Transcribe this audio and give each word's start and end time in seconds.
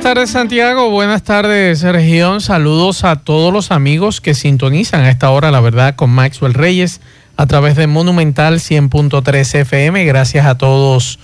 Buenas 0.00 0.14
tardes 0.14 0.30
Santiago, 0.30 0.88
buenas 0.88 1.22
tardes 1.24 1.82
región, 1.82 2.40
saludos 2.40 3.04
a 3.04 3.16
todos 3.16 3.52
los 3.52 3.70
amigos 3.70 4.22
que 4.22 4.32
sintonizan 4.32 5.02
a 5.02 5.10
esta 5.10 5.28
hora, 5.28 5.50
la 5.50 5.60
verdad, 5.60 5.94
con 5.94 6.08
Maxwell 6.08 6.54
Reyes 6.54 7.02
a 7.36 7.44
través 7.44 7.76
de 7.76 7.86
Monumental 7.86 8.60
100.3 8.60 9.54
FM. 9.56 10.06
Gracias 10.06 10.46
a 10.46 10.56
todos 10.56 11.18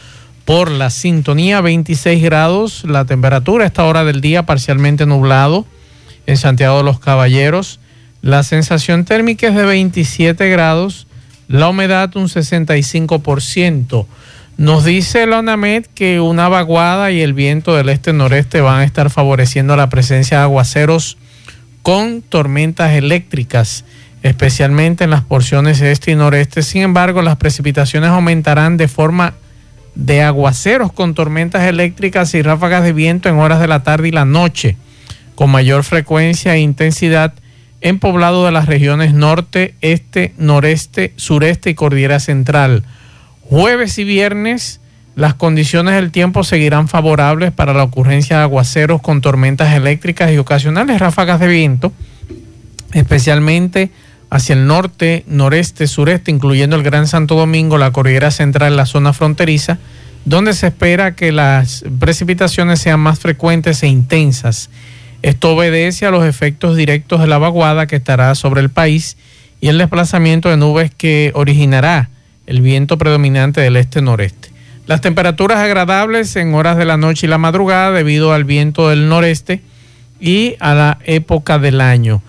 por 0.45 0.71
la 0.71 0.91
sintonía, 0.91 1.63
26 1.63 2.23
grados, 2.23 2.85
la 2.85 3.07
temperatura 3.07 3.65
a 3.65 3.69
esta 3.69 3.87
hora 3.87 4.05
del 4.05 4.21
día 4.21 4.45
parcialmente 4.45 5.07
nublado 5.07 5.65
en 6.27 6.37
Santiago 6.37 6.77
de 6.77 6.85
los 6.85 7.01
Caballeros. 7.01 7.81
La 8.21 8.43
sensación 8.43 9.07
térmica 9.07 9.49
es 9.49 9.55
de 9.55 9.65
27 9.65 10.51
grados, 10.51 11.07
la 11.49 11.71
humedad 11.71 12.15
un 12.15 12.29
65%. 12.29 14.07
Nos 14.59 14.87
dice 14.87 15.27
la 15.27 15.41
ONAMED 15.41 15.85
que 15.95 16.19
una 16.19 16.49
vaguada 16.49 17.11
y 17.11 17.21
el 17.21 17.35
viento 17.35 17.77
del 17.77 17.91
este-noreste 17.91 18.63
van 18.63 18.81
a 18.81 18.85
estar 18.85 19.11
favoreciendo 19.11 19.77
la 19.77 19.91
presencia 19.91 20.39
de 20.39 20.45
aguaceros 20.45 21.19
con 21.83 22.23
tormentas 22.23 22.93
eléctricas, 22.93 23.85
especialmente 24.23 25.05
en 25.05 25.11
las 25.11 25.21
porciones 25.21 25.83
este 25.83 26.13
y 26.13 26.15
noreste. 26.15 26.63
Sin 26.63 26.81
embargo, 26.81 27.21
las 27.21 27.37
precipitaciones 27.37 28.09
aumentarán 28.09 28.79
de 28.79 28.89
forma 28.89 29.35
de 29.95 30.23
aguaceros 30.23 30.91
con 30.91 31.13
tormentas 31.13 31.65
eléctricas 31.65 32.33
y 32.33 32.41
ráfagas 32.41 32.83
de 32.83 32.95
viento 32.95 33.29
en 33.29 33.37
horas 33.37 33.61
de 33.61 33.69
la 33.69 33.83
tarde 33.83 34.09
y 34.09 34.13
la 34.13 34.25
noche, 34.25 34.79
con 35.35 35.51
mayor 35.51 35.85
frecuencia 35.85 36.55
e 36.55 36.61
intensidad 36.61 37.35
en 37.83 37.99
poblado 37.99 38.47
de 38.47 38.53
las 38.53 38.65
regiones 38.65 39.13
norte, 39.13 39.75
este, 39.83 40.33
noreste, 40.39 41.13
sureste 41.17 41.69
y 41.69 41.75
cordillera 41.75 42.21
central 42.21 42.85
Jueves 43.49 43.97
y 43.99 44.05
viernes 44.05 44.81
las 45.15 45.35
condiciones 45.35 45.95
del 45.95 46.11
tiempo 46.11 46.43
seguirán 46.43 46.89
favorables 46.89 47.53
para 47.53 47.73
la 47.73 47.85
ocurrencia 47.85 48.39
de 48.39 48.43
aguaceros 48.43 49.01
con 49.01 49.21
tormentas 49.21 49.73
eléctricas 49.73 50.33
y 50.33 50.39
ocasionales 50.39 50.99
ráfagas 50.99 51.39
de 51.39 51.47
viento, 51.47 51.93
especialmente 52.93 53.91
hacia 54.31 54.55
el 54.55 54.67
norte, 54.67 55.23
noreste, 55.29 55.87
sureste, 55.87 56.33
incluyendo 56.33 56.75
el 56.75 56.83
Gran 56.83 57.07
Santo 57.07 57.37
Domingo, 57.37 57.79
la 57.79 57.93
cordillera 57.93 58.33
central, 58.33 58.77
la 58.77 58.85
zona 58.85 59.13
fronteriza, 59.13 59.79
donde 60.25 60.53
se 60.53 60.67
espera 60.67 61.15
que 61.15 61.31
las 61.31 61.85
precipitaciones 62.01 62.81
sean 62.81 62.99
más 62.99 63.21
frecuentes 63.21 63.81
e 63.85 63.87
intensas. 63.87 64.71
Esto 65.23 65.55
obedece 65.55 66.05
a 66.05 66.11
los 66.11 66.25
efectos 66.25 66.77
directos 66.77 67.21
de 67.21 67.29
la 67.29 67.39
vaguada 67.39 67.87
que 67.87 67.97
estará 67.97 68.35
sobre 68.35 68.61
el 68.61 68.71
país 68.71 69.17
y 69.61 69.69
el 69.69 69.79
desplazamiento 69.79 70.51
de 70.51 70.57
nubes 70.57 70.91
que 70.93 71.31
originará 71.35 72.11
el 72.47 72.61
viento 72.61 72.99
predominante 72.99 73.61
del 73.61 73.77
este-noreste. 73.77 74.51
Las 74.87 75.01
temperaturas 75.01 75.59
agradables 75.59 76.37
en 76.37 76.55
horas 76.55 76.77
de 76.77 76.85
la 76.85 76.97
noche 76.97 77.27
y 77.27 77.31
la 77.31 77.39
madrugada 77.39 77.91
debido 77.91 78.33
al 78.33 78.45
viento 78.45 78.89
del 78.89 79.09
noreste 79.09 79.63
y 80.21 80.55
a 80.61 80.75
la 80.75 80.99
época 81.05 81.59
del 81.59 81.81
año. 81.81 82.23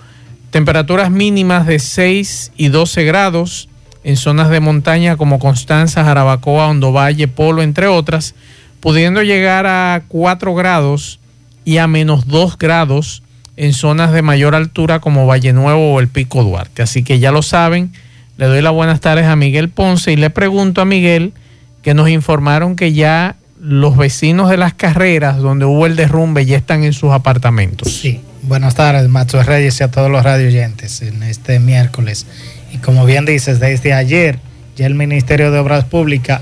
Temperaturas 0.49 1.11
mínimas 1.11 1.67
de 1.67 1.77
6 1.77 2.53
y 2.57 2.69
12 2.69 3.03
grados 3.03 3.69
en 4.03 4.17
zonas 4.17 4.49
de 4.49 4.59
montaña 4.59 5.17
como 5.17 5.37
Constanza, 5.37 6.03
Jarabacoa, 6.03 6.67
Hondo 6.67 6.91
Valle, 6.91 7.27
Polo, 7.27 7.61
entre 7.61 7.87
otras, 7.87 8.33
pudiendo 8.79 9.21
llegar 9.21 9.67
a 9.67 10.03
4 10.07 10.55
grados 10.55 11.19
y 11.63 11.77
a 11.77 11.87
menos 11.87 12.27
2 12.27 12.57
grados 12.57 13.21
en 13.55 13.73
zonas 13.73 14.13
de 14.13 14.21
mayor 14.21 14.55
altura 14.55 14.99
como 14.99 15.27
Valle 15.27 15.53
Nuevo 15.53 15.93
o 15.93 15.99
el 15.99 16.07
Pico 16.07 16.43
Duarte. 16.43 16.81
Así 16.81 17.03
que 17.03 17.19
ya 17.19 17.31
lo 17.31 17.41
saben 17.41 17.91
le 18.37 18.45
doy 18.45 18.61
las 18.61 18.73
buenas 18.73 19.01
tardes 19.01 19.25
a 19.25 19.35
Miguel 19.35 19.69
Ponce 19.69 20.11
y 20.11 20.15
le 20.15 20.29
pregunto 20.29 20.81
a 20.81 20.85
Miguel 20.85 21.33
que 21.81 21.93
nos 21.93 22.09
informaron 22.09 22.75
que 22.75 22.93
ya 22.93 23.35
los 23.59 23.97
vecinos 23.97 24.49
de 24.49 24.57
las 24.57 24.73
carreras 24.73 25.37
donde 25.37 25.65
hubo 25.65 25.87
el 25.87 25.95
derrumbe 25.95 26.45
ya 26.45 26.57
están 26.57 26.83
en 26.83 26.93
sus 26.93 27.11
apartamentos. 27.11 27.91
Sí, 27.91 28.21
buenas 28.43 28.75
tardes, 28.75 29.09
Macho 29.09 29.41
Reyes 29.41 29.79
y 29.79 29.83
a 29.83 29.89
todos 29.89 30.11
los 30.11 30.23
radioyentes 30.23 31.01
en 31.01 31.23
este 31.23 31.59
miércoles. 31.59 32.27
Y 32.71 32.77
como 32.77 33.05
bien 33.05 33.25
dices, 33.25 33.59
desde 33.59 33.93
ayer 33.93 34.39
ya 34.75 34.85
el 34.85 34.93
Ministerio 34.93 35.51
de 35.51 35.57
Obras 35.57 35.85
Públicas 35.85 36.41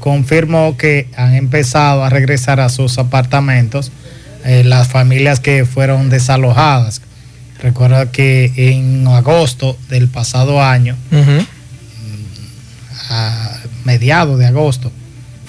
confirmó 0.00 0.76
que 0.76 1.08
han 1.16 1.34
empezado 1.34 2.02
a 2.02 2.10
regresar 2.10 2.58
a 2.58 2.68
sus 2.70 2.98
apartamentos 2.98 3.92
eh, 4.44 4.64
las 4.64 4.88
familias 4.88 5.38
que 5.38 5.64
fueron 5.64 6.10
desalojadas 6.10 7.02
Recuerda 7.62 8.10
que 8.10 8.52
en 8.56 9.06
agosto 9.08 9.76
del 9.88 10.08
pasado 10.08 10.62
año, 10.62 10.96
a 13.10 13.58
mediados 13.84 14.38
de 14.38 14.46
agosto, 14.46 14.90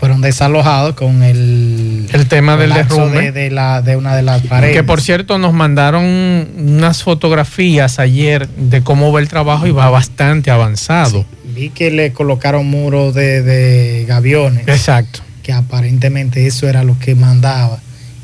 fueron 0.01 0.19
desalojados 0.19 0.95
con 0.95 1.22
el, 1.22 2.07
el 2.11 2.27
tema 2.27 2.57
del 2.57 2.73
derrumbe 2.73 3.31
de, 3.31 3.51
la, 3.51 3.83
de 3.83 3.95
una 3.95 4.16
de 4.16 4.23
las 4.23 4.41
paredes. 4.41 4.75
Que 4.75 4.83
por 4.83 4.99
cierto 4.99 5.38
nos 5.38 5.53
mandaron 5.53 6.03
unas 6.03 7.03
fotografías 7.03 7.99
ayer 7.99 8.49
de 8.49 8.81
cómo 8.81 9.11
va 9.11 9.19
el 9.19 9.28
trabajo 9.28 9.67
y 9.67 9.72
va 9.72 9.91
bastante 9.91 10.49
avanzado. 10.49 11.23
vi 11.53 11.69
que 11.69 11.91
le 11.91 12.13
colocaron 12.13 12.66
muros 12.66 13.13
de, 13.13 13.43
de 13.43 14.05
gaviones. 14.05 14.67
Exacto. 14.67 15.19
Que 15.43 15.53
aparentemente 15.53 16.47
eso 16.47 16.67
era 16.67 16.83
lo 16.83 16.97
que 16.97 17.13
mandaba 17.13 17.78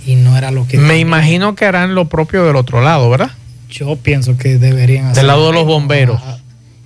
y 0.04 0.16
no 0.16 0.36
era 0.36 0.50
lo 0.50 0.68
que... 0.68 0.80
Me 0.80 0.98
imagino 0.98 1.54
que 1.56 1.66
harán 1.66 1.94
lo 1.94 2.06
propio 2.10 2.44
del 2.44 2.56
otro 2.56 2.82
lado, 2.82 3.08
¿verdad? 3.10 3.32
Yo 3.70 3.96
pienso 3.96 4.38
que 4.38 4.58
deberían 4.58 5.06
hacer. 5.06 5.18
Del 5.18 5.28
lado 5.28 5.48
de 5.48 5.54
los 5.54 5.66
bomberos. 5.66 6.22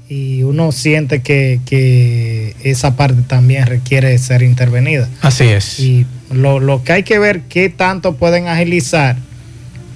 Y 0.10 0.44
uno 0.44 0.74
siente 0.74 1.22
que, 1.22 2.54
esa 2.64 2.98
parte 2.98 3.22
también 3.22 3.66
requiere 3.66 4.18
ser 4.18 4.44
intervenida. 4.44 5.08
Así 5.22 5.46
es. 5.46 5.80
Y 5.80 6.06
lo, 6.32 6.84
que 6.84 6.92
hay 6.92 7.04
que 7.04 7.18
ver 7.18 7.44
qué 7.44 7.70
tanto 7.70 8.16
pueden 8.16 8.48
agilizar, 8.48 9.16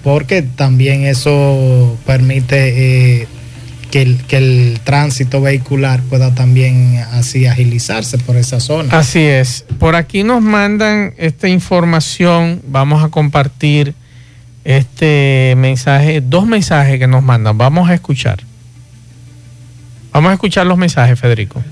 porque 0.03 0.41
también 0.41 1.03
eso 1.03 1.97
permite 2.05 3.23
eh, 3.23 3.27
que, 3.91 4.03
el, 4.03 4.23
que 4.23 4.37
el 4.37 4.79
tránsito 4.85 5.41
vehicular 5.41 6.01
pueda 6.03 6.33
también 6.33 7.03
así 7.11 7.45
agilizarse 7.45 8.17
por 8.17 8.37
esa 8.37 8.61
zona. 8.61 8.97
Así 8.97 9.19
es. 9.19 9.65
Por 9.79 9.95
aquí 9.95 10.23
nos 10.23 10.41
mandan 10.41 11.13
esta 11.17 11.49
información, 11.49 12.61
vamos 12.67 13.03
a 13.03 13.09
compartir 13.09 13.95
este 14.65 15.53
mensaje, 15.57 16.21
dos 16.21 16.47
mensajes 16.47 16.99
que 16.99 17.07
nos 17.07 17.23
mandan. 17.23 17.57
Vamos 17.57 17.87
a 17.89 17.93
escuchar. 17.93 18.39
Vamos 20.11 20.31
a 20.31 20.33
escuchar 20.33 20.65
los 20.65 20.77
mensajes, 20.77 21.19
Federico. 21.19 21.63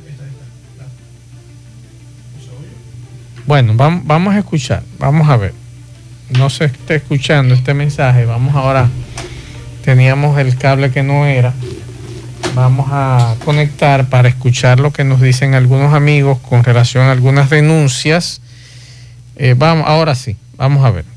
Bueno, 3.46 3.74
vamos, 3.76 4.36
a 4.36 4.40
escuchar. 4.40 4.84
Vamos 5.00 5.28
a 5.28 5.38
ver. 5.38 5.54
No 6.38 6.50
se 6.50 6.66
está 6.66 6.94
escuchando 6.96 7.56
este 7.56 7.74
mensaje. 7.74 8.26
Vamos 8.26 8.56
ahora. 8.56 8.90
Teníamos 9.84 10.38
el 10.38 10.56
cable 10.58 10.92
que 10.92 11.04
no 11.04 11.26
era. 11.26 11.54
Vamos 12.54 12.88
a 12.92 13.36
conectar 13.44 14.08
para 14.08 14.30
escuchar 14.30 14.80
lo 14.80 14.94
que 14.94 15.04
nos 15.04 15.20
dicen 15.20 15.56
algunos 15.56 15.94
amigos 15.94 16.38
con 16.40 16.64
relación 16.64 17.08
a 17.08 17.12
algunas 17.12 17.50
denuncias. 17.50 18.42
Eh, 19.36 19.56
vamos, 19.58 19.86
ahora 19.88 20.14
sí, 20.14 20.38
vamos 20.58 20.86
a 20.86 20.92
ver. 20.92 21.13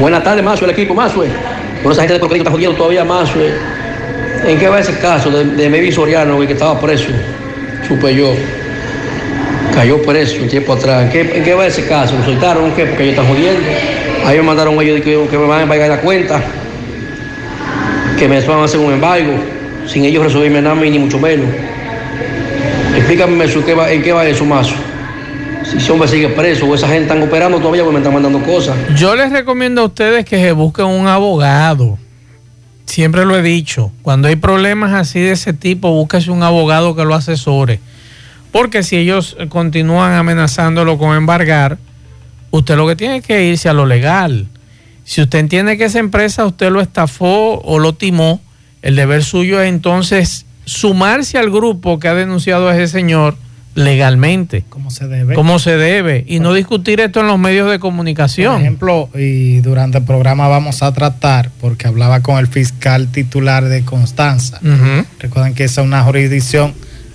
Buenas 0.00 0.24
tardes, 0.24 0.42
Mazue, 0.42 0.64
el 0.64 0.70
equipo, 0.70 0.94
Mazue. 0.94 1.28
Bueno, 1.76 1.92
esa 1.92 2.02
gente 2.02 2.14
de 2.14 2.18
Proclínico 2.18 2.48
está 2.48 2.52
jodiendo 2.52 2.76
todavía, 2.76 3.04
Mazue. 3.04 3.52
¿En 4.46 4.58
qué 4.58 4.68
va 4.68 4.80
ese 4.80 4.98
caso 4.98 5.30
de, 5.30 5.44
de 5.44 5.68
Mevi 5.68 5.92
Soriano, 5.92 6.38
que 6.40 6.52
estaba 6.52 6.80
preso? 6.80 7.08
Supe 7.86 8.14
yo. 8.14 8.34
Cayó 9.74 10.00
preso 10.02 10.42
un 10.42 10.48
tiempo 10.48 10.72
atrás. 10.72 11.04
¿En 11.04 11.10
qué, 11.10 11.38
¿En 11.38 11.44
qué, 11.44 11.54
va 11.54 11.66
ese 11.66 11.86
caso? 11.86 12.16
¿Lo 12.16 12.24
soltaron 12.24 12.72
qué? 12.72 12.86
Porque 12.86 13.04
ellos 13.04 13.18
están 13.18 13.28
jodiendo. 13.28 13.60
Ahí 14.24 14.38
me 14.38 14.42
mandaron 14.42 14.80
ellos 14.80 15.02
que, 15.02 15.38
me 15.38 15.46
van 15.46 15.60
a 15.60 15.62
embargar 15.64 15.88
la 15.88 16.00
cuenta. 16.00 16.40
Que 18.18 18.28
me 18.28 18.40
van 18.40 18.60
a 18.60 18.64
hacer 18.64 18.80
un 18.80 18.92
embargo. 18.92 19.34
Sin 19.86 20.04
ellos 20.04 20.24
resolverme 20.24 20.62
nada, 20.62 20.76
ni 20.76 20.98
mucho 20.98 21.18
menos. 21.18 21.46
Explícame, 22.96 23.44
¿en 23.44 23.62
qué 23.62 23.74
va, 23.74 23.92
en 23.92 24.02
qué 24.02 24.12
va 24.12 24.26
eso, 24.26 24.44
Mazo? 24.46 24.74
Si 25.70 25.78
ese 25.78 25.92
hombre 25.92 26.08
sigue 26.08 26.28
preso 26.28 26.66
o 26.66 26.74
esa 26.74 26.88
gente 26.88 27.02
están 27.02 27.22
operando 27.22 27.58
todavía 27.58 27.82
porque 27.82 27.94
me 27.94 28.00
están 28.00 28.14
mandando 28.14 28.42
cosas. 28.42 28.76
Yo 28.96 29.16
les 29.16 29.30
recomiendo 29.30 29.82
a 29.82 29.84
ustedes 29.86 30.24
que 30.24 30.36
se 30.36 30.52
busquen 30.52 30.86
un 30.86 31.06
abogado. 31.06 31.98
Siempre 32.86 33.24
lo 33.24 33.36
he 33.36 33.42
dicho. 33.42 33.90
Cuando 34.02 34.28
hay 34.28 34.36
problemas 34.36 34.92
así 34.92 35.20
de 35.20 35.32
ese 35.32 35.52
tipo, 35.52 35.90
búsquese 35.90 36.30
un 36.30 36.42
abogado 36.42 36.94
que 36.94 37.04
lo 37.04 37.14
asesore. 37.14 37.80
Porque 38.52 38.82
si 38.82 38.96
ellos 38.96 39.36
continúan 39.48 40.12
amenazándolo 40.14 40.96
con 40.96 41.16
embargar, 41.16 41.78
usted 42.50 42.76
lo 42.76 42.86
que 42.86 42.96
tiene 42.96 43.20
que 43.20 43.44
irse 43.44 43.68
a 43.68 43.72
lo 43.72 43.86
legal. 43.86 44.46
Si 45.04 45.20
usted 45.20 45.40
entiende 45.40 45.76
que 45.76 45.84
esa 45.84 45.98
empresa 45.98 46.46
usted 46.46 46.70
lo 46.70 46.80
estafó 46.80 47.60
o 47.60 47.78
lo 47.78 47.94
timó, 47.94 48.40
el 48.82 48.96
deber 48.96 49.24
suyo 49.24 49.60
es 49.60 49.68
entonces 49.68 50.46
sumarse 50.64 51.38
al 51.38 51.50
grupo 51.50 51.98
que 51.98 52.08
ha 52.08 52.14
denunciado 52.14 52.68
a 52.68 52.74
ese 52.74 52.88
señor 52.88 53.36
legalmente. 53.76 54.64
Como 54.68 54.90
se 54.90 55.06
debe. 55.06 55.34
Como 55.34 55.58
se 55.58 55.76
debe. 55.76 56.24
Y 56.26 56.40
no 56.40 56.52
discutir 56.54 57.00
esto 57.00 57.20
en 57.20 57.28
los 57.28 57.38
medios 57.38 57.70
de 57.70 57.78
comunicación. 57.78 58.54
Por 58.54 58.62
ejemplo, 58.62 59.10
y 59.14 59.60
durante 59.60 59.98
el 59.98 60.04
programa 60.04 60.48
vamos 60.48 60.82
a 60.82 60.92
tratar, 60.92 61.50
porque 61.60 61.86
hablaba 61.86 62.22
con 62.22 62.38
el 62.38 62.48
fiscal 62.48 63.08
titular 63.08 63.64
de 63.66 63.84
Constanza. 63.84 64.60
Recuerden 65.20 65.54
que 65.54 65.64
esa 65.64 65.82
es 65.82 65.86
una 65.86 66.02
jurisdicción 66.02 66.74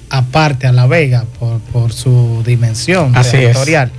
aparte 0.10 0.68
a 0.68 0.72
La 0.72 0.88
Vega 0.88 1.26
por, 1.72 1.92
su 1.92 2.44
dimensión 2.46 3.14
territorial. 3.14 3.92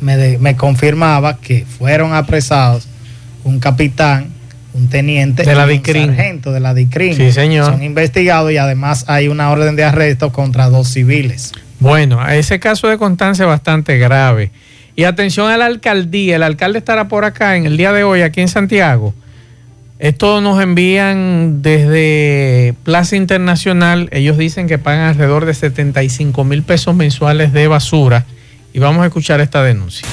Me, 0.00 0.38
me 0.38 0.56
confirmaba 0.56 1.38
que 1.38 1.64
fueron 1.64 2.12
apresados 2.12 2.86
un 3.44 3.58
capitán 3.58 4.34
un 4.74 4.88
teniente 4.88 5.44
de 5.44 5.54
la 5.54 5.66
un 5.66 5.84
sargento 5.84 6.52
de 6.52 6.58
la 6.58 6.74
DICRIN. 6.74 7.16
Sí, 7.16 7.30
señor. 7.30 7.66
Son 7.66 7.82
investigados 7.82 8.50
y 8.50 8.56
además 8.56 9.04
hay 9.06 9.28
una 9.28 9.50
orden 9.50 9.76
de 9.76 9.84
arresto 9.84 10.32
contra 10.32 10.68
dos 10.68 10.88
civiles. 10.88 11.52
Bueno, 11.84 12.26
ese 12.26 12.58
caso 12.60 12.88
de 12.88 12.96
Constancia 12.96 13.42
es 13.42 13.48
bastante 13.48 13.98
grave. 13.98 14.50
Y 14.96 15.04
atención 15.04 15.50
a 15.50 15.58
la 15.58 15.66
alcaldía, 15.66 16.36
el 16.36 16.42
alcalde 16.42 16.78
estará 16.78 17.08
por 17.08 17.26
acá 17.26 17.56
en 17.56 17.66
el 17.66 17.76
día 17.76 17.92
de 17.92 18.04
hoy, 18.04 18.22
aquí 18.22 18.40
en 18.40 18.48
Santiago. 18.48 19.12
Esto 19.98 20.40
nos 20.40 20.62
envían 20.62 21.60
desde 21.60 22.72
Plaza 22.84 23.16
Internacional. 23.16 24.08
Ellos 24.12 24.38
dicen 24.38 24.66
que 24.66 24.78
pagan 24.78 25.10
alrededor 25.10 25.44
de 25.44 25.52
75 25.52 26.42
mil 26.44 26.62
pesos 26.62 26.94
mensuales 26.94 27.52
de 27.52 27.68
basura. 27.68 28.24
Y 28.72 28.78
vamos 28.78 29.02
a 29.02 29.08
escuchar 29.08 29.42
esta 29.42 29.62
denuncia. 29.62 30.08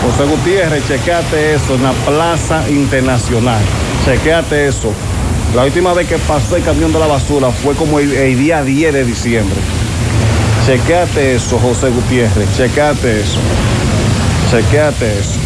José 0.00 0.30
Gutiérrez, 0.30 0.88
chequeate 0.88 1.56
eso 1.56 1.74
en 1.74 1.82
la 1.82 1.92
Plaza 1.92 2.70
Internacional. 2.70 3.62
Chequeate 4.06 4.68
eso. 4.68 4.94
La 5.54 5.62
última 5.64 5.94
vez 5.94 6.08
que 6.08 6.18
pasó 6.18 6.56
el 6.56 6.64
camión 6.64 6.92
de 6.92 6.98
la 6.98 7.06
basura 7.06 7.48
fue 7.50 7.76
como 7.76 8.00
el, 8.00 8.36
día 8.36 8.64
10 8.64 8.92
de 8.92 9.04
diciembre. 9.04 9.56
Chequeate 10.66 11.36
eso, 11.36 11.60
José 11.60 11.90
Gutiérrez. 11.90 12.56
Chequeate 12.56 13.20
eso. 13.20 13.38
Chequeate 14.50 15.18
eso. 15.20 15.38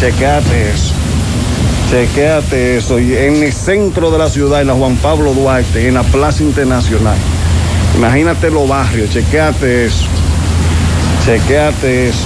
Chequeate 0.00 0.70
eso. 0.70 0.94
Chequeate 1.90 2.76
eso. 2.78 2.98
Y 2.98 3.14
en 3.14 3.42
el 3.42 3.52
centro 3.52 4.10
de 4.10 4.16
la 4.16 4.30
ciudad, 4.30 4.62
en 4.62 4.68
la 4.68 4.74
Juan 4.74 4.96
Pablo 4.96 5.34
Duarte, 5.34 5.86
en 5.86 5.92
la 5.92 6.02
Plaza 6.02 6.42
Internacional. 6.42 7.18
Imagínate 7.98 8.50
los 8.50 8.66
barrios. 8.66 9.10
Chequeate 9.10 9.84
eso. 9.84 10.06
Chequeate 11.26 12.08
eso. 12.08 12.24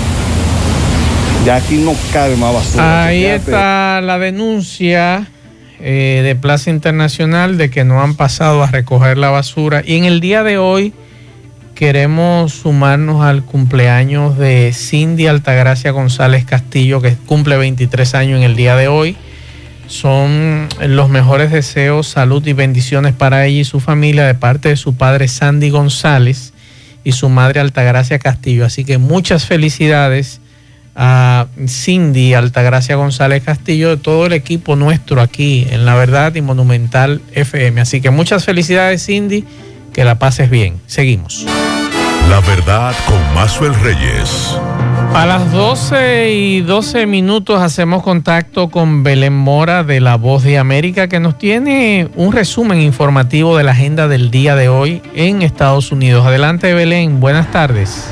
Ya 1.44 1.56
aquí 1.56 1.78
no 1.78 1.96
cabe 2.12 2.36
más 2.36 2.54
basura. 2.54 3.06
Ahí 3.06 3.24
está 3.24 4.00
la 4.00 4.20
denuncia 4.20 5.26
eh, 5.82 6.20
de 6.24 6.36
Plaza 6.36 6.70
Internacional 6.70 7.56
de 7.56 7.70
que 7.70 7.84
no 7.84 8.02
han 8.02 8.14
pasado 8.14 8.62
a 8.62 8.66
recoger 8.66 9.16
la 9.16 9.30
basura. 9.30 9.82
Y 9.84 9.96
en 9.96 10.04
el 10.04 10.20
día 10.20 10.42
de 10.42 10.58
hoy 10.58 10.92
queremos 11.74 12.52
sumarnos 12.52 13.24
al 13.24 13.42
cumpleaños 13.44 14.36
de 14.36 14.72
Cindy 14.74 15.26
Altagracia 15.26 15.90
González 15.92 16.44
Castillo, 16.44 17.00
que 17.00 17.14
cumple 17.14 17.56
23 17.56 18.14
años 18.14 18.38
en 18.38 18.42
el 18.42 18.56
día 18.56 18.76
de 18.76 18.88
hoy. 18.88 19.16
Son 19.86 20.68
los 20.86 21.08
mejores 21.08 21.50
deseos, 21.50 22.06
salud 22.06 22.46
y 22.46 22.52
bendiciones 22.52 23.14
para 23.14 23.46
ella 23.46 23.60
y 23.60 23.64
su 23.64 23.80
familia 23.80 24.26
de 24.26 24.34
parte 24.34 24.68
de 24.68 24.76
su 24.76 24.94
padre 24.94 25.26
Sandy 25.26 25.70
González 25.70 26.52
y 27.02 27.12
su 27.12 27.28
madre 27.30 27.60
Altagracia 27.60 28.18
Castillo. 28.18 28.66
Así 28.66 28.84
que 28.84 28.98
muchas 28.98 29.46
felicidades 29.46 30.39
a 30.94 31.46
Cindy 31.66 32.34
Altagracia 32.34 32.96
González 32.96 33.42
Castillo, 33.42 33.90
de 33.90 33.96
todo 33.96 34.26
el 34.26 34.32
equipo 34.32 34.76
nuestro 34.76 35.20
aquí 35.20 35.66
en 35.70 35.84
La 35.84 35.94
Verdad 35.94 36.34
y 36.34 36.42
Monumental 36.42 37.20
FM. 37.32 37.80
Así 37.80 38.00
que 38.00 38.10
muchas 38.10 38.44
felicidades 38.44 39.04
Cindy, 39.04 39.44
que 39.92 40.04
la 40.04 40.18
pases 40.18 40.50
bien. 40.50 40.80
Seguimos. 40.86 41.46
La 42.28 42.40
Verdad 42.40 42.94
con 43.06 43.34
Mazuel 43.34 43.74
Reyes. 43.74 44.56
A 45.14 45.26
las 45.26 45.50
12 45.50 46.30
y 46.32 46.60
12 46.60 47.06
minutos 47.06 47.60
hacemos 47.60 48.04
contacto 48.04 48.68
con 48.68 49.02
Belén 49.02 49.36
Mora 49.36 49.82
de 49.82 50.00
La 50.00 50.16
Voz 50.16 50.44
de 50.44 50.56
América 50.56 51.08
que 51.08 51.18
nos 51.18 51.36
tiene 51.36 52.08
un 52.14 52.32
resumen 52.32 52.80
informativo 52.80 53.56
de 53.56 53.64
la 53.64 53.72
agenda 53.72 54.06
del 54.06 54.30
día 54.30 54.54
de 54.54 54.68
hoy 54.68 55.02
en 55.14 55.42
Estados 55.42 55.90
Unidos. 55.90 56.24
Adelante 56.24 56.72
Belén, 56.72 57.18
buenas 57.18 57.50
tardes. 57.50 58.08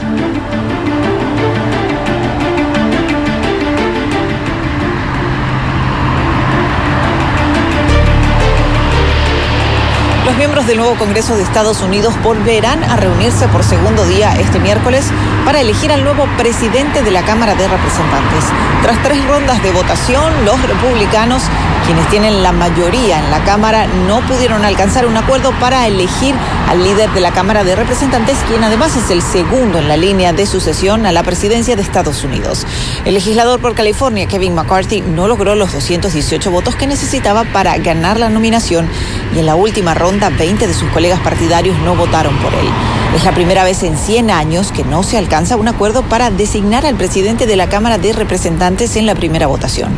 Del 10.68 10.76
nuevo 10.76 10.96
Congreso 10.96 11.34
de 11.34 11.42
Estados 11.42 11.80
Unidos 11.80 12.12
volverán 12.22 12.84
a 12.84 12.96
reunirse 12.96 13.48
por 13.48 13.64
segundo 13.64 14.04
día 14.04 14.38
este 14.38 14.60
miércoles 14.60 15.06
para 15.46 15.62
elegir 15.62 15.90
al 15.90 16.04
nuevo 16.04 16.26
presidente 16.36 17.02
de 17.02 17.10
la 17.10 17.22
Cámara 17.24 17.54
de 17.54 17.66
Representantes. 17.66 18.44
Tras 18.82 19.02
tres 19.02 19.26
rondas 19.26 19.62
de 19.62 19.70
votación, 19.70 20.44
los 20.44 20.60
republicanos, 20.62 21.42
quienes 21.86 22.06
tienen 22.10 22.42
la 22.42 22.52
mayoría 22.52 23.18
en 23.18 23.30
la 23.30 23.42
Cámara, 23.44 23.86
no 24.06 24.20
pudieron 24.26 24.62
alcanzar 24.66 25.06
un 25.06 25.16
acuerdo 25.16 25.52
para 25.58 25.86
elegir 25.86 26.34
al 26.68 26.84
líder 26.84 27.10
de 27.12 27.20
la 27.20 27.32
Cámara 27.32 27.64
de 27.64 27.74
Representantes, 27.74 28.36
quien 28.46 28.62
además 28.62 28.94
es 28.94 29.10
el 29.10 29.22
segundo 29.22 29.78
en 29.78 29.88
la 29.88 29.96
línea 29.96 30.34
de 30.34 30.44
sucesión 30.44 31.06
a 31.06 31.12
la 31.12 31.22
presidencia 31.22 31.76
de 31.76 31.82
Estados 31.82 32.24
Unidos. 32.24 32.66
El 33.06 33.14
legislador 33.14 33.58
por 33.58 33.74
California, 33.74 34.28
Kevin 34.28 34.54
McCarthy, 34.54 35.00
no 35.00 35.28
logró 35.28 35.54
los 35.54 35.72
218 35.72 36.50
votos 36.50 36.74
que 36.74 36.86
necesitaba 36.86 37.44
para 37.44 37.78
ganar 37.78 38.20
la 38.20 38.28
nominación 38.28 38.86
y 39.34 39.38
en 39.38 39.46
la 39.46 39.54
última 39.54 39.94
ronda 39.94 40.30
20 40.58 40.66
de 40.66 40.74
sus 40.74 40.90
colegas 40.90 41.20
partidarios 41.20 41.78
no 41.84 41.94
votaron 41.94 42.36
por 42.38 42.52
él. 42.52 42.66
Es 43.14 43.22
la 43.22 43.32
primera 43.32 43.62
vez 43.62 43.84
en 43.84 43.96
100 43.96 44.28
años 44.28 44.72
que 44.72 44.82
no 44.82 45.04
se 45.04 45.16
alcanza 45.16 45.54
un 45.54 45.68
acuerdo 45.68 46.02
para 46.02 46.32
designar 46.32 46.84
al 46.84 46.96
presidente 46.96 47.46
de 47.46 47.54
la 47.54 47.68
Cámara 47.68 47.96
de 47.96 48.12
Representantes 48.12 48.96
en 48.96 49.06
la 49.06 49.14
primera 49.14 49.46
votación. 49.46 49.92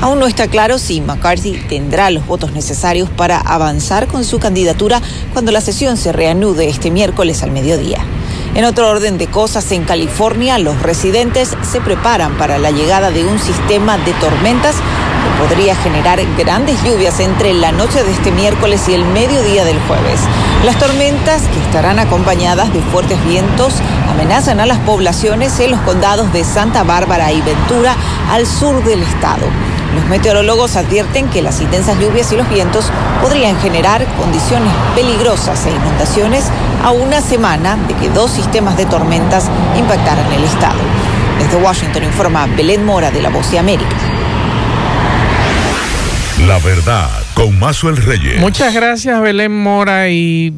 Aún 0.00 0.20
no 0.20 0.28
está 0.28 0.46
claro 0.46 0.78
si 0.78 1.00
McCarthy 1.00 1.54
tendrá 1.68 2.12
los 2.12 2.24
votos 2.28 2.52
necesarios 2.52 3.10
para 3.10 3.38
avanzar 3.38 4.06
con 4.06 4.24
su 4.24 4.38
candidatura 4.38 5.02
cuando 5.32 5.50
la 5.50 5.60
sesión 5.60 5.96
se 5.96 6.12
reanude 6.12 6.68
este 6.68 6.92
miércoles 6.92 7.42
al 7.42 7.50
mediodía. 7.50 7.98
En 8.54 8.64
otro 8.64 8.88
orden 8.88 9.18
de 9.18 9.26
cosas, 9.26 9.72
en 9.72 9.82
California 9.82 10.58
los 10.58 10.80
residentes 10.80 11.56
se 11.62 11.80
preparan 11.80 12.38
para 12.38 12.58
la 12.58 12.70
llegada 12.70 13.10
de 13.10 13.24
un 13.24 13.40
sistema 13.40 13.98
de 13.98 14.12
tormentas 14.12 14.76
que 15.24 15.42
podría 15.42 15.74
generar 15.76 16.20
grandes 16.36 16.82
lluvias 16.84 17.18
entre 17.20 17.54
la 17.54 17.72
noche 17.72 18.02
de 18.02 18.12
este 18.12 18.30
miércoles 18.30 18.88
y 18.88 18.94
el 18.94 19.04
mediodía 19.06 19.64
del 19.64 19.78
jueves. 19.80 20.20
Las 20.64 20.78
tormentas, 20.78 21.42
que 21.42 21.60
estarán 21.60 21.98
acompañadas 21.98 22.72
de 22.72 22.80
fuertes 22.80 23.22
vientos, 23.24 23.74
amenazan 24.10 24.60
a 24.60 24.66
las 24.66 24.78
poblaciones 24.80 25.58
en 25.60 25.70
los 25.70 25.80
condados 25.80 26.32
de 26.32 26.44
Santa 26.44 26.82
Bárbara 26.82 27.32
y 27.32 27.40
Ventura 27.40 27.96
al 28.30 28.46
sur 28.46 28.82
del 28.84 29.02
estado. 29.02 29.46
Los 29.94 30.04
meteorólogos 30.06 30.76
advierten 30.76 31.28
que 31.28 31.40
las 31.40 31.60
intensas 31.60 31.98
lluvias 31.98 32.32
y 32.32 32.36
los 32.36 32.48
vientos 32.48 32.90
podrían 33.22 33.58
generar 33.60 34.04
condiciones 34.16 34.72
peligrosas 34.94 35.64
e 35.66 35.70
inundaciones 35.70 36.46
a 36.82 36.90
una 36.90 37.20
semana 37.20 37.76
de 37.88 37.94
que 37.94 38.08
dos 38.08 38.30
sistemas 38.30 38.76
de 38.76 38.86
tormentas 38.86 39.48
impactaran 39.78 40.32
el 40.32 40.44
estado. 40.44 40.80
Desde 41.38 41.56
Washington 41.56 42.04
informa 42.04 42.46
Belén 42.56 42.84
Mora 42.84 43.10
de 43.10 43.22
La 43.22 43.30
Voz 43.30 43.50
de 43.50 43.58
América. 43.58 43.96
La 46.46 46.58
verdad 46.58 47.08
con 47.32 47.58
Mazuel 47.58 47.96
Reyes. 47.96 48.38
Muchas 48.38 48.74
gracias 48.74 49.18
Belén 49.22 49.62
Mora 49.62 50.10
y 50.10 50.52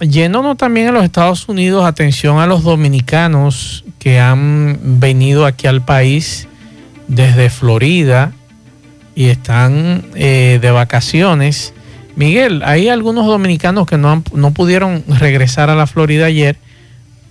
yéndonos 0.00 0.56
también 0.56 0.88
a 0.88 0.92
los 0.92 1.04
Estados 1.04 1.48
Unidos, 1.48 1.84
atención 1.84 2.38
a 2.38 2.46
los 2.46 2.62
dominicanos 2.62 3.84
que 3.98 4.20
han 4.20 4.78
venido 5.00 5.44
aquí 5.44 5.66
al 5.66 5.84
país 5.84 6.46
desde 7.08 7.50
Florida 7.50 8.32
y 9.16 9.30
están 9.30 10.04
eh, 10.14 10.60
de 10.62 10.70
vacaciones. 10.70 11.74
Miguel, 12.14 12.62
hay 12.64 12.88
algunos 12.88 13.26
dominicanos 13.26 13.88
que 13.88 13.98
no, 13.98 14.22
no 14.32 14.52
pudieron 14.52 15.04
regresar 15.08 15.70
a 15.70 15.74
la 15.74 15.88
Florida 15.88 16.26
ayer 16.26 16.56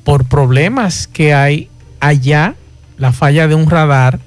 por 0.04 0.26
problemas 0.26 1.08
que 1.08 1.34
hay 1.34 1.70
allá, 2.02 2.56
la 2.98 3.14
falla 3.14 3.48
de 3.48 3.56
un 3.56 3.70
radar 3.70 4.20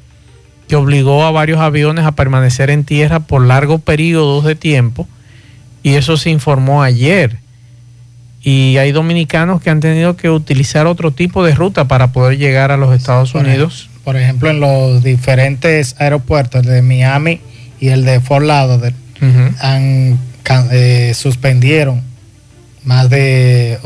que 0.69 0.77
obligó 0.77 1.25
a 1.25 1.31
varios 1.31 1.61
aviones 1.61 2.05
a 2.05 2.13
permanecer 2.13 2.71
en 2.71 2.85
tierra 2.85 3.21
por 3.21 3.45
largos 3.45 3.81
periodos 3.81 4.45
de 4.45 4.55
tiempo 4.55 5.09
y 5.83 5.95
eso 5.95 6.17
se 6.17 6.31
informó 6.31 6.83
ayer. 6.83 7.39
Y 8.43 8.77
hay 8.77 8.93
dominicanos 8.93 9.63
que 9.63 9.71
han 9.71 9.81
tenido 9.81 10.17
que 10.17 10.31
utilizar 10.31 10.87
otro 10.87 11.11
tipo 11.11 11.45
de 11.45 11.55
ruta 11.55 11.87
para 11.87 12.13
poder 12.13 12.39
llegar 12.39 12.71
a 12.73 12.77
los 12.77 12.95
Estados 12.95 13.35
Unidos 13.35 13.89
por 14.05 14.17
ejemplo, 14.19 14.51
en 14.51 14.61
los 14.61 15.03
diferentes 15.03 15.97
aeropuertos, 15.99 16.65
de 16.65 16.83
Miami 16.83 17.41
y 17.81 17.89
el 17.89 18.05
de 18.05 18.21
Fort 18.21 18.45
Lauderdale, 18.45 18.95
han, 19.61 20.19
eh, 20.71 21.13
suspendieron 21.15 22.03
más 22.85 23.09
de, 23.09 23.79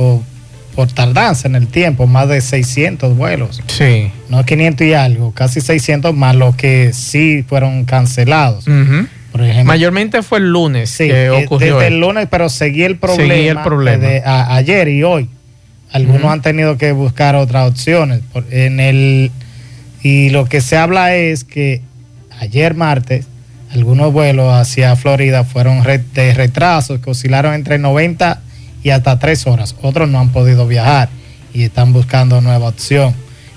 por 0.79 0.93
tardanza 0.93 1.49
en 1.49 1.57
el 1.57 1.67
tiempo, 1.67 2.07
más 2.07 2.29
de 2.29 2.41
600 2.41 3.17
vuelos. 3.17 3.61
Sí. 3.67 4.13
No 4.29 4.45
500 4.45 4.87
y 4.87 4.95
algo, 4.95 5.33
casi 5.33 5.61
600 5.61 6.15
más 6.15 6.37
los 6.37 6.55
que 6.55 6.93
sí 6.93 7.43
fueron 7.49 7.85
cancelados. 7.85 8.65
Por 9.33 9.43
ejemplo, 9.43 9.65
Mayormente 9.65 10.23
fue 10.23 10.39
el 10.39 10.53
lunes 10.53 10.89
sí, 10.91 11.09
que 11.09 11.25
eh, 11.25 11.31
ocurrió. 11.31 11.79
desde 11.79 11.89
el 11.89 11.99
lunes, 11.99 12.29
pero 12.31 12.49
seguí 12.49 12.85
el 12.85 12.97
problema, 12.97 13.35
Seguí 13.35 13.49
el 13.49 13.59
problema. 13.61 13.99
desde 14.07 14.23
a- 14.25 14.55
ayer 14.55 14.87
y 14.87 15.03
hoy. 15.03 15.29
Algunos 15.91 16.27
han 16.27 16.43
tenido 16.43 16.79
que 16.79 16.93
buscar 16.93 17.35
otras 17.35 17.69
opciones. 17.69 18.21
En 18.53 18.79
el 18.79 19.33
y 20.05 20.31
lo 20.31 20.45
que 20.45 20.61
se 20.61 20.77
habla 20.77 21.17
es 21.17 21.43
que 21.43 21.83
ayer 22.39 22.75
martes 22.75 23.27
algunos 23.73 24.13
vuelos 24.13 24.55
hacia 24.55 24.95
Florida 24.95 25.43
fueron 25.43 25.83
de 25.83 26.35
retrasos 26.35 27.01
que 27.01 27.11
oscilaron 27.11 27.55
entre 27.55 27.79
90 27.79 28.43
y 28.83 28.91
hasta 28.91 29.19
3 29.19 29.47
horas. 29.47 29.75
Otros 29.83 30.09
no 30.09 30.19
han 30.21 30.31
podido 30.31 30.67
viajar 30.67 31.09
y 31.53 31.65
están 31.65 31.93
buscando 31.93 32.41
nueva 32.41 32.69
opción. 32.69 33.15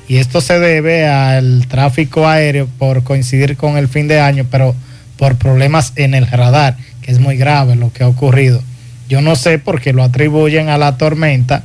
Y 0.07 0.17
esto 0.17 0.41
se 0.41 0.59
debe 0.59 1.07
al 1.07 1.67
tráfico 1.67 2.27
aéreo 2.27 2.67
por 2.77 3.03
coincidir 3.03 3.55
con 3.55 3.77
el 3.77 3.87
fin 3.87 4.07
de 4.07 4.19
año, 4.19 4.45
pero 4.49 4.75
por 5.17 5.37
problemas 5.37 5.93
en 5.95 6.13
el 6.13 6.27
radar, 6.27 6.75
que 7.01 7.11
es 7.11 7.19
muy 7.19 7.37
grave 7.37 7.75
lo 7.75 7.93
que 7.93 8.03
ha 8.03 8.07
ocurrido. 8.07 8.61
Yo 9.07 9.21
no 9.21 9.35
sé 9.35 9.59
por 9.59 9.79
qué 9.79 9.93
lo 9.93 10.03
atribuyen 10.03 10.69
a 10.69 10.77
la 10.77 10.97
tormenta 10.97 11.63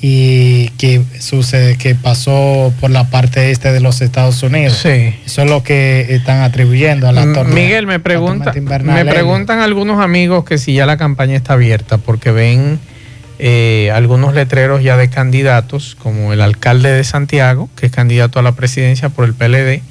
y 0.00 0.68
que 0.78 1.02
sucede 1.18 1.76
que 1.76 1.94
pasó 1.94 2.72
por 2.80 2.90
la 2.90 3.10
parte 3.10 3.50
este 3.50 3.72
de 3.72 3.80
los 3.80 4.00
Estados 4.00 4.42
Unidos. 4.42 4.78
Sí. 4.82 5.14
Eso 5.26 5.42
es 5.42 5.50
lo 5.50 5.62
que 5.62 6.06
están 6.10 6.42
atribuyendo 6.42 7.08
a 7.08 7.12
la 7.12 7.22
tormenta. 7.22 7.44
Miguel, 7.44 7.86
me, 7.86 7.98
pregunta, 7.98 8.52
me 8.52 9.04
preguntan 9.04 9.60
algunos 9.60 10.00
amigos 10.00 10.44
que 10.44 10.58
si 10.58 10.74
ya 10.74 10.86
la 10.86 10.96
campaña 10.96 11.36
está 11.36 11.54
abierta, 11.54 11.98
porque 11.98 12.30
ven 12.30 12.78
eh, 13.40 13.90
algunos 13.92 14.34
letreros 14.34 14.82
ya 14.82 14.96
de 14.96 15.10
candidatos, 15.10 15.96
como 16.00 16.32
el 16.32 16.40
alcalde 16.42 16.92
de 16.92 17.02
Santiago, 17.02 17.68
que 17.76 17.86
es 17.86 17.92
candidato 17.92 18.38
a 18.38 18.42
la 18.42 18.52
presidencia 18.52 19.08
por 19.08 19.24
el 19.24 19.34
PLD, 19.34 19.82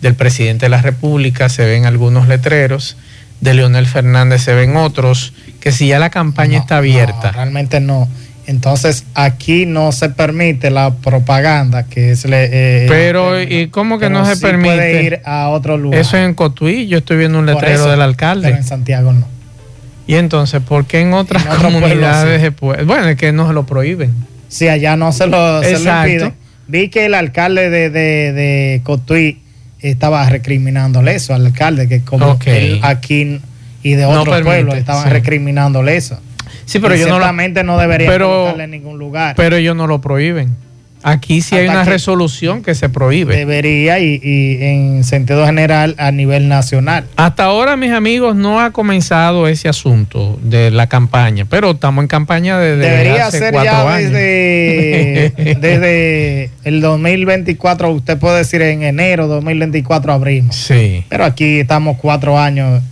del 0.00 0.14
presidente 0.14 0.66
de 0.66 0.70
la 0.70 0.80
República, 0.80 1.48
se 1.48 1.64
ven 1.66 1.86
algunos 1.86 2.28
letreros, 2.28 2.96
de 3.40 3.54
Leonel 3.54 3.86
Fernández 3.86 4.42
se 4.42 4.54
ven 4.54 4.76
otros, 4.76 5.32
que 5.60 5.72
si 5.72 5.88
ya 5.88 5.98
la 5.98 6.10
campaña 6.10 6.58
No, 6.58 6.62
está 6.62 6.74
no, 6.74 6.78
abierta. 6.78 7.32
realmente 7.32 7.80
no. 7.80 8.08
Entonces 8.50 9.04
aquí 9.14 9.64
no 9.64 9.92
se 9.92 10.08
permite 10.08 10.70
la 10.70 10.92
propaganda 10.92 11.84
que 11.84 12.10
es 12.10 12.24
le, 12.24 12.48
eh, 12.50 12.86
Pero, 12.88 13.36
el- 13.36 13.50
¿y 13.52 13.68
cómo 13.68 13.98
que 14.00 14.06
pero 14.06 14.18
no 14.18 14.26
se 14.26 14.34
sí 14.34 14.42
permite? 14.42 14.74
Puede 14.74 15.02
ir 15.04 15.20
a 15.24 15.48
otro 15.50 15.78
lugar. 15.78 16.00
Eso 16.00 16.16
es 16.16 16.24
en 16.26 16.34
Cotuí, 16.34 16.88
yo 16.88 16.98
estoy 16.98 17.16
viendo 17.16 17.38
un 17.38 17.46
letrero 17.46 17.74
eso, 17.74 17.82
del 17.84 17.92
Pero 17.92 18.02
alcalde. 18.02 18.48
en 18.50 18.64
Santiago 18.64 19.12
no. 19.12 19.26
Y 20.08 20.16
entonces, 20.16 20.60
¿por 20.60 20.84
qué 20.86 21.00
en 21.00 21.12
otras 21.14 21.46
En 21.46 21.56
comunidades 21.62 22.38
sí. 22.38 22.42
de 22.42 22.52
pue- 22.56 22.84
Bueno, 22.84 23.06
es 23.08 23.16
que 23.16 23.30
no 23.30 23.46
se 23.46 23.52
lo 23.54 23.64
prohíben. 23.66 24.12
Sí, 24.48 24.66
allá 24.66 24.96
no 24.96 25.12
se 25.12 25.28
lo, 25.28 25.62
se 25.62 25.70
lo 25.70 25.76
Exacto. 25.78 26.10
impide. 26.10 26.32
Vi 26.66 26.88
que 26.88 27.06
el 27.06 27.14
alcalde 27.14 27.70
de, 27.70 27.88
de, 27.90 28.32
de 28.32 28.80
Cotuí 28.82 29.38
estaba 29.78 30.28
recriminándole 30.28 31.14
eso 31.14 31.34
al 31.34 31.46
alcalde, 31.46 31.86
que 31.86 32.00
como 32.02 32.36
él 32.46 32.80
aquí 32.82 33.40
y 33.84 33.92
de 33.94 34.02
No 34.02 34.10
otros 34.10 34.24
permite, 34.36 34.44
pueblos 34.44 34.74
estaban 34.76 35.04
sí. 35.04 35.10
recriminándole 35.10 35.96
eso. 35.96 36.18
Sí, 36.70 36.78
pero 36.78 36.94
Y 36.94 36.98
ellos 36.98 37.08
no 37.08 37.14
lo, 37.18 37.24
ciertamente 37.24 37.64
no, 37.64 37.78
debería 37.78 38.08
pero- 38.08 38.58
en 38.60 38.70
ningún 38.70 38.98
lugar. 38.98 39.34
pero 39.36 39.56
ellos 39.56 39.74
no 39.74 39.86
lo 39.88 40.00
prohíben. 40.00 40.54
Aquí 41.02 41.40
sí 41.40 41.56
hay 41.56 41.66
una 41.66 41.82
resolución 41.84 42.62
que 42.62 42.74
se 42.74 42.90
prohíbe. 42.90 43.34
debería 43.34 43.98
y, 44.00 44.20
y 44.22 44.62
en 44.62 45.02
sentido 45.02 45.46
general 45.46 45.94
a 45.96 46.10
nivel 46.12 46.46
nacional. 46.46 47.06
Hasta 47.16 47.44
ahora, 47.44 47.74
mis 47.78 47.90
amigos, 47.90 48.36
no 48.36 48.60
ha 48.60 48.70
comenzado 48.70 49.48
ese 49.48 49.70
asunto 49.70 50.38
de 50.42 50.70
la 50.70 50.88
campaña, 50.88 51.46
pero 51.48 51.70
estamos 51.70 52.02
en 52.02 52.08
campaña 52.08 52.58
desde 52.58 52.82
Debería 52.90 53.26
hace 53.28 53.38
ser 53.38 53.52
cuatro 53.54 53.72
ya 53.72 53.94
años. 53.94 54.12
desde, 54.12 55.32
desde 55.58 56.50
el 56.64 56.82
2024, 56.82 57.90
usted 57.92 58.18
puede 58.18 58.36
decir 58.36 58.60
en 58.60 58.82
enero 58.82 59.26
2024 59.26 60.12
abrimos. 60.12 60.54
Sí. 60.54 61.04
Pero 61.08 61.24
aquí 61.24 61.60
estamos 61.60 61.96
cuatro 61.96 62.38
años. 62.38 62.82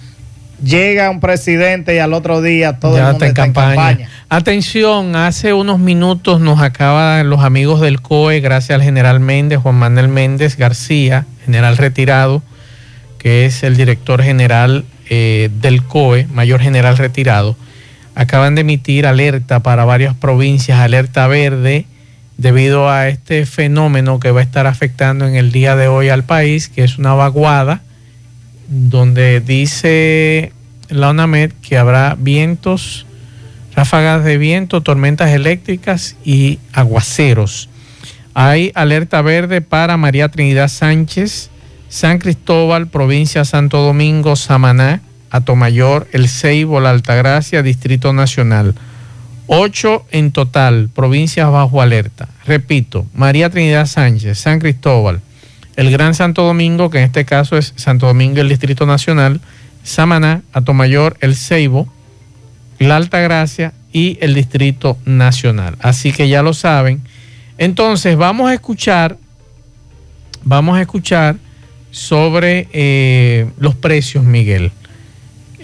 Llega 0.63 1.11
un 1.11 1.21
presidente 1.21 1.95
y 1.95 1.99
al 1.99 2.13
otro 2.13 2.43
día 2.43 2.81
todo 2.81 2.97
el 2.97 3.03
ya 3.03 3.11
mundo 3.11 3.25
está 3.25 3.45
en 3.45 3.53
campaña. 3.53 4.09
Atención, 4.29 5.15
hace 5.15 5.53
unos 5.53 5.79
minutos 5.79 6.41
nos 6.41 6.61
acaban 6.61 7.31
los 7.31 7.41
amigos 7.45 7.81
del 7.81 8.01
COE, 8.01 8.41
gracias 8.41 8.77
al 8.77 8.83
general 8.83 9.21
Méndez, 9.21 9.61
Juan 9.61 9.77
Manuel 9.77 10.09
Méndez 10.09 10.57
García, 10.57 11.27
general 11.45 11.77
retirado, 11.77 12.43
que 13.19 13.47
es 13.47 13.63
el 13.63 13.77
director 13.77 14.23
general 14.23 14.85
eh, 15.09 15.49
del 15.61 15.85
COE, 15.85 16.27
mayor 16.33 16.61
general 16.61 16.99
retirado, 16.99 17.57
acaban 18.15 18.57
de 18.57 18.63
emitir 18.63 19.07
alerta 19.07 19.61
para 19.61 19.85
varias 19.85 20.15
provincias, 20.15 20.81
alerta 20.81 21.29
verde, 21.29 21.87
debido 22.37 22.91
a 22.91 23.09
este 23.09 23.47
fenómeno 23.47 24.21
que 24.21 24.31
va 24.33 24.41
a 24.41 24.43
estar 24.43 24.67
afectando 24.67 25.27
en 25.27 25.37
el 25.37 25.53
día 25.53 25.77
de 25.77 25.89
hoy 25.89 26.09
al 26.09 26.25
país, 26.25 26.69
que 26.69 26.85
es 26.85 26.99
una 26.99 27.15
vaguada, 27.15 27.83
donde 28.69 29.41
dice 29.41 30.53
la 30.89 31.11
UNAMED 31.11 31.53
que 31.63 31.79
habrá 31.79 32.17
vientos, 32.19 33.07
ráfagas 33.75 34.25
de 34.25 34.39
viento, 34.39 34.83
tormentas 34.83 35.31
eléctricas 35.31 36.17
y 36.25 36.59
aguaceros. 36.73 37.69
Hay 38.35 38.71
alerta 38.75 39.23
verde 39.23 39.61
para 39.63 39.97
María 39.97 40.29
Trinidad 40.29 40.69
Sánchez, 40.69 41.51
San 41.89 42.19
Cristóbal, 42.19 42.89
provincia 42.89 43.45
Santo 43.45 43.81
Domingo, 43.81 44.37
Samaná, 44.37 45.01
Atomayor, 45.31 46.07
El 46.13 46.29
Ceibo, 46.29 46.81
La 46.81 46.91
Altagracia, 46.91 47.63
Distrito 47.63 48.13
Nacional. 48.13 48.75
Ocho 49.47 50.05
en 50.11 50.31
total, 50.31 50.91
provincias 50.95 51.51
bajo 51.51 51.81
alerta. 51.81 52.29
Repito, 52.47 53.07
María 53.15 53.49
Trinidad 53.49 53.87
Sánchez, 53.87 54.39
San 54.39 54.59
Cristóbal, 54.59 55.23
el 55.79 55.93
Gran 55.93 56.13
Santo 56.13 56.43
Domingo, 56.43 56.91
que 56.91 56.99
en 56.99 57.05
este 57.05 57.25
caso 57.25 57.57
es 57.57 57.73
Santo 57.77 58.09
Domingo 58.09 58.41
el 58.41 58.49
Distrito 58.49 58.85
Nacional, 58.85 59.41
Samaná, 59.85 60.43
Atomayor, 60.53 61.17
El 61.21 61.37
Ceibo, 61.37 61.87
La 62.81 62.97
Altagracia 62.97 63.73
y 63.93 64.19
el 64.21 64.35
Distrito 64.35 64.99
Nacional. 65.05 65.77
Así 65.79 66.11
que 66.11 66.29
ya 66.29 66.43
lo 66.43 66.53
saben. 66.53 67.01
Entonces 67.59 68.17
vamos 68.17 68.51
a 68.51 68.55
escuchar, 68.55 69.19
vamos 70.43 70.77
a 70.77 70.81
escuchar 70.81 71.37
sobre 71.93 72.67
eh, 72.73 73.49
los 73.57 73.77
precios, 73.77 74.25
Miguel. 74.25 74.73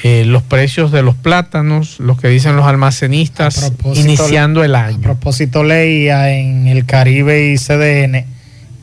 Eh, 0.04 0.25
los 0.26 0.44
precios 0.44 0.92
de 0.92 1.02
los 1.02 1.16
plátanos, 1.16 1.99
los 1.99 2.21
que 2.21 2.28
dicen 2.28 2.54
los 2.54 2.66
almacenistas, 2.66 3.64
A 3.64 3.94
iniciando 3.94 4.62
el 4.62 4.76
A 4.76 4.87
año. 4.87 5.00
propósito, 5.00 5.64
leía 5.64 6.30
en 6.30 6.68
el 6.68 6.87
Caribe 6.87 7.52
y 7.52 7.56
CDN 7.56 8.33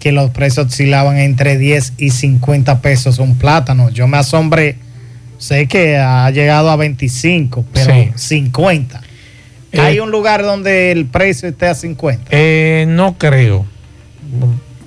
que 0.01 0.11
los 0.11 0.31
precios 0.31 0.65
oscilaban 0.67 1.17
entre 1.19 1.57
10 1.57 1.93
y 1.97 2.09
50 2.09 2.81
pesos 2.81 3.19
un 3.19 3.37
plátano. 3.37 3.89
Yo 3.91 4.07
me 4.07 4.17
asombré. 4.17 4.75
Sé 5.37 5.67
que 5.67 5.95
ha 5.97 6.29
llegado 6.31 6.69
a 6.71 6.75
25, 6.75 7.63
pero 7.71 7.93
Sí. 7.93 8.09
50. 8.15 9.01
Eh, 9.71 9.79
Hay 9.79 9.99
un 9.99 10.11
lugar 10.11 10.43
donde 10.43 10.91
el 10.91 11.05
precio 11.05 11.47
esté 11.47 11.67
a 11.67 11.75
50. 11.75 12.25
Eh, 12.31 12.85
no 12.89 13.17
creo. 13.17 13.65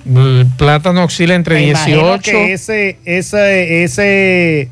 El 0.05 0.45
plátano 0.57 1.05
oscila 1.05 1.33
entre 1.33 1.55
Me 1.55 1.67
imagino 1.69 2.17
18. 2.19 2.21
que 2.31 2.53
ese, 2.53 2.97
ese, 3.05 3.83
ese, 3.83 4.69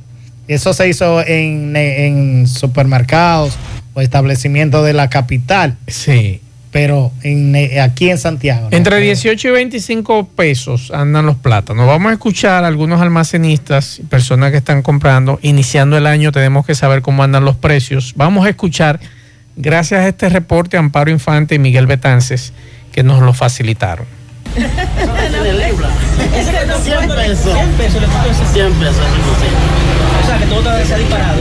eso 0.48 0.74
se 0.74 0.90
hizo 0.90 1.26
en, 1.26 1.76
en 1.76 2.48
supermercados 2.48 3.58
o 3.96 4.02
establecimientos 4.02 4.86
de 4.86 4.94
la 4.94 5.10
capital, 5.10 5.78
Sí. 5.88 6.42
Pero 6.74 7.12
en, 7.22 7.56
eh, 7.56 7.80
aquí 7.80 8.10
en 8.10 8.18
Santiago. 8.18 8.68
¿no? 8.70 8.76
Entre 8.76 9.00
18 9.00 9.48
y 9.48 9.52
25 9.52 10.28
pesos 10.30 10.90
andan 10.92 11.28
los 11.28 11.36
plátanos. 11.38 11.86
Vamos 11.86 12.10
a 12.10 12.14
escuchar 12.14 12.64
a 12.64 12.68
algunos 12.68 13.00
almacenistas, 13.00 14.02
personas 14.10 14.50
que 14.52 14.58
están 14.58 14.82
comprando. 14.82 15.38
Iniciando 15.44 15.98
el 15.98 16.08
año 16.08 16.32
tenemos 16.32 16.66
que 16.66 16.74
saber 16.74 17.04
cómo 17.04 17.24
andan 17.24 17.46
los 17.46 17.56
precios. 17.56 18.14
Vamos 18.16 18.48
a 18.48 18.50
escuchar, 18.50 19.00
gracias 19.56 20.02
a 20.02 20.08
este 20.08 20.30
reporte, 20.30 20.76
Amparo 20.76 21.12
Infante 21.12 21.54
y 21.56 21.60
Miguel 21.60 21.86
Betances, 21.86 22.54
que 22.92 23.04
nos 23.04 23.22
lo 23.22 23.36
facilitaron. 23.36 24.08
100 26.84 27.08
pesos. 27.08 27.54
100 27.54 27.72
pesos 27.74 28.02
le 28.02 28.08
costó 28.08 28.32
ese 28.32 28.46
100 28.54 28.74
pesos. 28.74 29.06
O 30.24 30.28
sea, 30.28 30.38
que 30.40 30.46
todo 30.48 30.64
se 30.86 30.94
ha 30.94 30.98
disparado. 30.98 31.40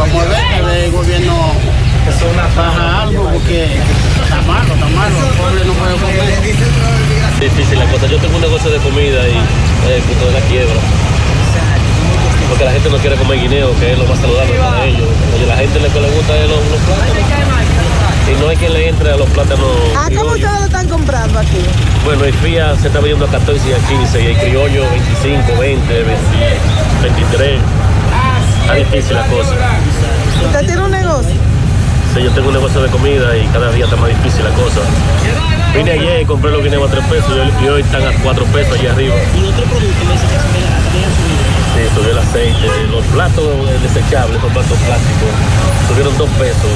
Vamos 0.00 0.22
a 0.22 0.28
ver 0.28 0.64
que 0.64 0.84
el 0.86 0.92
gobierno 0.92 1.52
baja 2.56 3.02
algo 3.02 3.28
porque 3.30 3.64
está 3.64 4.40
malo, 4.42 4.72
está 4.72 4.88
malo. 4.88 5.16
El 5.28 5.34
pobre 5.36 5.64
no 5.66 5.72
puede 5.74 5.94
comer. 5.94 6.40
difícil 7.38 7.78
la 7.78 7.84
cosa. 7.86 8.06
Yo 8.06 8.16
tengo 8.18 8.36
un 8.36 8.40
negocio 8.40 8.70
de 8.70 8.78
comida 8.78 9.28
y 9.28 9.36
eh, 9.92 10.02
punto 10.08 10.26
de 10.26 10.32
la 10.32 10.40
quiebra. 10.48 10.80
Porque 12.48 12.64
la 12.64 12.72
gente 12.72 12.88
no 12.88 12.96
quiere 12.96 13.16
comer 13.16 13.40
guineo, 13.40 13.78
que 13.78 13.92
es 13.92 13.98
lo 13.98 14.06
más 14.06 14.18
saludable 14.18 14.54
para 14.54 14.84
ellos. 14.86 15.08
Oye, 15.36 15.46
la 15.46 15.56
gente 15.56 15.80
lo 15.80 15.92
que 15.92 16.00
le 16.00 16.10
gusta 16.10 16.36
es 16.36 16.48
los, 16.48 16.58
los 16.58 16.80
plátanos. 16.80 17.20
Y 18.26 18.40
no 18.40 18.48
hay 18.48 18.56
quien 18.56 18.72
le 18.72 18.88
entre 18.88 19.12
a 19.12 19.16
los 19.16 19.28
plátanos. 19.30 19.66
¿A 19.96 20.08
cómo 20.08 20.32
ustedes 20.32 20.60
lo 20.60 20.66
están 20.66 20.88
comprando 20.88 21.38
aquí? 21.38 21.60
Bueno, 22.06 22.24
el 22.24 22.32
FIA 22.32 22.74
se 22.76 22.86
está 22.86 23.00
vendiendo 23.00 23.26
a 23.26 23.30
14 23.30 23.68
y 23.68 23.72
a 23.72 23.78
15, 23.78 24.22
y 24.22 24.26
el 24.26 24.36
criollo 24.38 24.90
25, 24.90 25.60
20, 25.60 25.92
20, 25.92 26.12
23. 27.02 27.60
Está 28.62 28.74
difícil 28.74 29.16
la 29.16 29.26
cosa. 29.26 29.56
¿Usted 30.46 30.66
tiene 30.66 30.82
un 30.82 30.90
negocio? 30.90 31.34
Sí, 32.14 32.22
yo 32.22 32.30
tengo 32.32 32.48
un 32.48 32.54
negocio 32.54 32.82
de 32.82 32.88
comida 32.90 33.36
y 33.36 33.46
cada 33.48 33.70
día 33.70 33.84
está 33.84 33.96
más 33.96 34.08
difícil 34.08 34.42
la 34.42 34.50
cosa. 34.50 34.80
Vine 35.74 35.92
ayer 35.92 36.22
y 36.22 36.24
compré 36.24 36.50
los 36.50 36.62
guineos 36.62 36.88
a 36.88 36.92
3 36.92 37.04
pesos 37.06 37.30
y 37.62 37.68
hoy, 37.68 37.82
están 37.82 38.02
a 38.02 38.10
4 38.22 38.44
pesos 38.46 38.78
allá 38.78 38.92
arriba. 38.92 39.14
Y 39.14 39.44
otro 39.46 39.64
producto 39.64 40.04
me 40.06 40.12
dice 40.12 40.26
que. 40.26 40.40
Sí, 41.70 41.86
subió 41.94 42.10
el 42.10 42.18
aceite, 42.18 42.66
los 42.90 43.04
platos 43.14 43.46
desechables, 43.82 44.42
los 44.42 44.52
platos 44.52 44.76
plásticos, 44.90 45.30
subieron 45.86 46.18
2 46.18 46.28
pesos 46.34 46.72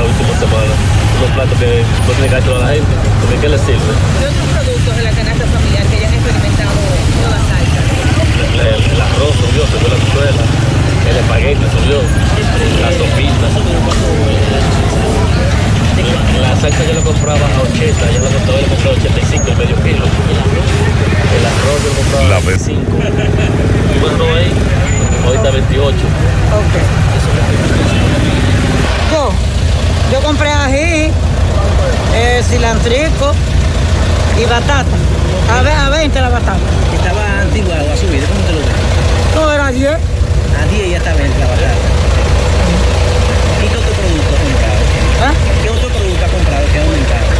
la 0.00 0.04
última 0.08 0.32
semana. 0.40 0.72
Unos 1.20 1.30
platos 1.36 1.58
que 1.60 1.84
no 1.84 2.12
tiene 2.16 2.28
que 2.32 2.40
toda 2.40 2.58
la 2.64 2.68
gente, 2.72 2.94
porque 3.20 3.36
¿qué 3.36 3.48
les 3.52 3.60
sirve? 3.60 3.92
¿Qué 4.16 4.26
otros 4.32 4.48
productos 4.56 4.96
de 4.96 5.02
la 5.04 5.12
canasta 5.12 5.44
familiar 5.44 5.84
que 5.84 5.96
hayan 6.00 6.14
experimentado 6.14 6.72
todas 7.20 7.44
altas? 7.52 7.84
El, 8.56 8.80
el 8.80 9.00
arroz 9.04 9.36
subió, 9.36 9.68
subió 9.68 9.88
la 9.92 10.00
suela, 10.08 10.44
el 11.10 11.16
espagueti 11.16 11.64
subió, 11.74 11.98
la 12.82 12.90
sopita. 12.92 13.46
La, 16.40 16.48
la 16.48 16.56
salsa 16.60 16.84
yo 16.84 16.94
la 16.94 17.00
compraba 17.02 17.38
a 17.46 17.60
80, 17.62 18.10
ya 18.10 18.18
la 18.20 18.30
compraba, 18.30 18.60
yo 18.60 18.66
la 18.66 18.68
compraba 18.68 18.96
a 18.96 19.00
85 19.00 19.44
y 19.46 19.54
medio 19.56 19.76
kilo. 19.82 20.04
El 21.36 21.46
arroz 21.46 21.78
yo 21.82 21.88
lo 21.88 21.94
compraba 21.96 22.36
a 22.36 22.40
vez- 22.40 22.66
25. 22.66 22.80
Y 23.94 23.98
bueno, 24.00 24.24
ahí, 24.36 24.50
hoy 25.28 25.36
está 25.36 25.50
28. 25.50 25.96
Yo, 29.12 29.32
yo 30.12 30.20
compré 30.22 30.50
ají, 30.50 31.10
eh, 32.14 32.42
cilantrico 32.48 33.32
y 34.40 34.44
batata. 34.44 34.84
A, 35.50 35.86
a 35.86 35.90
20 35.90 36.20
la 36.20 36.28
batata. 36.28 36.58
Estaba 36.94 37.40
antigua 37.42 37.74
o 37.74 37.92
ha 37.92 37.96
subido, 37.96 38.26
¿cómo 38.28 38.40
te 38.46 38.52
lo 38.52 38.58
ves? 38.60 38.68
No 39.34 39.52
era 39.52 39.70
10. 39.72 39.98
A 40.60 40.66
10 40.66 40.90
ya 40.90 40.98
está 40.98 41.14
20 41.14 41.38
la 41.38 41.46
batata. 41.46 41.72
¿Y 43.64 43.68
qué 43.68 43.76
otro 43.76 43.92
producto 43.92 44.30
ha 44.30 44.40
comprado? 44.44 44.80
¿Ah? 45.24 45.32
¿Qué 45.62 45.70
otro 45.70 45.88
producto 45.88 46.24
ha 46.24 46.28
comprado 46.28 46.64
que 46.72 46.78
ha 46.78 46.82
aumentado? 46.82 47.30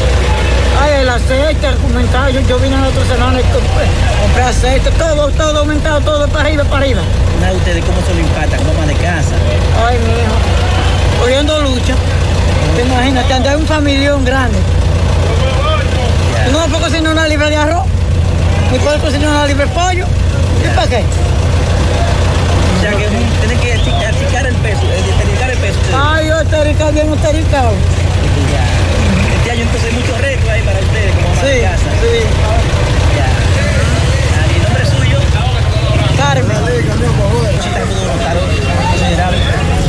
Ay, 0.80 0.92
el 1.02 1.08
aceite, 1.08 1.66
el 1.66 1.76
comentado. 1.76 2.30
Yo, 2.30 2.40
yo 2.40 2.58
vine 2.58 2.76
la 2.80 2.88
otra 2.88 3.04
semana 3.04 3.40
y 3.40 3.44
compré, 3.44 4.42
aceite, 4.42 4.90
todo, 4.92 5.28
todo 5.32 5.58
aumentado, 5.60 6.00
todo 6.00 6.28
para 6.28 6.48
arriba, 6.48 6.64
para 6.64 6.78
arriba. 6.78 7.02
Nada, 7.40 7.52
ustedes 7.52 7.84
cómo 7.84 8.00
se 8.06 8.14
lo 8.14 8.20
impacta 8.20 8.56
como 8.56 8.70
ama 8.72 8.86
de 8.86 8.94
casa. 8.94 9.34
Ay, 9.86 9.98
mi 9.98 10.12
hijo. 10.12 10.36
Corriendo 11.20 11.60
lucha. 11.60 11.94
Te 12.76 12.82
imaginas, 12.82 13.28
te 13.28 13.34
andar 13.34 13.56
un 13.56 13.66
familión 13.66 14.24
grande. 14.24 14.58
Y 16.48 16.52
no 16.52 16.58
puedo 16.68 16.84
cocinar 16.84 17.12
una 17.12 17.28
libra 17.28 17.50
de 17.50 17.56
arroz, 17.56 17.84
ni 18.72 18.78
puedo 18.78 18.98
cocinar 19.00 19.28
una 19.28 19.46
libra 19.46 19.66
de 19.66 19.72
pollo. 19.72 20.06
¿Y 20.64 20.74
para 20.74 20.88
qué? 20.88 21.04
O 22.80 22.82
sea 22.82 22.92
que 22.96 23.08
tienen 23.40 23.60
que 23.60 23.75
achicar, 23.75 24.46
el 24.46 24.54
peso, 24.56 24.80
eh, 24.88 25.02
achicar 25.22 25.50
el 25.50 25.58
peso. 25.58 25.78
Ay, 25.94 26.28
yo 26.28 26.40
estoy 26.40 26.92
bien 26.94 27.10
ustericado. 27.12 27.72
Ya. 28.50 28.64
Este 29.37 29.50
año 29.50 29.62
entonces 29.64 29.84
hay 29.92 29.96
muchos 30.00 30.18
retos 30.18 30.49
ahí 30.49 30.62
para 30.62 30.78
ustedes 30.80 31.12
como 31.14 31.28
Sí, 31.37 31.46
de 31.46 31.60
casa. 31.60 31.90
sí. 32.00 32.16
Ya. 33.20 33.28
Ah, 34.32 34.46
¿Y 34.49 34.56
el 34.56 34.62
nombre 34.62 34.84
suyo? 34.87 35.18
Carmen. 36.16 36.56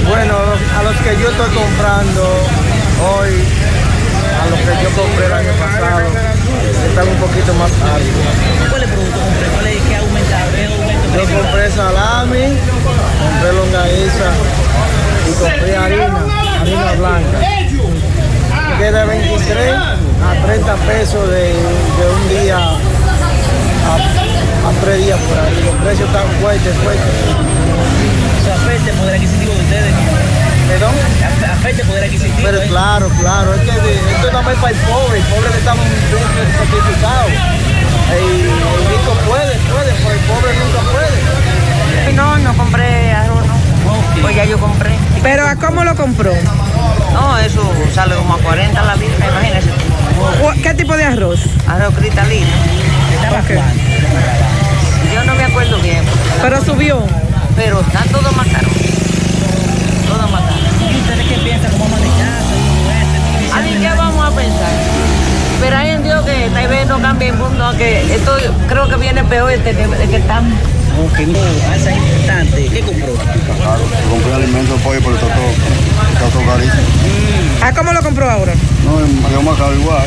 Bueno, 0.09 0.35
a 0.77 0.83
los 0.83 0.95
que 0.97 1.11
yo 1.21 1.29
estoy 1.29 1.49
comprando 1.55 2.23
hoy, 3.15 3.31
a 4.35 4.45
los 4.51 4.59
que 4.59 4.83
yo 4.83 4.89
compré 5.01 5.25
el 5.27 5.33
año 5.33 5.53
pasado, 5.53 6.07
están 6.89 7.07
un 7.07 7.15
poquito 7.23 7.53
más 7.53 7.71
altos. 7.71 8.69
¿Cuál 8.69 8.83
es 8.83 8.89
el 8.89 8.93
producto 8.95 9.19
compré? 9.19 9.47
¿Cuál 9.47 9.67
es 9.67 9.81
que 9.81 9.95
ha 9.95 9.99
aumentado? 9.99 10.51
¿Qué 10.55 10.65
aumento 10.65 11.00
Yo 11.13 11.21
compré 11.37 11.69
salami, 11.71 12.57
compré 13.19 13.53
longaniza 13.53 14.29
y 15.27 15.33
compré 15.33 15.75
harina, 15.75 16.23
harina 16.61 16.91
blanca. 16.93 17.39
Que 18.77 18.91
de 18.91 19.05
23 19.05 19.75
a 19.75 20.45
30 20.45 20.75
pesos 20.87 21.29
de, 21.29 21.43
de 21.53 22.05
un 22.15 22.29
día 22.29 22.57
a, 22.57 23.95
a 24.69 24.71
tres 24.81 25.05
días 25.05 25.19
por 25.19 25.37
ahí. 25.37 25.63
Los 25.65 25.75
precios 25.83 26.07
están 26.07 26.27
fuertes, 26.41 26.73
fuertes. 26.77 27.13
Eso 28.41 28.53
afecta 28.53 28.89
el 28.91 28.97
poder 28.97 29.15
adquisitivo 29.15 29.53
de 29.53 29.59
ustedes. 29.59 29.93
¿Perdón? 30.71 30.95
Afecta 31.51 31.81
el 31.81 31.87
poder 31.87 32.03
adquisitivo. 32.05 32.37
Pero 32.43 32.61
¿eh? 32.61 32.67
claro, 32.69 33.09
claro, 33.19 33.53
es 33.55 33.61
que 33.61 33.71
esto 33.71 34.31
no 34.31 34.39
es 34.49 34.57
para 34.57 34.69
el 34.69 34.79
pobre, 34.79 35.17
el 35.17 35.23
pobre 35.25 35.49
está 35.57 35.75
muy 35.75 35.85
sacrificado. 35.85 37.27
El, 38.15 38.23
el 38.23 38.87
rico 38.87 39.11
puede, 39.27 39.55
puede, 39.67 39.91
pero 39.91 40.13
el 40.13 40.19
pobre 40.31 40.51
nunca 40.55 40.79
puede. 40.91 42.13
No, 42.13 42.37
no 42.37 42.55
compré 42.55 43.11
arroz, 43.11 43.45
no. 43.45 44.21
Pues 44.21 44.33
ya 44.33 44.45
yo 44.45 44.57
compré. 44.59 44.91
¿Pero 45.21 45.45
a 45.45 45.57
cómo 45.57 45.83
lo 45.83 45.93
compró? 45.93 46.31
No, 47.11 47.37
eso 47.37 47.69
sale 47.93 48.15
como 48.15 48.35
a 48.35 48.37
40 48.37 48.81
la 48.81 48.95
libra, 48.95 49.27
imagínese. 49.27 49.69
¿Qué 50.63 50.73
tipo 50.73 50.95
de 50.95 51.03
arroz? 51.03 51.41
Arroz 51.67 51.93
cristalino. 51.95 52.47
Yo 55.13 55.23
no 55.25 55.35
me 55.35 55.43
acuerdo 55.43 55.77
bien. 55.79 56.05
Pero 56.41 56.63
subió. 56.63 57.05
Pero 57.57 57.81
está 57.81 58.03
todo 58.05 58.31
más 58.31 58.47
caro. 58.47 58.69
Todo 61.31 61.39
más 61.39 61.39
caro. 61.39 61.39
¿Y 61.39 61.39
ustedes 61.39 61.39
qué 61.39 61.43
piensan 61.43 61.71
como 61.71 61.85
ama 61.85 61.97
de 61.97 62.09
casa? 62.09 62.55
y 62.55 63.47
todo 63.47 63.55
¿A 63.55 63.61
mí 63.61 63.71
qué 63.79 63.89
vamos 63.97 64.25
a 64.25 64.35
pensar? 64.35 64.71
Pero 65.61 65.77
hay 65.77 65.89
en 65.91 66.03
Dios 66.03 66.25
que 66.25 66.49
tal 66.53 66.67
vez 66.67 66.87
no 66.87 67.01
cambie 67.01 67.29
el 67.29 67.35
mundo, 67.37 67.73
que 67.77 68.15
esto 68.15 68.31
creo 68.67 68.87
que 68.89 68.95
viene 68.97 69.23
peor 69.23 69.51
este 69.51 69.75
que, 69.75 69.87
que 70.09 70.17
estamos. 70.17 70.53
Ok, 71.05 71.19
no, 71.19 71.39
alza 71.71 71.91
importante. 71.93 72.65
¿Qué 72.67 72.81
compró? 72.81 73.13
Claro, 73.13 73.83
compré 74.09 74.33
alimentos 74.33 74.81
pollo, 74.81 74.99
pero 75.03 75.15
está 75.15 75.27
todo, 75.27 75.49
está 76.13 76.27
todo 76.33 76.45
carísimo. 76.45 76.81
¿A 77.63 77.73
cómo 77.73 77.93
lo 77.93 78.01
compró 78.01 78.29
ahora? 78.29 78.53
No, 78.83 78.99
es 79.39 79.43
más 79.45 79.57
caro 79.57 79.73
igual. 79.75 80.03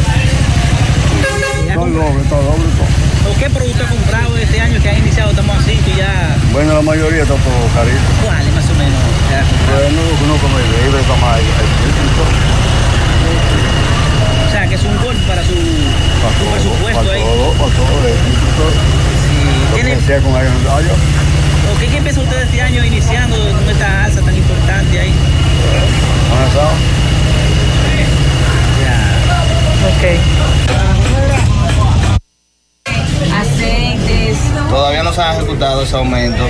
Todo 1.75 1.87
doble, 1.91 2.23
todo 2.29 2.43
doble, 2.43 2.69
todo. 2.79 3.31
¿O 3.31 3.39
qué 3.39 3.51
producto 3.51 3.83
ha 3.85 3.89
comprado 3.89 4.37
este 4.37 4.61
año 4.61 4.81
que 4.81 4.89
ha 4.89 4.99
iniciado? 4.99 5.31
Estamos 5.31 5.57
así, 5.59 5.77
que 5.79 5.97
ya... 5.97 6.37
Bueno, 6.53 6.75
la 6.75 6.83
mayoría 6.83 7.23
está 7.23 7.35
todo 7.35 7.67
carísimo. 7.75 8.05
¿Cuáles 8.25 8.55
más 8.55 8.65
o 8.71 8.75
menos? 8.75 9.01
ya 9.31 9.41
ha 9.41 9.45
comprado? 9.49 9.81
Pero 9.81 9.91
no, 9.91 10.03
no 10.29 10.35
come 10.39 10.61
libre, 10.63 11.03
come 11.09 11.27
ahí, 11.35 11.47
O 14.47 14.51
sea, 14.53 14.67
que 14.69 14.75
es 14.75 14.85
un 14.85 14.97
golpe 15.03 15.23
para 15.27 15.43
su, 15.43 15.55
para 15.55 16.33
su 16.35 16.45
todo, 16.45 16.53
presupuesto 16.53 17.03
para 17.03 17.17
ahí. 17.17 17.23
todo, 17.25 17.53
para 17.59 17.73
todo, 17.75 17.95
eh, 18.07 18.15
todo. 18.57 18.71
Sí. 18.71 19.39
Lo 19.71 19.75
¿Tiene, 19.75 19.91
que 19.97 20.01
sea 20.07 20.21
con 20.21 20.33
ellos, 20.37 20.53
ay, 20.71 20.85
yo, 20.85 20.95
¿O 20.95 21.79
qué, 21.81 21.87
qué 21.89 22.01
piensa 22.03 22.21
usted 22.21 22.43
este 22.43 22.61
año 22.61 22.85
iniciando 22.85 23.37
con 23.37 23.69
esta 23.69 24.05
alza 24.05 24.21
tan 24.21 24.37
importante 24.37 25.01
ahí? 25.01 25.11
¿han 25.11 26.47
estado? 26.47 26.71
Aceites. 33.45 34.39
Todavía 34.71 35.03
no 35.03 35.13
se 35.13 35.21
ha 35.23 35.35
ejecutado 35.37 35.83
ese 35.83 35.97
aumento. 35.97 36.45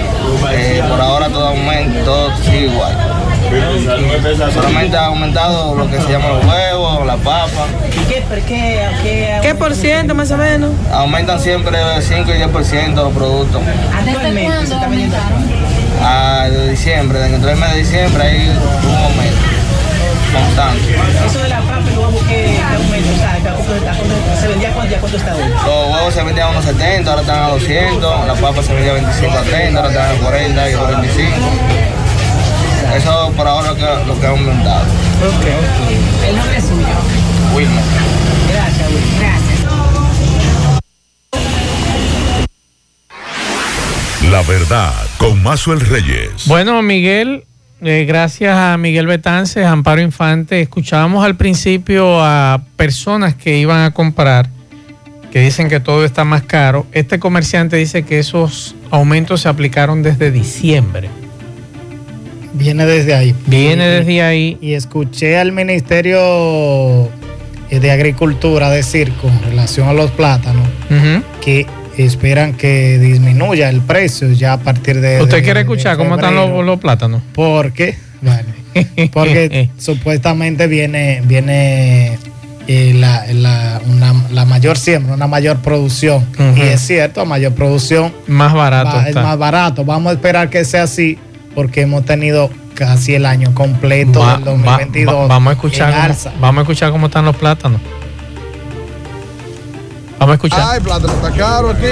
Eh, 0.53 0.83
por 0.89 1.01
ahora 1.01 1.29
todo 1.29 1.49
aumento, 1.49 2.01
todo 2.05 2.37
sigue 2.39 2.67
igual. 2.67 2.97
Solamente 4.53 4.97
ha 4.97 5.07
aumentado 5.07 5.75
lo 5.75 5.89
que 5.91 6.01
se 6.01 6.11
llama 6.11 6.29
los 6.29 6.45
huevos, 6.45 7.07
la 7.07 7.17
papa. 7.17 7.67
¿Y 7.93 8.05
qué, 8.13 8.23
por 8.23 8.39
qué, 8.41 8.81
qué, 9.03 9.39
¿Qué 9.43 9.55
por 9.55 9.75
ciento 9.75 10.15
más 10.15 10.31
o 10.31 10.37
menos? 10.37 10.71
Aumentan 10.93 11.39
siempre 11.41 11.79
5 12.01 12.31
y 12.31 12.35
10% 12.35 12.95
los 12.95 13.13
productos. 13.13 13.63
actualmente 13.97 14.67
se 14.67 14.75
está 14.75 14.87
vendiendo? 14.89 15.17
A 16.03 16.49
de 16.51 16.71
diciembre, 16.71 17.19
dentro 17.21 17.49
del 17.49 17.59
mes 17.59 17.73
de 17.73 17.79
diciembre 17.79 18.23
hay 18.25 18.49
un 18.49 18.95
aumento 18.97 19.39
constante. 20.35 20.97
Eso 21.27 21.39
de 21.39 21.49
la 21.49 21.61
papa 21.61 21.81
y 21.81 21.95
los 21.95 22.05
huevos, 22.05 22.23
¿qué, 22.29 22.59
aumento? 22.77 23.09
O 23.15 23.19
sea, 23.19 23.31
¿a 23.35 23.39
cuánto- 23.39 23.91
a 23.91 23.95
cuánto- 23.95 24.41
¿se 24.41 24.49
vendía 24.49 24.73
cuánto 24.73 24.93
y 24.93 24.97
a 24.97 25.01
cuánto 25.01 25.17
está 25.19 25.35
hoy? 25.37 25.44
Se 26.15 26.23
vendían 26.23 26.47
a 26.47 26.51
unos 26.53 26.65
70, 26.65 27.11
ahora 27.11 27.23
están 27.23 27.43
a 27.43 27.49
200. 27.49 28.27
La 28.29 28.35
papa 28.35 28.63
se 28.63 28.73
vendía 28.73 28.93
a 28.93 28.95
25 28.95 29.37
a 29.37 29.43
30, 29.43 29.81
ahora 29.81 29.93
están 29.93 30.17
a 30.17 30.21
40 30.21 30.71
y 30.71 30.73
a 30.73 30.79
45. 30.79 31.37
Eso 32.97 33.33
por 33.37 33.49
ahora 33.49 33.73
es 33.73 34.07
lo 34.07 34.21
que, 34.21 34.27
ha 34.27 34.31
aumentado. 34.31 34.85
El 36.29 36.37
nombre 36.37 36.57
es 36.57 36.65
suyo. 36.65 36.87
Wilmer. 37.53 37.83
Gracias, 38.49 38.89
Will. 38.91 39.03
Gracias. 39.19 39.61
La 44.31 44.43
verdad, 44.43 44.93
con 45.17 45.43
Mazuel 45.43 45.81
Reyes. 45.81 46.47
Bueno, 46.47 46.81
Miguel, 46.83 47.43
eh, 47.81 48.05
gracias 48.07 48.57
a 48.57 48.77
Miguel 48.77 49.09
Betances, 49.09 49.67
Amparo 49.67 50.01
Infante, 50.01 50.61
escuchábamos 50.61 51.25
al 51.25 51.35
principio 51.35 52.25
a 52.25 52.61
personas 52.77 53.35
que 53.35 53.59
iban 53.59 53.83
a 53.83 53.91
comprar, 53.91 54.49
que 55.35 55.41
dicen 55.41 55.69
que 55.69 55.81
todo 55.81 56.05
está 56.05 56.25
más 56.25 56.43
caro. 56.43 56.87
Este 56.93 57.19
comerciante 57.19 57.77
dice 57.77 58.05
que 58.05 58.21
esos 58.21 58.77
aumentos 58.93 59.41
se 59.41 59.49
aplicaron 59.49 60.01
desde 60.01 60.31
diciembre. 60.31 61.09
Viene 62.53 62.87
desde 62.87 63.17
ahí. 63.17 63.35
Viene 63.47 63.85
desde 63.85 64.23
ahí. 64.23 64.57
Y 64.61 64.75
escuché 64.75 65.37
al 65.37 65.51
Ministerio 65.51 67.07
eh, 67.69 67.81
de 67.81 67.91
Agricultura 67.91 68.71
decir 68.71 69.13
con 69.15 69.43
relación 69.43 69.89
a 69.89 69.93
los 69.93 70.13
plátanos 70.13 70.69
que 71.41 71.67
esperan 71.99 72.55
que 72.55 73.01
disminuya 73.01 73.71
el 73.71 73.81
precio 73.81 74.31
ya 74.31 74.53
a 74.53 74.59
partir 74.61 75.01
de... 75.01 75.21
¿Usted 75.21 75.39
de- 75.39 75.43
quiere 75.43 75.59
de 75.59 75.63
escuchar 75.63 75.97
cómo 75.97 76.15
están 76.15 76.37
los, 76.37 76.65
los 76.65 76.79
plátanos? 76.79 77.23
Porque, 77.35 77.97
bueno, 78.23 78.51
porque 79.13 79.69
supuestamente 79.79 80.69
viene, 80.69 81.23
viene 81.25 82.19
eh, 82.67 82.93
la, 82.95 83.25
la- 83.33 83.81
una- 83.87 84.15
la 84.31 84.45
mayor 84.45 84.77
siembra, 84.79 85.15
una 85.15 85.27
mayor 85.27 85.59
producción. 85.59 86.27
Y 86.57 86.61
es 86.61 86.81
cierto, 86.81 87.21
a 87.21 87.25
mayor 87.25 87.53
producción 87.53 88.13
Más 88.27 88.53
barato 88.53 88.97
va- 88.97 89.09
es 89.09 89.15
más 89.15 89.39
barato. 89.39 89.85
Vamos 89.85 90.11
a 90.11 90.15
esperar 90.15 90.49
que 90.51 90.65
sea 90.65 90.85
así 90.85 91.19
porque 91.55 91.83
hemos 91.83 92.05
tenido 92.05 92.51
casi 92.75 93.15
el 93.15 93.27
año 93.27 93.55
completo 93.55 94.21
Va- 94.21 94.35
del 94.39 94.49
va- 94.49 94.51
2022. 94.53 95.15
va- 95.15 95.27
vamos 95.27 95.51
a 95.51 95.53
escuchar 95.55 95.91
en 95.93 95.95
cómo, 96.17 96.41
vamos 96.41 96.59
a 96.59 96.63
escuchar 96.63 96.91
cómo 96.91 97.07
están 97.07 97.25
los 97.25 97.37
plátanos. 97.37 97.81
Vamos 100.19 100.33
a 100.33 100.35
escuchar. 100.35 100.61
Ay, 100.71 100.81
plátano 100.81 101.13
está 101.13 101.31
caro 101.33 101.71
aquí. 101.71 101.87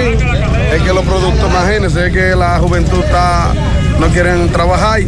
Es 0.75 0.81
que 0.81 0.93
los 0.93 1.03
productos, 1.05 1.49
imagínense, 1.49 2.07
es 2.07 2.13
que 2.13 2.35
la 2.35 2.57
juventud 2.59 2.99
está, 3.03 3.53
no 3.99 4.07
quieren 4.07 4.49
trabajar. 4.49 5.01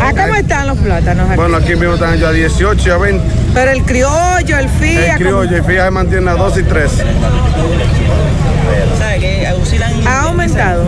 ¿A 0.00 0.12
cómo 0.12 0.34
están 0.34 0.66
los 0.66 0.78
plátanos 0.78 1.28
aquí? 1.28 1.36
Bueno, 1.36 1.56
aquí 1.56 1.76
mismo 1.76 1.94
están 1.94 2.18
ya 2.18 2.28
a 2.28 2.32
18 2.32 2.88
y 2.88 2.90
a 2.90 2.96
20. 2.96 3.24
Pero 3.54 3.70
el 3.70 3.82
criollo, 3.84 4.58
el 4.58 4.68
fía, 4.68 5.14
El 5.14 5.18
criollo, 5.18 5.58
y 5.58 5.62
fíjate, 5.62 5.90
mantiene 5.90 6.30
a 6.30 6.34
2 6.34 6.58
y 6.58 6.62
3. 6.62 6.92
¿Sabe 8.98 9.18
que 9.18 9.52
oscilan? 9.60 10.06
¿ha 10.06 10.22
aumentado? 10.22 10.84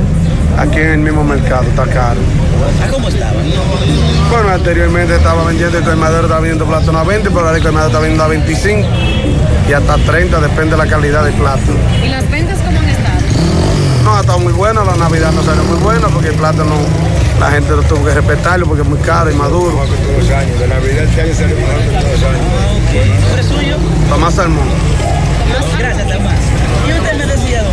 Aquí 0.59 0.79
en 0.79 0.91
el 0.91 0.99
mismo 0.99 1.25
mercado 1.25 1.63
está 1.63 1.85
caro. 1.87 2.21
¿A 2.85 2.89
cómo 2.91 3.09
estaba? 3.09 3.33
Bueno, 4.31 4.49
anteriormente 4.51 5.17
estaba 5.17 5.45
vendiendo 5.45 5.79
el 5.79 5.85
colmadero, 5.85 6.23
estaba 6.23 6.41
vendiendo 6.41 6.67
plátano 6.67 6.99
a 6.99 7.05
20, 7.05 7.31
pero 7.31 7.41
ahora 7.41 7.57
el 7.57 7.63
colmadero 7.63 7.89
está 7.89 8.01
vendiendo 8.01 8.25
a 8.25 8.29
25 8.29 8.89
y 9.69 9.73
hasta 9.73 9.97
30, 9.97 10.41
depende 10.41 10.73
de 10.73 10.77
la 10.77 10.87
calidad 10.87 11.25
del 11.25 11.35
plátano. 11.35 11.79
¿Y 12.05 12.09
las 12.09 12.29
ventas 12.31 12.59
cómo 12.59 12.79
han 12.79 12.89
estado? 12.89 13.21
No, 14.05 14.17
ha 14.17 14.21
estado 14.21 14.39
muy 14.41 14.53
buena, 14.53 14.85
la 14.85 14.97
Navidad 14.97 15.33
no 15.33 15.43
salió 15.43 15.65
muy 15.65 15.79
buena 15.79 16.09
porque 16.09 16.29
el 16.29 16.35
plátano, 16.35 16.75
la 17.41 17.51
gente 17.51 17.71
lo 17.71 17.83
tuvo 17.83 18.05
que 18.05 18.15
respetarlo 18.15 18.67
porque 18.67 18.83
es 18.83 18.89
muy 18.89 18.99
caro 19.01 19.31
y 19.31 19.35
maduro. 19.35 19.73
Todos 19.73 19.89
los 20.19 20.31
años, 20.31 20.59
de 20.61 20.69
Navidad 20.69 21.05
este 21.05 21.21
año 21.23 21.35
salió 21.35 21.57
mejor 21.57 21.75
que 21.81 21.89
todos 21.89 22.05
los 22.13 22.23
años. 22.23 23.21
¿Nombre 23.23 23.43
suyo? 23.43 23.77
Tomás 24.09 24.35
Salmón. 24.35 24.69
Gracias, 25.79 26.09
Tomás. 26.09 26.35
Y 26.87 26.93
usted 26.93 27.15
me 27.17 27.27
decía, 27.27 27.63
don, 27.63 27.73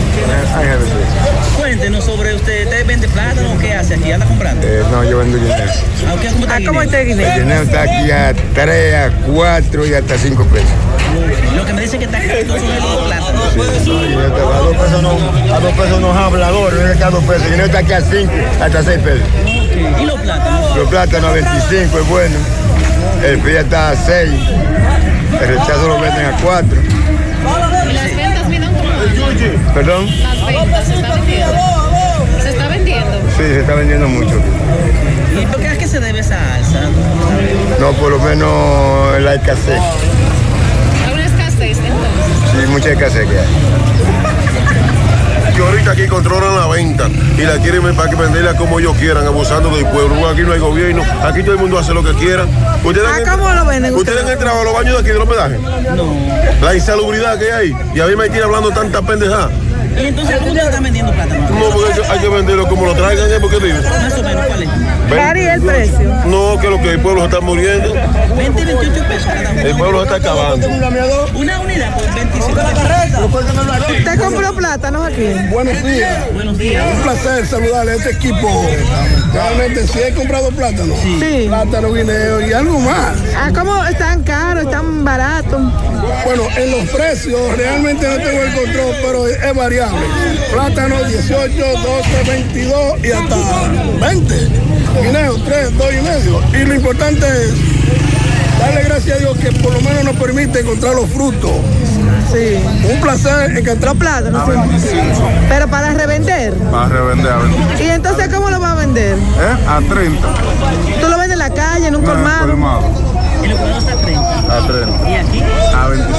cuéntenos 1.57 2.03
sobre 2.05 2.35
usted. 2.35 2.63
¿Usted 2.65 2.85
vende 2.87 3.07
plátano 3.09 3.53
o 3.53 3.57
qué 3.59 3.73
hace 3.73 3.95
aquí? 3.95 4.11
¿Anda 4.11 4.25
comprando? 4.25 4.65
Eh, 4.65 4.83
no, 4.91 5.03
yo 5.03 5.17
vendo 5.19 5.37
guineo. 5.37 5.53
¿A 5.53 6.21
qué- 6.21 6.29
¿Cómo 6.29 6.45
está 6.45 6.55
¿A 6.55 6.59
cómo 6.65 6.81
está 6.81 7.01
el 7.01 7.19
El 7.19 7.33
guineo? 7.39 7.61
está 7.63 7.81
aquí 7.81 8.11
a 8.11 8.33
3, 8.53 8.95
a 8.95 9.11
4 9.31 9.85
y 9.85 9.93
hasta 9.93 10.17
5 10.17 10.43
pesos. 10.45 10.69
Lo 11.55 11.65
que 11.65 11.73
me 11.73 11.81
dicen 11.81 11.99
que 11.99 12.05
está 12.05 12.19
caro 12.19 12.39
son 12.47 12.67
los 12.67 13.05
plátanos. 13.07 13.43
A 13.43 14.59
dos 14.59 14.75
pesos 14.75 15.01
no, 15.01 15.09
a 15.55 15.59
dos 15.59 15.73
pesos 15.73 16.01
no 16.01 16.13
habla 16.13 16.47
ahora, 16.47 16.75
no 16.75 16.87
es 16.87 16.97
que 16.97 17.03
a 17.03 17.09
dos 17.09 17.23
pesos. 17.23 17.43
El 17.43 17.51
guineo 17.51 17.65
está 17.65 17.79
aquí 17.79 17.93
a 17.93 18.01
5, 18.01 18.31
hasta 18.61 18.83
6 18.83 18.99
pesos. 18.99 19.27
¿Y 20.01 20.05
los 20.05 20.19
plátanos? 20.19 20.75
Los 20.75 20.89
plátanos 20.89 21.29
a 21.29 21.33
25 21.33 21.99
es 21.99 22.07
bueno. 22.07 22.35
El 23.23 23.41
fría 23.41 23.61
está 23.61 23.89
a 23.89 23.95
6. 23.95 24.31
El 25.41 25.47
rechazo 25.47 25.87
lo 25.87 25.99
venden 25.99 26.25
a 26.25 26.37
4. 26.41 26.81
¿Y 27.89 27.93
las 27.93 28.15
ventas, 28.15 28.49
miran 28.49 28.73
van? 28.73 29.73
¿Perdón? 29.73 30.07
Las 30.21 30.45
ventas, 30.45 30.87
¿se 30.87 30.93
está 30.95 31.15
vendiendo? 31.15 31.53
¿Se 32.41 32.49
está 32.49 32.67
vendiendo? 32.67 33.21
Sí, 33.37 33.43
se 33.43 33.59
está 33.59 33.73
vendiendo 33.75 34.07
mucho. 34.07 34.41
¿Y 35.39 35.45
por 35.45 35.59
qué 35.61 35.67
es 35.67 35.77
que 35.77 35.87
se 35.87 35.99
debe 35.99 36.19
esa 36.19 36.37
alza? 36.55 36.81
No, 37.79 37.93
por 37.93 38.11
lo 38.11 38.19
menos 38.19 39.21
la 39.21 39.35
escasez. 39.35 39.79
¿Hay 41.05 41.13
una 41.13 41.25
escasez 41.25 41.77
entonces? 41.77 42.51
Sí, 42.51 42.67
mucha 42.71 42.89
escasez 42.89 43.27
que 43.27 43.39
hay. 43.39 43.45
Que 45.57 45.63
ahorita 45.63 45.91
aquí 45.91 46.05
controlan 46.07 46.55
la 46.55 46.67
venta 46.67 47.09
y 47.35 47.41
la 47.41 47.57
quieren 47.57 47.95
para 47.95 48.07
que 48.11 48.15
venderla 48.15 48.55
como 48.55 48.79
ellos 48.79 48.95
quieran, 48.95 49.25
abusando 49.25 49.75
del 49.75 49.87
pueblo. 49.87 50.29
Aquí 50.29 50.41
no 50.41 50.53
hay 50.53 50.59
gobierno, 50.59 51.01
aquí 51.23 51.41
todo 51.41 51.53
el 51.53 51.57
mundo 51.57 51.79
hace 51.79 51.95
lo 51.95 52.03
que 52.03 52.13
quiera. 52.13 52.45
¿Ustedes 52.83 53.07
han, 53.07 53.27
¿A 53.27 53.31
cómo 53.31 53.51
lo 53.51 53.65
venden 53.65 53.95
¿ustedes 53.95 54.23
han 54.23 54.29
entrado 54.29 54.61
a 54.61 54.63
los 54.63 54.73
baños 54.75 54.93
de 54.93 54.99
aquí 54.99 55.09
de 55.09 55.17
los 55.17 55.27
pedajes? 55.27 55.59
No. 55.59 56.13
La 56.61 56.75
insalubridad 56.75 57.39
que 57.39 57.51
hay. 57.51 57.75
Y 57.95 57.99
a 57.99 58.05
mí 58.05 58.15
me 58.15 58.29
tiene 58.29 58.43
hablando 58.45 58.69
tanta 58.69 59.01
pendejada. 59.01 59.49
¿Y 59.99 60.05
entonces 60.05 60.37
cómo 60.37 60.51
usted 60.51 60.63
está 60.63 60.79
vendiendo 60.79 61.11
plátano? 61.11 61.49
No, 61.49 61.69
porque 61.71 61.91
hay 61.91 61.99
que- 62.01 62.07
hay 62.07 62.19
que 62.19 62.29
venderlo 62.29 62.67
como 62.67 62.85
lo 62.85 62.93
traigan, 62.93 63.31
¿eh? 63.31 63.37
Porque 63.41 63.59
digo. 63.59 63.77
Más 63.81 64.13
o 64.13 64.21
menos, 64.23 64.45
¿cuál 64.45 64.61
es? 64.61 64.69
Varía 65.09 65.53
el 65.55 65.61
precio. 65.61 65.99
No, 66.25 66.59
que 66.59 66.69
lo 66.69 66.81
que 66.81 66.91
el 66.91 66.99
pueblo 66.99 67.21
se 67.21 67.27
está 67.27 67.41
muriendo. 67.41 67.93
20 68.35 68.61
y 68.61 68.65
28 68.65 69.07
pesos 69.07 69.25
cada 69.25 69.51
uno. 69.51 69.61
El 69.61 69.77
pueblo 69.77 69.99
se 69.99 70.05
está 70.05 70.15
acabando. 70.17 70.67
Una 71.35 71.59
unidad 71.59 71.93
por 71.95 72.13
25 72.15 72.57
¿Usted 73.89 74.19
compró 74.19 74.53
plátanos 74.53 75.07
aquí? 75.07 75.27
Buenos 75.51 75.83
días. 75.83 76.33
Buenos 76.33 76.57
días. 76.57 76.85
Un 76.95 77.01
placer 77.03 77.45
saludarle 77.47 77.91
a 77.93 77.95
este 77.95 78.11
equipo. 78.11 78.65
Realmente, 79.33 79.87
si 79.87 79.99
he 79.99 80.13
comprado 80.13 80.49
plátano, 80.49 80.93
Sí. 81.01 81.45
plátano, 81.47 81.93
guineo 81.93 82.41
y 82.41 82.53
algo 82.53 82.79
más. 82.79 83.13
¿A 83.39 83.51
cómo 83.53 83.83
están 83.85 84.23
caros, 84.23 84.63
están 84.65 85.03
baratos? 85.03 85.61
Bueno, 86.25 86.43
en 86.55 86.71
los 86.71 86.89
precios 86.89 87.39
realmente 87.57 88.07
no 88.07 88.15
tengo 88.23 88.41
el 88.43 88.53
control, 88.53 88.95
pero 89.01 89.27
es 89.27 89.55
variable. 89.55 90.05
Plátano 90.51 91.03
18, 91.03 91.55
12, 91.55 92.23
22 92.31 93.03
y 93.03 93.11
hasta 93.11 93.35
20. 93.99 94.35
Guineo 95.01 95.35
3, 95.43 95.77
2 95.77 95.87
y 95.93 96.01
medio. 96.01 96.41
Y 96.53 96.65
lo 96.65 96.75
importante 96.75 97.25
es 97.25 97.53
darle 98.59 98.83
gracias 98.83 99.17
a 99.17 99.19
Dios 99.19 99.37
que 99.37 99.51
por 99.51 99.73
lo 99.73 99.81
menos 99.81 100.03
nos 100.03 100.15
permite 100.15 100.59
encontrar 100.61 100.95
los 100.95 101.09
frutos. 101.09 101.51
Sí. 102.31 102.59
Un 102.91 102.99
placer 103.01 103.57
encontrar 103.57 103.95
plátanos. 103.95 104.43
sí. 104.81 104.89
Pero 105.47 105.67
para 105.67 105.93
revender. 105.93 106.53
Para 106.53 106.87
revender, 106.89 107.31
a 107.31 107.37
vender. 107.37 107.81
¿Y 107.81 107.89
entonces 107.89 108.27
cómo 108.33 108.49
lo 108.49 108.59
va 108.59 108.73
a 108.73 108.75
vender? 108.75 109.15
¿Eh? 109.17 109.67
A 109.67 109.79
30. 109.87 110.27
¿Tú 111.01 111.07
lo 111.07 111.17
vendes 111.17 111.33
en 111.33 111.39
la 111.39 111.49
calle, 111.53 111.87
en 111.87 111.95
un 111.95 112.03
colmado? 112.03 112.53
¿Y 113.43 113.47
los 113.47 113.59
colmados 113.59 113.83
está 113.83 113.93
a 113.93 114.01
30? 114.01 114.57
A 114.57 114.67
30. 114.67 115.09
¿Y 115.09 115.15
aquí? 115.15 115.43
A 115.75 115.87
25. 115.87 116.17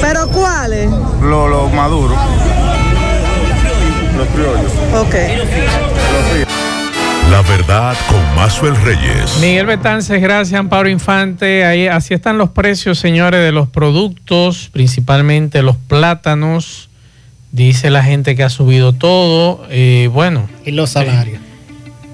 ¿Pero 0.00 0.28
cuáles? 0.28 0.90
Los 1.22 1.50
lo 1.50 1.68
maduros. 1.68 2.18
Los 4.16 4.28
criollos. 4.28 4.72
Ok. 5.00 5.14
Los. 5.36 6.67
La 7.30 7.42
verdad 7.42 7.96
con 8.08 8.34
Mazuel 8.36 8.74
Reyes. 8.82 9.38
Miguel 9.40 9.66
Betances, 9.66 10.20
gracias, 10.20 10.58
Amparo 10.58 10.88
Infante. 10.88 11.64
Ahí, 11.64 11.86
así 11.86 12.14
están 12.14 12.38
los 12.38 12.50
precios, 12.50 12.98
señores, 12.98 13.40
de 13.42 13.52
los 13.52 13.68
productos, 13.68 14.70
principalmente 14.72 15.62
los 15.62 15.76
plátanos. 15.76 16.88
Dice 17.52 17.90
la 17.90 18.02
gente 18.02 18.34
que 18.34 18.42
ha 18.44 18.48
subido 18.50 18.92
todo. 18.94 19.64
Eh, 19.70 20.08
bueno. 20.12 20.48
Y 20.64 20.70
los 20.72 20.90
salarios. 20.90 21.40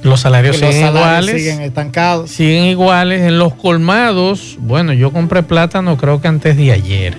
Los 0.03 0.21
salarios 0.21 0.57
Que 0.57 0.67
los 0.67 0.75
siguen 0.75 0.89
salarios 0.89 1.23
iguales. 1.25 1.43
siguen 1.43 1.61
estancados. 1.63 2.31
Siguen 2.31 2.65
iguales. 2.65 3.23
En 3.23 3.39
los 3.39 3.55
colmados, 3.55 4.57
bueno, 4.61 4.93
yo 4.93 5.13
compré 5.13 5.43
plátano 5.43 5.97
creo 5.97 6.21
que 6.21 6.29
antes 6.29 6.57
de 6.57 6.73
ayer. 6.73 7.17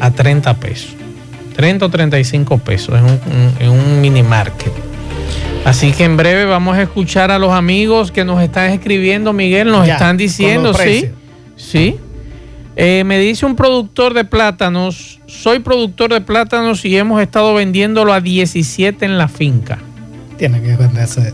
A 0.00 0.10
30 0.10 0.54
pesos. 0.54 0.90
30 1.56 1.86
o 1.86 1.88
35 1.88 2.58
pesos 2.58 2.94
en 2.98 3.04
un- 3.04 3.52
en 3.58 3.70
un 3.70 4.00
mini 4.02 4.22
market. 4.22 4.72
Así 5.66 5.90
que 5.90 6.04
en 6.04 6.16
breve 6.16 6.44
vamos 6.44 6.76
a 6.76 6.82
escuchar 6.82 7.32
a 7.32 7.40
los 7.40 7.52
amigos 7.52 8.12
que 8.12 8.24
nos 8.24 8.40
están 8.40 8.70
escribiendo, 8.70 9.32
Miguel, 9.32 9.66
nos 9.72 9.84
Ya, 9.84 9.94
están 9.94 10.16
diciendo, 10.16 10.72
sí, 10.72 11.10
sí. 11.56 11.96
Eh, 12.76 13.02
me 13.04 13.18
dice 13.18 13.46
un 13.46 13.56
productor 13.56 14.14
de 14.14 14.24
plátanos, 14.24 15.18
soy 15.26 15.58
productor 15.58 16.12
de 16.12 16.20
plátanos 16.20 16.84
y 16.84 16.96
hemos 16.96 17.20
estado 17.20 17.52
vendiéndolo 17.52 18.12
a 18.12 18.20
17 18.20 19.04
en 19.06 19.18
la 19.18 19.26
finca. 19.26 19.78
Tiene 20.36 20.62
que 20.62 20.76
venderse. 20.76 21.32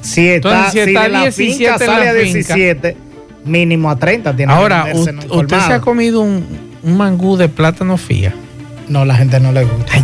Si 0.00 0.28
está, 0.28 0.48
Entonces, 0.48 0.72
si 0.72 0.78
si 0.78 0.94
está 0.94 1.08
la 1.08 1.20
17 1.20 1.44
finca 1.52 1.74
en 1.74 1.80
la 1.80 1.86
sale 1.86 2.08
a 2.08 2.24
finca. 2.24 2.54
17, 2.54 2.96
mínimo 3.44 3.90
a 3.90 3.96
30 3.96 4.34
tiene 4.34 4.50
Ahora, 4.50 4.84
que 4.84 4.94
venderse 4.94 5.28
¿usted 5.30 5.60
se 5.60 5.72
ha 5.74 5.80
comido 5.82 6.22
un, 6.22 6.42
un 6.82 6.96
mangú 6.96 7.36
de 7.36 7.50
plátano 7.50 7.98
fía? 7.98 8.34
No, 8.88 9.04
la 9.04 9.16
gente 9.16 9.40
no 9.40 9.50
le 9.52 9.64
gusta. 9.64 9.94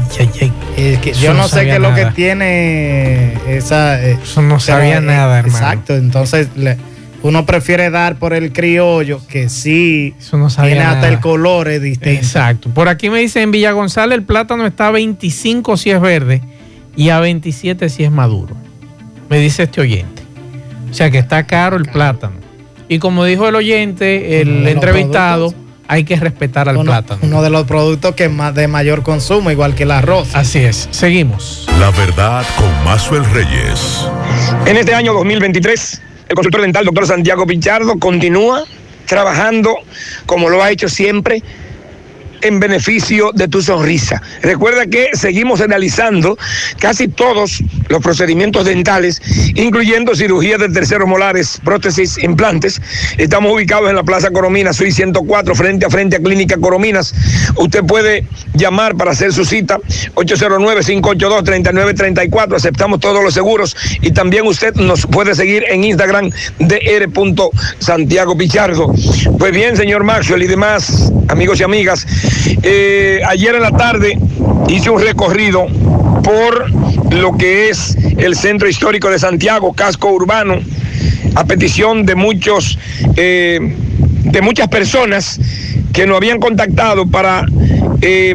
Es 0.77 0.99
que 1.01 1.11
Eso 1.11 1.21
yo 1.21 1.35
no 1.35 1.43
no 1.43 1.49
sé 1.49 1.65
qué 1.65 1.75
es 1.75 1.81
lo 1.81 1.95
que 1.95 2.07
tiene 2.07 3.35
esa. 3.57 4.03
eh, 4.03 4.17
Eso 4.23 4.41
no 4.43 4.49
pero, 4.57 4.61
sabía 4.61 4.99
eh, 4.99 5.01
nada, 5.03 5.39
hermano. 5.41 5.57
Exacto, 5.59 5.95
entonces 5.97 6.49
le- 6.57 6.77
uno 7.23 7.45
prefiere 7.45 7.91
dar 7.91 8.17
por 8.17 8.33
el 8.33 8.51
criollo 8.51 9.21
que 9.29 9.51
sí 9.51 10.15
Eso 10.19 10.39
no 10.39 10.49
sabía 10.49 10.73
tiene 10.77 10.87
hasta 10.87 11.09
el 11.09 11.21
color 11.21 11.69
es 11.69 11.83
distinto. 11.83 12.09
Exacto. 12.19 12.71
Por 12.71 12.89
aquí 12.89 13.11
me 13.11 13.19
dice 13.19 13.43
en 13.43 13.51
Villa 13.51 13.73
González 13.73 14.17
el 14.17 14.25
plátano 14.25 14.67
está 14.67 14.87
a 14.87 14.91
25 14.93 15.77
si 15.77 15.91
es 15.91 16.01
verde 16.01 16.41
y 16.97 17.11
a 17.11 17.21
27 17.21 17.91
si 17.91 18.05
es 18.05 18.11
maduro. 18.11 18.57
Me 19.29 19.39
dice 19.39 19.65
este 19.65 19.83
oyente. 19.83 20.23
O 20.91 20.95
sea 20.95 21.11
que 21.11 21.19
está 21.19 21.47
caro 21.47 21.77
el 21.77 21.85
plátano. 21.85 22.35
Y 22.89 22.99
como 22.99 23.25
dijo 23.27 23.47
el 23.47 23.55
oyente, 23.55 24.41
el 24.41 24.67
entrevistado, 24.67 25.55
hay 25.91 26.05
que 26.05 26.15
respetar 26.15 26.69
al 26.69 26.77
Uno, 26.77 26.93
plátano. 26.93 27.19
uno 27.25 27.43
de 27.43 27.51
los 27.51 27.65
productos 27.65 28.15
que 28.15 28.29
más 28.29 28.55
de 28.55 28.69
mayor 28.69 29.03
consumo, 29.03 29.51
igual 29.51 29.75
que 29.75 29.83
el 29.83 29.91
arroz. 29.91 30.29
Así 30.37 30.61
es. 30.61 30.87
Seguimos. 30.93 31.67
La 31.81 31.91
verdad 31.91 32.47
con 32.57 32.85
Mazuel 32.85 33.25
Reyes. 33.33 34.07
En 34.67 34.77
este 34.77 34.95
año 34.95 35.13
2023, 35.13 36.01
el 36.29 36.35
consultor 36.37 36.61
dental 36.61 36.85
doctor 36.85 37.09
Santiago 37.09 37.45
Pichardo 37.45 37.99
continúa 37.99 38.63
trabajando 39.07 39.75
como 40.27 40.49
lo 40.49 40.63
ha 40.63 40.71
hecho 40.71 40.89
siempre 40.89 41.43
en 42.43 42.61
beneficio 42.61 43.31
de 43.35 43.49
tu 43.49 43.63
sonrisa. 43.63 44.23
Recuerda 44.43 44.87
que 44.87 45.09
seguimos 45.15 45.59
realizando 45.61 46.37
casi 46.79 47.09
todos 47.09 47.63
los 47.89 48.03
procedimientos 48.03 48.65
dentales, 48.65 49.21
incluyendo 49.55 50.15
cirugía 50.15 50.59
de 50.59 50.69
terceros 50.69 51.09
molares, 51.09 51.61
prótesis, 51.65 52.19
implantes. 52.19 52.81
Estamos 53.19 53.53
ubicados 53.53 53.91
en 53.91 53.97
la 53.97 54.05
Plaza 54.05 54.31
Corominas, 54.31 54.77
soy 54.77 54.93
104, 54.93 55.55
frente 55.55 55.87
a 55.87 55.91
frente 55.91 56.17
a 56.17 56.21
Clínica 56.21 56.59
Corominas. 56.59 57.15
Usted 57.57 57.85
puede 57.85 58.27
llamar 58.55 58.97
para 58.97 59.13
hacer 59.13 59.33
su 59.33 59.45
cita 59.45 59.79
809-582-3934. 60.15 62.57
Aceptamos 62.57 62.99
todos 63.01 63.23
los 63.23 63.35
seguros 63.35 63.77
y 64.01 64.13
también 64.13 64.47
usted 64.47 64.75
nos 64.75 65.07
puede 65.07 65.35
seguir 65.35 65.65
en 65.69 65.85
Instagram 65.85 66.31
Pichardo. 68.39 68.95
Pues 69.39 69.53
bien, 69.53 69.77
señor 69.77 70.05
Maxwell 70.05 70.43
y 70.43 70.47
demás 70.47 71.11
amigos 71.31 71.61
y 71.61 71.63
amigas, 71.63 72.07
eh, 72.63 73.21
ayer 73.27 73.55
en 73.55 73.63
la 73.63 73.71
tarde 73.71 74.19
hice 74.69 74.91
un 74.91 75.01
recorrido 75.01 75.67
por 76.23 76.71
lo 77.15 77.37
que 77.37 77.71
es 77.71 77.97
el 78.19 78.37
centro 78.37 78.69
histórico 78.69 79.11
de 79.11 79.19
Santiago, 79.19 79.73
casco 79.73 80.11
urbano, 80.11 80.61
a 81.35 81.45
petición 81.45 82.07
de 82.07 82.15
muchos, 82.15 82.79
eh, 83.17 83.59
de 84.25 84.41
muchas 84.43 84.69
personas 84.69 85.41
que 85.93 86.07
nos 86.07 86.17
habían 86.17 86.39
contactado 86.39 87.07
para 87.07 87.47
eh, 88.03 88.35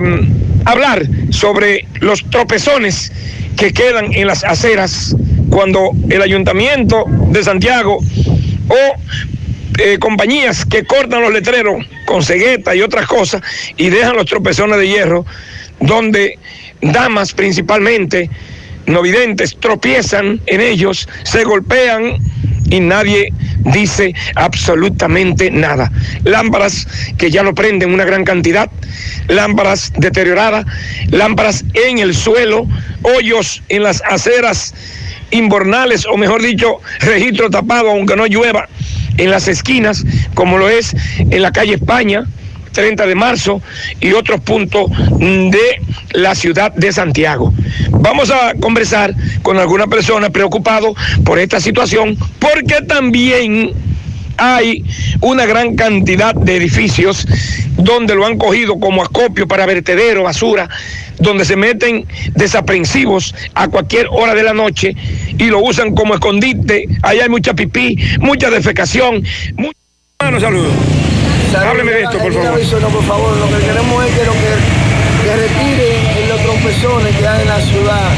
hablar 0.65 1.07
sobre 1.29 1.87
los 2.01 2.23
tropezones 2.29 3.11
que 3.55 3.71
quedan 3.71 4.13
en 4.13 4.27
las 4.27 4.43
aceras 4.43 5.15
cuando 5.49 5.91
el 6.09 6.21
ayuntamiento 6.21 7.05
de 7.29 7.43
Santiago 7.43 7.99
o 8.67 9.34
eh, 9.77 9.97
compañías 9.99 10.65
que 10.65 10.85
cortan 10.85 11.21
los 11.21 11.33
letreros 11.33 11.85
con 12.05 12.23
cegueta 12.23 12.75
y 12.75 12.81
otras 12.81 13.07
cosas 13.07 13.41
y 13.77 13.89
dejan 13.89 14.15
los 14.15 14.25
tropezones 14.25 14.77
de 14.77 14.87
hierro 14.87 15.25
donde 15.79 16.37
damas 16.81 17.33
principalmente, 17.33 18.29
no 18.85 19.01
videntes, 19.01 19.57
tropiezan 19.59 20.39
en 20.45 20.61
ellos, 20.61 21.07
se 21.23 21.43
golpean 21.43 22.17
y 22.69 22.79
nadie 22.79 23.29
dice 23.73 24.13
absolutamente 24.35 25.51
nada. 25.51 25.91
Lámparas 26.23 26.87
que 27.17 27.31
ya 27.31 27.43
no 27.43 27.53
prenden 27.53 27.93
una 27.93 28.05
gran 28.05 28.23
cantidad, 28.23 28.69
lámparas 29.27 29.91
deterioradas, 29.97 30.65
lámparas 31.09 31.63
en 31.73 31.99
el 31.99 32.15
suelo, 32.15 32.67
hoyos 33.03 33.61
en 33.69 33.83
las 33.83 34.01
aceras 34.09 34.73
inbornales, 35.31 36.05
o 36.05 36.17
mejor 36.17 36.41
dicho, 36.41 36.79
registro 36.99 37.49
tapado 37.49 37.91
aunque 37.91 38.15
no 38.15 38.25
llueva, 38.27 38.67
en 39.17 39.31
las 39.31 39.47
esquinas, 39.47 40.03
como 40.33 40.57
lo 40.57 40.69
es 40.69 40.95
en 41.19 41.41
la 41.41 41.51
calle 41.51 41.75
España, 41.75 42.25
30 42.75 43.07
de 43.07 43.15
marzo 43.15 43.61
y 44.01 44.11
otros 44.13 44.41
puntos 44.41 44.91
de 45.19 45.81
la 46.11 46.35
ciudad 46.35 46.73
de 46.73 46.91
Santiago. 46.91 47.53
Vamos 47.89 48.29
a 48.29 48.53
conversar 48.59 49.15
con 49.41 49.57
alguna 49.57 49.87
persona 49.87 50.29
preocupado 50.29 50.93
por 51.23 51.39
esta 51.39 51.59
situación 51.59 52.17
porque 52.39 52.81
también 52.87 53.71
hay 54.37 54.83
una 55.21 55.45
gran 55.45 55.75
cantidad 55.75 56.35
de 56.35 56.57
edificios 56.57 57.27
donde 57.77 58.15
lo 58.15 58.25
han 58.25 58.37
cogido 58.37 58.79
como 58.79 59.03
acopio 59.03 59.47
para 59.47 59.65
vertedero, 59.65 60.23
basura, 60.23 60.69
donde 61.19 61.45
se 61.45 61.55
meten 61.55 62.05
desaprensivos 62.33 63.33
a 63.53 63.67
cualquier 63.67 64.07
hora 64.11 64.33
de 64.33 64.43
la 64.43 64.53
noche 64.53 64.95
y 65.37 65.45
lo 65.45 65.59
usan 65.59 65.93
como 65.93 66.13
escondite. 66.13 66.87
Ahí 67.01 67.19
hay 67.19 67.29
mucha 67.29 67.53
pipí, 67.53 67.97
mucha 68.19 68.49
defecación. 68.49 69.23
Mucha... 69.55 69.77
Bueno, 70.19 70.39
saludos. 70.39 70.71
Hábleme 71.55 71.91
de 71.91 72.03
esto, 72.03 72.17
por 72.17 72.33
favor. 72.33 72.81
No, 72.81 72.89
por 72.89 73.03
favor, 73.03 73.37
lo 73.37 73.47
que 73.47 73.65
queremos 73.65 74.05
es 74.05 74.11
que, 74.11 74.25
lo 74.25 74.33
que, 74.33 74.51
que 75.23 75.35
retiren 75.35 76.29
los 76.29 76.41
trompezones 76.41 77.15
que 77.15 77.27
hay 77.27 77.41
en 77.41 77.47
la 77.47 77.61
ciudad. 77.61 78.11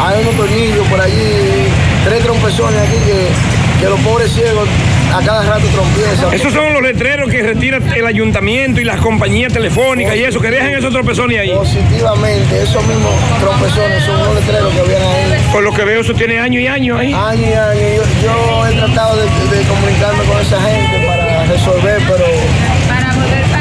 Hay 0.00 0.22
unos 0.22 0.34
tornillos 0.34 0.86
por 0.88 1.00
allí, 1.00 1.68
tres 2.04 2.22
trompezones 2.22 2.80
aquí 2.80 2.96
que, 3.04 3.59
que 3.80 3.86
los 3.88 4.00
pobres 4.00 4.30
ciegos 4.32 4.68
a 5.14 5.24
cada 5.24 5.42
rato 5.42 5.66
trompiezan. 5.72 6.32
Esos 6.34 6.52
son 6.52 6.72
los 6.74 6.82
letreros 6.82 7.30
que 7.30 7.42
retira 7.42 7.78
el 7.96 8.06
ayuntamiento 8.06 8.80
y 8.80 8.84
las 8.84 9.00
compañías 9.00 9.52
telefónicas 9.52 10.14
y 10.16 10.24
eso, 10.24 10.38
que 10.40 10.50
dejan 10.50 10.70
esos 10.70 10.92
trompezones 10.92 11.40
ahí. 11.40 11.50
Positivamente, 11.50 12.62
esos 12.62 12.86
mismos 12.86 13.12
trompezones 13.40 14.04
son 14.04 14.20
unos 14.20 14.34
letreros 14.34 14.72
que 14.74 14.82
vienen 14.82 15.08
ahí. 15.08 15.48
Por 15.52 15.62
lo 15.62 15.72
que 15.72 15.84
veo, 15.84 16.02
eso 16.02 16.12
tiene 16.14 16.38
años 16.38 16.62
y 16.62 16.66
años 16.66 17.00
ahí. 17.00 17.12
Años 17.12 17.48
y 17.48 17.54
años. 17.54 18.06
Yo, 18.22 18.28
yo 18.28 18.66
he 18.66 18.72
tratado 18.74 19.16
de, 19.16 19.22
de 19.56 19.62
comunicarme 19.66 20.24
con 20.24 20.40
esa 20.40 20.60
gente 20.60 21.06
para 21.06 21.44
resolver, 21.46 22.02
pero 22.06 22.26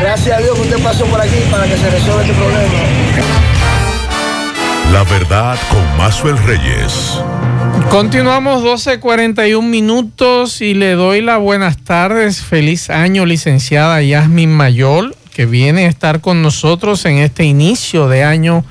gracias 0.02 0.38
a 0.38 0.42
Dios 0.42 0.56
que 0.56 0.62
usted 0.62 0.84
pasó 0.84 1.06
por 1.06 1.22
aquí 1.22 1.38
para 1.50 1.64
que 1.66 1.78
se 1.78 1.90
resuelva 1.90 2.22
este 2.22 2.34
problema. 2.34 2.80
La 4.92 5.04
verdad 5.04 5.58
con 5.70 5.98
Mazuel 5.98 6.38
Reyes. 6.46 7.22
Continuamos 7.92 8.64
12.41 8.64 9.64
minutos 9.64 10.62
y 10.62 10.76
le 10.76 10.92
doy 10.94 11.22
las 11.22 11.40
buenas 11.40 11.78
tardes. 11.78 12.40
Feliz 12.40 12.92
año, 12.92 13.26
licenciada 13.26 14.02
Yasmin 14.04 14.52
Mayol, 14.52 15.16
que 15.34 15.48
viene 15.48 15.86
a 15.86 15.90
estar 15.90 16.22
con 16.22 16.44
nosotros 16.44 17.04
en 17.06 17.18
este 17.18 17.46
inicio 17.46 18.08
de 18.08 18.24
año 18.24 18.64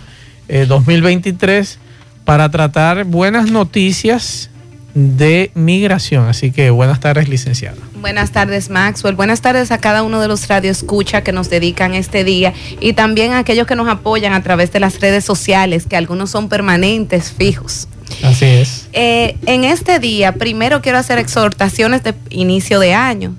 eh, 0.46 0.66
2023 0.68 1.80
para 2.24 2.48
tratar 2.50 3.04
buenas 3.04 3.50
noticias 3.50 4.50
de 4.94 5.50
migración. 5.54 6.26
Así 6.28 6.50
que 6.50 6.70
buenas 6.70 7.00
tardes, 7.00 7.28
licenciada. 7.28 7.76
Buenas 8.00 8.32
tardes, 8.32 8.70
Maxwell. 8.70 9.14
Buenas 9.14 9.40
tardes 9.40 9.70
a 9.70 9.78
cada 9.78 10.02
uno 10.02 10.20
de 10.20 10.28
los 10.28 10.48
radioescucha 10.48 11.22
que 11.22 11.32
nos 11.32 11.50
dedican 11.50 11.94
este 11.94 12.24
día 12.24 12.52
y 12.80 12.92
también 12.94 13.32
a 13.32 13.38
aquellos 13.38 13.66
que 13.66 13.76
nos 13.76 13.88
apoyan 13.88 14.32
a 14.32 14.42
través 14.42 14.72
de 14.72 14.80
las 14.80 15.00
redes 15.00 15.24
sociales, 15.24 15.86
que 15.86 15.96
algunos 15.96 16.30
son 16.30 16.48
permanentes, 16.48 17.32
fijos. 17.32 17.88
Así 18.22 18.46
es. 18.46 18.88
Eh, 18.92 19.36
en 19.46 19.64
este 19.64 19.98
día, 19.98 20.32
primero 20.32 20.80
quiero 20.80 20.98
hacer 20.98 21.18
exhortaciones 21.18 22.02
de 22.02 22.14
inicio 22.30 22.80
de 22.80 22.94
año, 22.94 23.34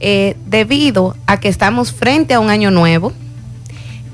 eh, 0.00 0.36
debido 0.46 1.16
a 1.26 1.38
que 1.40 1.48
estamos 1.48 1.92
frente 1.92 2.34
a 2.34 2.40
un 2.40 2.50
año 2.50 2.70
nuevo 2.70 3.12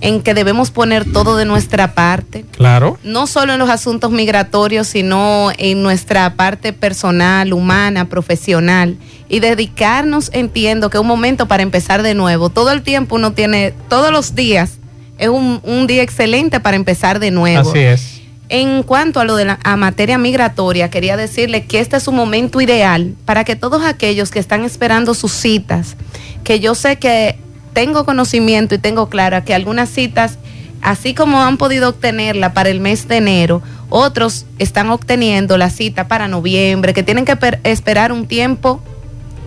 en 0.03 0.21
que 0.21 0.35
debemos 0.35 0.73
poner 0.73 1.11
todo 1.11 1.37
de 1.37 1.45
nuestra 1.45 1.95
parte. 1.95 2.45
Claro. 2.51 2.99
No 3.05 3.29
solo 3.29 3.53
en 3.53 3.61
los 3.61 3.71
asuntos 3.71 4.11
migratorios, 4.11 4.88
sino 4.88 5.53
en 5.59 5.81
nuestra 5.83 6.35
parte 6.35 6.73
personal, 6.73 7.53
humana, 7.53 8.09
profesional. 8.09 8.97
Y 9.29 9.38
dedicarnos, 9.38 10.31
entiendo 10.35 10.91
que 10.91 10.97
es 10.99 11.01
un 11.01 11.07
momento 11.07 11.47
para 11.47 11.62
empezar 11.62 12.03
de 12.03 12.15
nuevo. 12.15 12.51
Todo 12.51 12.73
el 12.73 12.83
tiempo 12.83 13.15
uno 13.15 13.33
tiene, 13.33 13.73
todos 13.88 14.11
los 14.11 14.35
días, 14.35 14.79
es 15.19 15.29
un, 15.29 15.61
un 15.62 15.87
día 15.87 16.03
excelente 16.03 16.59
para 16.59 16.77
empezar 16.77 17.21
de 17.21 17.31
nuevo. 17.31 17.71
Así 17.71 17.79
es. 17.79 18.23
En 18.49 18.83
cuanto 18.83 19.21
a 19.21 19.25
lo 19.25 19.37
de 19.37 19.45
la 19.45 19.61
a 19.62 19.77
materia 19.77 20.19
migratoria, 20.19 20.91
quería 20.91 21.17
decirle 21.17 21.65
que 21.65 21.79
este 21.79 21.97
es 21.97 22.09
un 22.09 22.17
momento 22.17 22.61
ideal 22.61 23.15
para 23.25 23.45
que 23.45 23.55
todos 23.55 23.85
aquellos 23.85 24.33
que 24.33 24.41
están 24.41 24.65
esperando 24.65 25.15
sus 25.15 25.33
citas, 25.33 25.97
que 26.43 26.59
yo 26.59 26.75
sé 26.75 26.99
que 26.99 27.38
tengo 27.72 28.04
conocimiento 28.04 28.74
y 28.74 28.78
tengo 28.78 29.08
clara 29.08 29.44
que 29.44 29.54
algunas 29.54 29.88
citas, 29.88 30.38
así 30.80 31.14
como 31.14 31.42
han 31.42 31.56
podido 31.56 31.88
obtenerla 31.88 32.52
para 32.52 32.70
el 32.70 32.80
mes 32.80 33.08
de 33.08 33.18
enero, 33.18 33.62
otros 33.88 34.46
están 34.58 34.90
obteniendo 34.90 35.58
la 35.58 35.70
cita 35.70 36.08
para 36.08 36.28
noviembre, 36.28 36.94
que 36.94 37.02
tienen 37.02 37.24
que 37.24 37.37
esperar 37.64 38.12
un 38.12 38.26
tiempo 38.26 38.82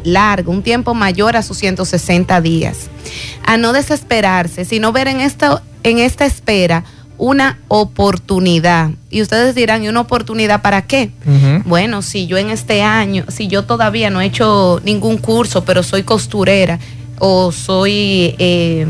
largo, 0.03 0.51
un 0.51 0.61
tiempo 0.61 0.93
mayor 0.93 1.35
a 1.35 1.41
sus 1.41 1.57
160 1.57 2.39
días. 2.41 2.89
A 3.45 3.57
no 3.57 3.73
desesperarse, 3.73 4.65
sino 4.65 4.91
ver 4.91 5.07
en, 5.07 5.19
esto, 5.19 5.61
en 5.83 5.97
esta 5.99 6.25
espera 6.25 6.83
una 7.17 7.59
oportunidad. 7.69 8.91
Y 9.09 9.21
ustedes 9.21 9.55
dirán, 9.55 9.83
¿y 9.83 9.87
una 9.87 10.01
oportunidad 10.01 10.61
para 10.61 10.83
qué? 10.83 11.11
Uh 11.25 11.31
-huh. 11.31 11.63
Bueno, 11.65 12.01
si 12.01 12.27
yo 12.27 12.37
en 12.37 12.49
este 12.49 12.83
año, 12.83 13.25
si 13.29 13.47
yo 13.47 13.63
todavía 13.63 14.09
no 14.09 14.21
he 14.21 14.25
hecho 14.25 14.81
ningún 14.83 15.17
curso, 15.17 15.63
pero 15.63 15.81
soy 15.81 16.03
costurera, 16.03 16.79
o 17.19 17.51
soy 17.51 18.35
eh, 18.39 18.85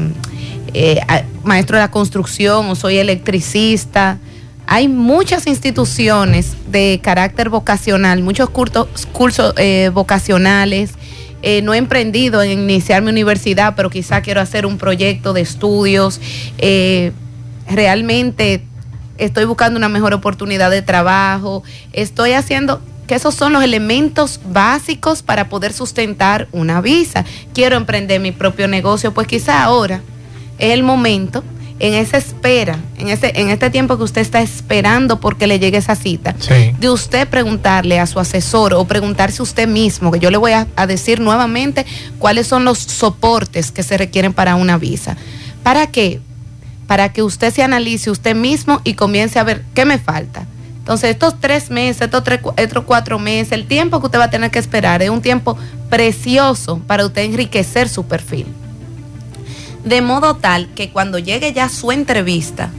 eh, 0.73 1.01
maestro 1.43 1.77
de 1.77 1.83
la 1.83 1.91
construcción, 1.91 2.67
o 2.67 2.75
soy 2.75 2.97
electricista. 2.97 4.19
Hay 4.67 4.88
muchas 4.88 5.47
instituciones 5.47 6.53
de 6.67 6.99
carácter 7.03 7.49
vocacional, 7.49 8.23
muchos 8.23 8.49
cursos, 8.49 9.53
eh, 9.57 9.91
vocacionales. 9.93 10.91
no 11.61 11.75
he 11.75 11.77
emprendido 11.77 12.41
en 12.41 12.51
iniciar 12.51 13.03
mi 13.03 13.11
universidad, 13.11 13.75
pero 13.75 13.91
quizá 13.91 14.21
quiero 14.21 14.41
hacer 14.41 14.65
un 14.65 14.77
proyecto 14.77 15.33
de 15.33 15.41
estudios. 15.41 16.19
realmente 17.67 18.63
estoy 19.17 19.45
buscando 19.45 19.77
una 19.77 19.89
mejor 19.89 20.13
oportunidad 20.13 20.71
de 20.71 20.81
trabajo. 20.81 21.63
Estoy 21.93 22.31
haciendo 22.31 22.81
que 23.07 23.15
esos 23.15 23.35
son 23.35 23.53
los 23.53 23.63
elementos 23.63 24.39
básicos 24.45 25.21
para 25.21 25.49
poder 25.49 25.73
sustentar 25.73 26.47
una 26.51 26.81
visa. 26.81 27.25
Quiero 27.53 27.77
emprender 27.77 28.19
mi 28.19 28.31
propio 28.31 28.67
negocio, 28.67 29.13
pues 29.13 29.27
quizá 29.27 29.63
ahora 29.63 30.01
es 30.57 30.71
el 30.71 30.83
momento, 30.83 31.43
en 31.77 31.93
esa 31.93 32.17
espera, 32.17 32.79
en, 32.97 33.09
ese, 33.09 33.33
en 33.35 33.49
este 33.49 33.69
tiempo 33.69 33.97
que 33.97 34.03
usted 34.03 34.21
está 34.21 34.41
esperando 34.41 35.19
porque 35.19 35.45
le 35.45 35.59
llegue 35.59 35.77
esa 35.77 35.95
cita, 35.95 36.33
sí. 36.39 36.71
de 36.79 36.89
usted 36.89 37.27
preguntarle 37.27 37.99
a 37.99 38.07
su 38.07 38.19
asesor 38.19 38.73
o 38.73 38.85
preguntarse 38.85 39.41
usted 39.41 39.67
mismo, 39.67 40.09
que 40.11 40.19
yo 40.19 40.31
le 40.31 40.37
voy 40.37 40.53
a, 40.53 40.67
a 40.77 40.87
decir 40.87 41.19
nuevamente 41.19 41.85
cuáles 42.17 42.47
son 42.47 42.63
los 42.63 42.79
soportes 42.79 43.71
que 43.71 43.83
se 43.83 43.97
requieren 43.97 44.33
para 44.33 44.55
una 44.55 44.77
visa. 44.77 45.17
¿Para 45.63 45.87
qué? 45.87 46.21
para 46.87 47.11
que 47.11 47.23
usted 47.23 47.53
se 47.53 47.63
analice 47.63 48.11
usted 48.11 48.35
mismo 48.35 48.81
y 48.83 48.93
comience 48.93 49.39
a 49.39 49.43
ver 49.43 49.63
qué 49.73 49.85
me 49.85 49.97
falta. 49.97 50.45
Entonces, 50.85 51.09
estos 51.09 51.39
tres 51.39 51.71
meses, 51.71 52.03
estos, 52.03 52.23
tres, 52.23 52.41
estos 52.57 52.83
cuatro 52.83 53.17
meses, 53.17 53.53
el 53.53 53.65
tiempo 53.65 53.99
que 53.99 54.05
usted 54.05 54.19
va 54.19 54.25
a 54.25 54.29
tener 54.29 54.51
que 54.51 54.59
esperar 54.59 55.01
es 55.01 55.09
un 55.09 55.19
tiempo 55.19 55.57
precioso 55.89 56.79
para 56.85 57.03
usted 57.07 57.23
enriquecer 57.23 57.89
su 57.89 58.05
perfil. 58.05 58.45
De 59.83 60.03
modo 60.03 60.35
tal 60.35 60.67
que 60.75 60.91
cuando 60.91 61.17
llegue 61.17 61.53
ya 61.53 61.69
su 61.69 61.91
entrevista, 61.91 62.69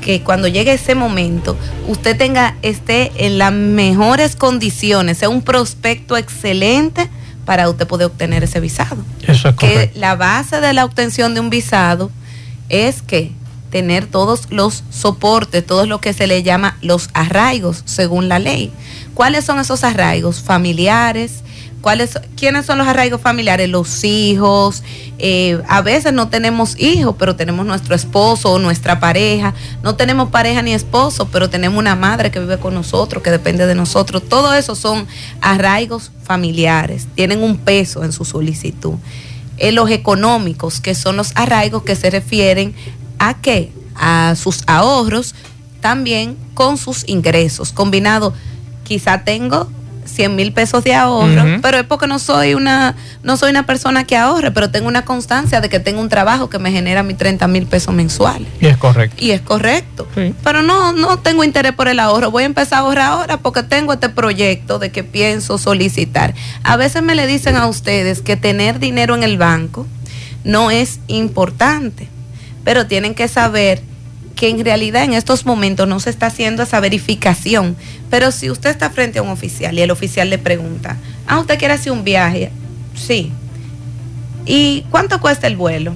que 0.00 0.22
cuando 0.22 0.46
llegue 0.46 0.74
ese 0.74 0.94
momento, 0.94 1.56
usted 1.88 2.16
tenga, 2.16 2.54
esté 2.62 3.10
en 3.16 3.38
las 3.38 3.52
mejores 3.52 4.36
condiciones, 4.36 5.18
sea 5.18 5.28
un 5.28 5.42
prospecto 5.42 6.16
excelente 6.16 7.10
para 7.44 7.68
usted 7.68 7.88
poder 7.88 8.06
obtener 8.06 8.44
ese 8.44 8.60
visado. 8.60 8.98
Eso 9.26 9.48
es 9.48 9.56
Que 9.56 9.66
correcto. 9.72 9.98
la 9.98 10.14
base 10.14 10.60
de 10.60 10.72
la 10.72 10.84
obtención 10.84 11.34
de 11.34 11.40
un 11.40 11.50
visado 11.50 12.08
es 12.68 13.02
que 13.02 13.32
tener 13.72 14.06
todos 14.06 14.48
los 14.50 14.84
soportes, 14.90 15.66
todo 15.66 15.86
lo 15.86 15.98
que 15.98 16.12
se 16.12 16.26
le 16.26 16.42
llama 16.42 16.76
los 16.82 17.08
arraigos 17.14 17.82
según 17.86 18.28
la 18.28 18.38
ley. 18.38 18.70
¿Cuáles 19.14 19.46
son 19.46 19.58
esos 19.58 19.82
arraigos? 19.82 20.40
Familiares. 20.40 21.42
¿Cuáles, 21.80 22.20
¿Quiénes 22.36 22.66
son 22.66 22.78
los 22.78 22.86
arraigos 22.86 23.20
familiares? 23.20 23.68
Los 23.68 24.04
hijos. 24.04 24.84
eh, 25.18 25.60
a 25.68 25.80
veces 25.80 26.12
no 26.12 26.28
tenemos 26.28 26.78
hijos, 26.78 27.16
pero 27.18 27.34
tenemos 27.34 27.64
nuestro 27.64 27.94
esposo 27.94 28.52
o 28.52 28.58
nuestra 28.58 29.00
pareja. 29.00 29.54
No 29.82 29.96
tenemos 29.96 30.28
pareja 30.28 30.60
ni 30.60 30.74
esposo, 30.74 31.28
pero 31.32 31.48
tenemos 31.48 31.78
una 31.78 31.96
madre 31.96 32.30
que 32.30 32.40
vive 32.40 32.58
con 32.58 32.74
nosotros, 32.74 33.22
que 33.22 33.30
depende 33.30 33.66
de 33.66 33.74
nosotros. 33.74 34.22
Todo 34.28 34.54
eso 34.54 34.74
son 34.74 35.06
arraigos 35.40 36.12
familiares. 36.22 37.08
Tienen 37.14 37.42
un 37.42 37.56
peso 37.56 38.04
en 38.04 38.12
su 38.12 38.26
solicitud 38.26 38.94
eh, 39.58 39.70
los 39.70 39.90
económicos, 39.90 40.80
que 40.80 40.94
son 40.94 41.16
los 41.16 41.32
arraigos 41.36 41.82
que 41.84 41.94
se 41.94 42.10
refieren 42.10 42.74
a 43.28 43.34
qué? 43.34 43.72
A 43.94 44.34
sus 44.36 44.62
ahorros, 44.66 45.34
también 45.80 46.36
con 46.54 46.76
sus 46.76 47.08
ingresos. 47.08 47.72
Combinado, 47.72 48.34
quizá 48.84 49.24
tengo 49.24 49.68
100 50.04 50.34
mil 50.34 50.52
pesos 50.52 50.82
de 50.84 50.94
ahorro, 50.94 51.60
pero 51.62 51.78
es 51.78 51.84
porque 51.84 52.06
no 52.06 52.18
soy 52.18 52.54
una 52.54 52.96
no 53.22 53.36
soy 53.36 53.50
una 53.50 53.64
persona 53.64 54.04
que 54.04 54.16
ahorre, 54.16 54.50
pero 54.50 54.70
tengo 54.70 54.88
una 54.88 55.04
constancia 55.04 55.60
de 55.60 55.68
que 55.68 55.78
tengo 55.78 56.00
un 56.00 56.08
trabajo 56.08 56.50
que 56.50 56.58
me 56.58 56.72
genera 56.72 57.04
mis 57.04 57.16
30 57.16 57.46
mil 57.46 57.66
pesos 57.66 57.94
mensuales. 57.94 58.48
Y 58.60 58.66
es 58.66 58.76
correcto. 58.76 59.24
Y 59.24 59.30
es 59.30 59.40
correcto. 59.40 60.08
Pero 60.42 60.62
no, 60.62 60.92
no 60.92 61.18
tengo 61.20 61.44
interés 61.44 61.72
por 61.72 61.86
el 61.86 62.00
ahorro. 62.00 62.30
Voy 62.30 62.42
a 62.42 62.46
empezar 62.46 62.78
a 62.78 62.80
ahorrar 62.80 63.12
ahora 63.12 63.36
porque 63.38 63.62
tengo 63.62 63.92
este 63.92 64.08
proyecto 64.08 64.80
de 64.80 64.90
que 64.90 65.04
pienso 65.04 65.58
solicitar. 65.58 66.34
A 66.64 66.76
veces 66.76 67.02
me 67.02 67.14
le 67.14 67.28
dicen 67.28 67.56
a 67.56 67.68
ustedes 67.68 68.20
que 68.20 68.36
tener 68.36 68.80
dinero 68.80 69.14
en 69.14 69.22
el 69.22 69.38
banco 69.38 69.86
no 70.44 70.72
es 70.72 70.98
importante, 71.06 72.08
pero 72.64 72.86
tienen 72.86 73.14
que 73.14 73.28
saber 73.28 73.82
que 74.36 74.48
en 74.48 74.64
realidad 74.64 75.04
en 75.04 75.12
estos 75.12 75.46
momentos 75.46 75.86
no 75.86 76.00
se 76.00 76.10
está 76.10 76.26
haciendo 76.26 76.62
esa 76.62 76.80
verificación. 76.80 77.76
Pero 78.10 78.32
si 78.32 78.50
usted 78.50 78.70
está 78.70 78.90
frente 78.90 79.18
a 79.18 79.22
un 79.22 79.28
oficial 79.28 79.78
y 79.78 79.82
el 79.82 79.90
oficial 79.90 80.30
le 80.30 80.38
pregunta, 80.38 80.96
ah, 81.26 81.38
¿usted 81.38 81.58
quiere 81.58 81.74
hacer 81.74 81.92
un 81.92 82.04
viaje? 82.04 82.50
Sí. 82.94 83.32
¿Y 84.44 84.84
cuánto 84.90 85.20
cuesta 85.20 85.46
el 85.46 85.56
vuelo? 85.56 85.94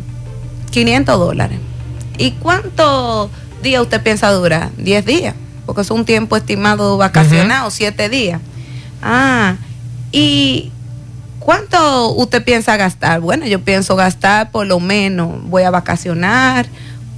500 0.71 1.19
dólares. 1.19 1.59
¿Y 2.19 2.33
cuántos 2.33 3.31
días 3.63 3.83
usted 3.83 4.03
piensa 4.03 4.31
durar? 4.31 4.71
10 4.77 5.05
días, 5.05 5.35
porque 5.65 5.81
es 5.81 5.91
un 5.91 6.05
tiempo 6.05 6.37
estimado 6.37 6.97
vacacionado, 6.97 7.71
7 7.71 8.09
días. 8.09 8.41
Ah, 9.03 9.57
¿y 10.13 10.71
cuánto 11.47 12.11
usted 12.11 12.45
piensa 12.45 12.77
gastar? 12.77 13.21
Bueno, 13.21 13.47
yo 13.47 13.61
pienso 13.61 13.95
gastar 13.95 14.51
por 14.51 14.67
lo 14.67 14.81
menos, 14.81 15.49
voy 15.49 15.63
a 15.63 15.71
vacacionar 15.71 16.67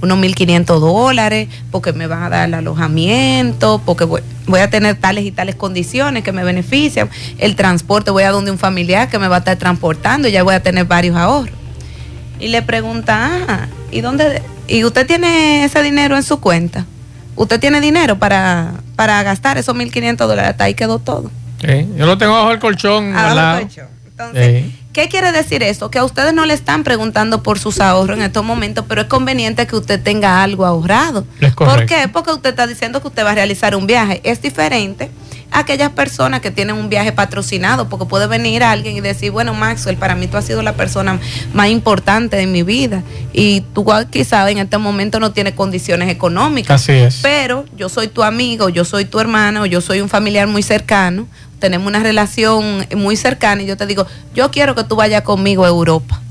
unos 0.01 0.17
1.500 0.19 0.79
dólares, 0.79 1.49
porque 1.71 1.91
me 1.91 2.07
van 2.07 2.23
a 2.23 2.29
dar 2.29 2.47
el 2.47 2.53
alojamiento, 2.53 3.81
porque 3.85 4.05
voy, 4.05 4.21
voy 4.45 4.61
a 4.61 4.69
tener 4.69 4.95
tales 4.95 5.25
y 5.25 5.31
tales 5.31 5.55
condiciones 5.55 6.23
que 6.23 6.31
me 6.31 6.45
benefician. 6.45 7.09
El 7.37 7.57
transporte, 7.57 8.11
voy 8.11 8.23
a 8.23 8.31
donde 8.31 8.51
un 8.51 8.57
familiar 8.57 9.09
que 9.09 9.19
me 9.19 9.27
va 9.27 9.37
a 9.37 9.39
estar 9.39 9.57
transportando 9.57 10.29
y 10.29 10.31
ya 10.31 10.43
voy 10.43 10.53
a 10.53 10.63
tener 10.63 10.85
varios 10.85 11.17
ahorros 11.17 11.53
y 12.39 12.47
le 12.47 12.61
pregunta, 12.61 13.29
ah, 13.47 13.67
¿y 13.91 14.01
dónde? 14.01 14.41
¿Y 14.67 14.83
usted 14.85 15.05
tiene 15.05 15.65
ese 15.65 15.81
dinero 15.81 16.15
en 16.15 16.23
su 16.23 16.39
cuenta? 16.39 16.85
¿Usted 17.35 17.59
tiene 17.59 17.81
dinero 17.81 18.17
para, 18.17 18.75
para 18.95 19.21
gastar 19.23 19.57
esos 19.57 19.75
1.500 19.75 20.15
dólares? 20.15 20.51
Hasta 20.51 20.65
ahí 20.65 20.75
quedó 20.75 20.99
todo. 20.99 21.31
Sí, 21.61 21.87
Yo 21.97 22.05
lo 22.05 22.17
tengo 22.17 22.33
bajo 22.33 22.51
el 22.51 22.59
colchón. 22.59 23.15
Abajo 23.15 23.19
al 23.19 23.27
del 23.27 23.35
lado. 23.35 23.61
colchón. 23.61 23.98
Entonces, 24.19 24.63
Sí. 24.65 24.75
¿Qué 24.91 25.07
quiere 25.07 25.31
decir 25.31 25.61
eso? 25.61 25.91
Que 25.91 25.99
a 25.99 26.03
ustedes 26.03 26.33
no 26.33 26.45
le 26.45 26.53
están 26.53 26.83
preguntando 26.83 27.43
por 27.43 27.59
sus 27.59 27.79
ahorros 27.79 28.17
en 28.17 28.23
estos 28.23 28.43
momentos, 28.43 28.85
pero 28.87 29.01
es 29.01 29.07
conveniente 29.07 29.67
que 29.67 29.75
usted 29.75 30.01
tenga 30.01 30.41
algo 30.43 30.65
ahorrado. 30.65 31.25
Es 31.39 31.53
¿Por 31.53 31.85
qué? 31.85 32.09
Porque 32.11 32.31
usted 32.31 32.49
está 32.49 32.65
diciendo 32.65 32.99
que 32.99 33.07
usted 33.07 33.23
va 33.23 33.31
a 33.31 33.35
realizar 33.35 33.75
un 33.75 33.85
viaje. 33.85 34.19
Es 34.23 34.41
diferente 34.41 35.11
a 35.51 35.59
aquellas 35.59 35.91
personas 35.91 36.41
que 36.41 36.51
tienen 36.51 36.75
un 36.75 36.89
viaje 36.89 37.11
patrocinado, 37.11 37.87
porque 37.87 38.05
puede 38.07 38.27
venir 38.27 38.63
alguien 38.63 38.97
y 38.97 39.01
decir, 39.01 39.31
bueno, 39.31 39.53
Maxwell, 39.53 39.95
para 39.95 40.15
mí 40.15 40.27
tú 40.27 40.37
has 40.37 40.45
sido 40.45 40.63
la 40.63 40.73
persona 40.73 41.19
más 41.53 41.69
importante 41.69 42.35
de 42.35 42.47
mi 42.47 42.63
vida 42.63 43.03
y 43.31 43.61
tú 43.73 43.85
quizás 44.09 44.49
en 44.49 44.57
este 44.57 44.77
momento 44.79 45.19
no 45.19 45.31
tienes 45.31 45.53
condiciones 45.53 46.09
económicas. 46.09 46.81
Así 46.81 46.93
es. 46.93 47.19
Pero 47.21 47.65
yo 47.77 47.89
soy 47.89 48.07
tu 48.07 48.23
amigo, 48.23 48.69
yo 48.69 48.85
soy 48.85 49.05
tu 49.05 49.19
hermano, 49.19 49.65
yo 49.65 49.81
soy 49.81 50.01
un 50.01 50.09
familiar 50.09 50.47
muy 50.47 50.63
cercano, 50.63 51.27
tenemos 51.59 51.87
una 51.87 51.99
relación 51.99 52.85
muy 52.95 53.15
cercana 53.15 53.61
y 53.61 53.65
yo 53.65 53.77
te 53.77 53.85
digo, 53.85 54.05
yo 54.33 54.49
quiero 54.51 54.75
que 54.75 54.83
tú 54.83 54.95
vayas 54.95 55.21
conmigo 55.23 55.65
a 55.65 55.67
Europa. 55.67 56.21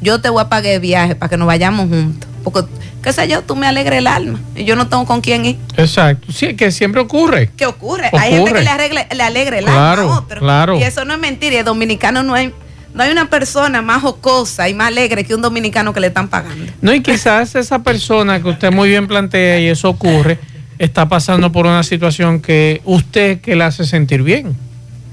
Yo 0.00 0.20
te 0.20 0.28
voy 0.28 0.42
a 0.42 0.48
pagar 0.48 0.72
el 0.72 0.80
viaje 0.80 1.14
para 1.14 1.30
que 1.30 1.36
nos 1.36 1.46
vayamos 1.46 1.88
juntos. 1.88 2.28
Porque, 2.44 2.60
qué 3.02 3.12
sé 3.12 3.26
yo, 3.28 3.42
tú 3.42 3.56
me 3.56 3.66
alegres 3.66 3.98
el 3.98 4.06
alma 4.06 4.38
y 4.54 4.64
yo 4.64 4.76
no 4.76 4.88
tengo 4.88 5.04
con 5.06 5.20
quién 5.20 5.44
ir. 5.46 5.58
Exacto. 5.76 6.30
Sí, 6.32 6.54
que 6.54 6.70
siempre 6.70 7.00
ocurre. 7.00 7.50
¿Qué 7.56 7.66
ocurre? 7.66 8.10
Hay 8.12 8.32
gente 8.34 8.52
que 8.52 8.60
le, 8.62 8.70
arregle- 8.70 9.14
le 9.14 9.22
alegre 9.22 9.58
el 9.58 9.64
Claro, 9.64 10.02
alma 10.02 10.14
a 10.14 10.18
otro. 10.18 10.40
claro. 10.40 10.78
Y 10.78 10.82
eso 10.84 11.04
no 11.04 11.14
es 11.14 11.18
mentira. 11.20 11.54
Y 11.54 11.58
el 11.58 11.64
dominicano 11.64 12.22
no 12.22 12.34
hay, 12.34 12.52
no 12.94 13.02
hay 13.02 13.10
una 13.10 13.28
persona 13.28 13.82
más 13.82 14.02
jocosa 14.02 14.68
y 14.68 14.74
más 14.74 14.88
alegre 14.88 15.24
que 15.24 15.34
un 15.34 15.42
dominicano 15.42 15.92
que 15.92 15.98
le 16.00 16.06
están 16.08 16.28
pagando. 16.28 16.70
No, 16.82 16.94
y 16.94 17.00
quizás 17.02 17.54
esa 17.56 17.80
persona 17.82 18.40
que 18.40 18.48
usted 18.50 18.70
muy 18.70 18.90
bien 18.90 19.08
plantea 19.08 19.58
y 19.58 19.66
eso 19.66 19.88
ocurre, 19.88 20.38
está 20.78 21.08
pasando 21.08 21.52
por 21.52 21.66
una 21.66 21.82
situación 21.82 22.40
que 22.40 22.80
usted 22.84 23.40
que 23.40 23.56
la 23.56 23.66
hace 23.66 23.84
sentir 23.84 24.22
bien. 24.22 24.56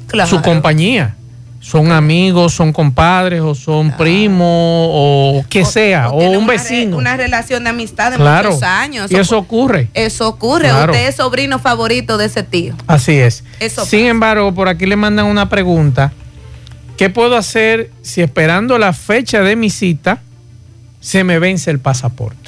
Claro. 0.08 0.30
Su 0.30 0.41
compañía. 0.41 1.15
Son 1.60 1.93
amigos, 1.93 2.54
son 2.54 2.73
compadres, 2.73 3.39
o 3.39 3.56
son 3.56 3.95
primos, 3.95 4.45
o 4.91 5.45
que 5.49 5.63
sea, 5.63 6.10
o, 6.10 6.17
un 6.32 6.36
una 6.43 6.47
re- 6.47 6.58
vecino. 6.58 6.97
Una 6.97 7.15
relación 7.15 7.63
de 7.63 7.69
amistad 7.69 8.12
de 8.12 8.17
Claro. 8.17 8.49
muchos 8.49 8.63
años. 8.63 9.10
Y 9.10 9.15
eso 9.15 9.38
ocurre. 9.38 9.88
Eso 9.93 10.28
ocurre. 10.28 10.67
Claro. 10.67 10.91
Usted 10.91 11.08
es 11.08 11.15
sobrino 11.15 11.60
favorito 11.60 12.17
de 12.17 12.26
ese 12.26 12.43
tío. 12.43 12.73
Así 12.86 13.13
es. 13.13 13.45
Eso 13.62 13.86
Sin 13.86 14.08
embargo, 14.08 14.54
por 14.54 14.67
aquí 14.67 14.86
le 14.86 14.97
mandan 14.97 15.26
una 15.28 15.47
pregunta. 15.47 16.12
¿Qué 16.97 17.10
puedo 17.10 17.38
hacer 17.38 17.91
si 18.02 18.19
esperando 18.21 18.78
la 18.78 18.91
fecha 18.91 19.39
de 19.41 19.56
mi 19.56 19.69
cita 19.69 20.19
se 20.99 21.23
me 21.23 21.39
vence 21.39 21.71
el 21.71 21.80
pasaporte? 21.80 22.42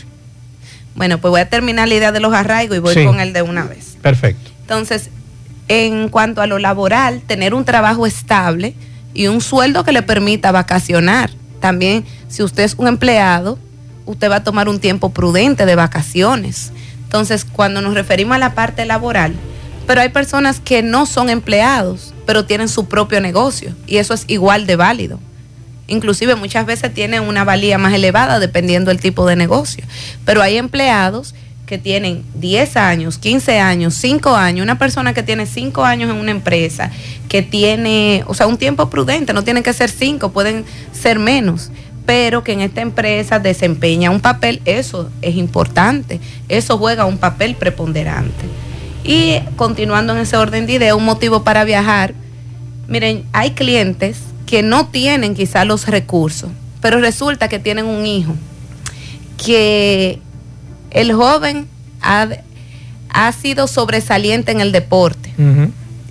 Bueno, 0.96 1.18
pues 1.20 1.30
voy 1.30 1.42
a 1.42 1.50
terminar 1.50 1.88
la 1.88 1.96
idea 1.96 2.12
de 2.12 2.20
los 2.20 2.34
arraigos 2.34 2.78
y 2.78 2.80
voy 2.80 2.94
Sí. 2.94 3.06
con 3.06 3.20
el 3.20 3.34
de 3.34 3.42
una 3.42 3.66
vez. 3.66 3.98
Perfecto. 4.02 4.52
Entonces, 4.62 5.10
en 5.68 6.10
cuanto 6.10 6.42
a 6.42 6.48
lo 6.48 6.58
laboral, 6.60 7.22
tener 7.22 7.54
un 7.54 7.66
trabajo 7.66 8.06
estable 8.08 8.76
y 9.14 9.28
un 9.28 9.42
sueldo 9.42 9.84
que 9.84 9.92
le 9.92 10.02
permita 10.04 10.52
vacacionar. 10.52 11.30
También, 11.60 12.06
si 12.28 12.44
usted 12.44 12.64
es 12.64 12.76
un 12.78 12.88
empleado, 12.88 13.58
usted 14.06 14.30
va 14.30 14.38
a 14.38 14.44
tomar 14.44 14.70
un 14.70 14.80
tiempo 14.80 15.10
prudente 15.10 15.66
de 15.66 15.76
vacaciones. 15.76 16.72
Entonces, 17.04 17.46
cuando 17.46 17.82
nos 17.82 17.94
referimos 17.94 18.36
a 18.36 18.40
la 18.40 18.54
parte 18.56 18.86
laboral, 18.86 19.34
pero 19.88 20.02
hay 20.02 20.10
personas 20.10 20.60
que 20.60 20.82
no 20.82 21.06
son 21.06 21.30
empleados, 21.30 22.14
pero 22.26 22.46
tienen 22.46 22.68
su 22.70 22.88
propio 22.88 23.22
negocio 23.22 23.74
y 23.88 23.98
eso 23.98 24.14
es 24.14 24.26
igual 24.28 24.66
de 24.66 24.76
válido. 24.76 25.20
Inclusive 25.88 26.36
muchas 26.36 26.66
veces 26.66 26.94
tienen 26.94 27.24
una 27.24 27.44
valía 27.44 27.78
más 27.78 27.94
elevada 27.94 28.40
dependiendo 28.40 28.90
del 28.90 29.00
tipo 29.00 29.26
de 29.26 29.36
negocio. 29.36 29.84
Pero 30.26 30.42
hay 30.42 30.58
empleados 30.58 31.36
que 31.66 31.78
tienen 31.78 32.24
10 32.36 32.78
años, 32.78 33.18
15 33.18 33.60
años, 33.60 33.96
5 33.96 34.36
años, 34.36 34.64
una 34.64 34.78
persona 34.78 35.14
que 35.14 35.24
tiene 35.24 35.46
5 35.46 35.84
años 35.84 36.10
en 36.10 36.18
una 36.18 36.32
empresa, 36.32 36.92
que 37.28 37.42
tiene, 37.42 38.24
o 38.28 38.34
sea, 38.34 38.48
un 38.48 38.58
tiempo 38.58 38.90
prudente, 38.90 39.34
no 39.34 39.44
tienen 39.44 39.64
que 39.64 39.74
ser 39.74 39.90
5, 39.90 40.32
pueden 40.32 40.64
ser 40.94 41.18
menos, 41.20 41.72
pero 42.06 42.44
que 42.44 42.54
en 42.54 42.62
esta 42.62 42.82
empresa 42.82 43.40
desempeña 43.40 44.12
un 44.12 44.20
papel, 44.20 44.62
eso 44.66 45.10
es 45.22 45.36
importante, 45.36 46.20
eso 46.50 46.78
juega 46.78 47.06
un 47.06 47.18
papel 47.18 47.56
preponderante. 47.56 48.46
Y 49.04 49.40
continuando 49.56 50.14
en 50.14 50.20
ese 50.20 50.38
orden 50.38 50.66
de 50.68 50.74
idea, 50.74 50.96
un 50.96 51.06
motivo 51.06 51.44
para 51.44 51.64
viajar, 51.64 52.14
miren, 52.88 53.24
hay 53.34 53.52
clientes 53.52 54.18
que 54.46 54.62
no 54.62 54.88
tienen 54.88 55.36
quizá 55.36 55.66
los 55.66 55.88
recursos, 55.88 56.50
pero 56.82 57.00
resulta 57.00 57.48
que 57.48 57.60
tienen 57.60 57.86
un 57.86 58.06
hijo, 58.06 58.36
que 59.44 60.20
el 60.92 61.14
joven 61.14 61.68
ha, 62.02 62.28
ha 63.10 63.32
sido 63.32 63.68
sobresaliente 63.68 64.52
en 64.52 64.62
el 64.62 64.72
deporte 64.72 65.34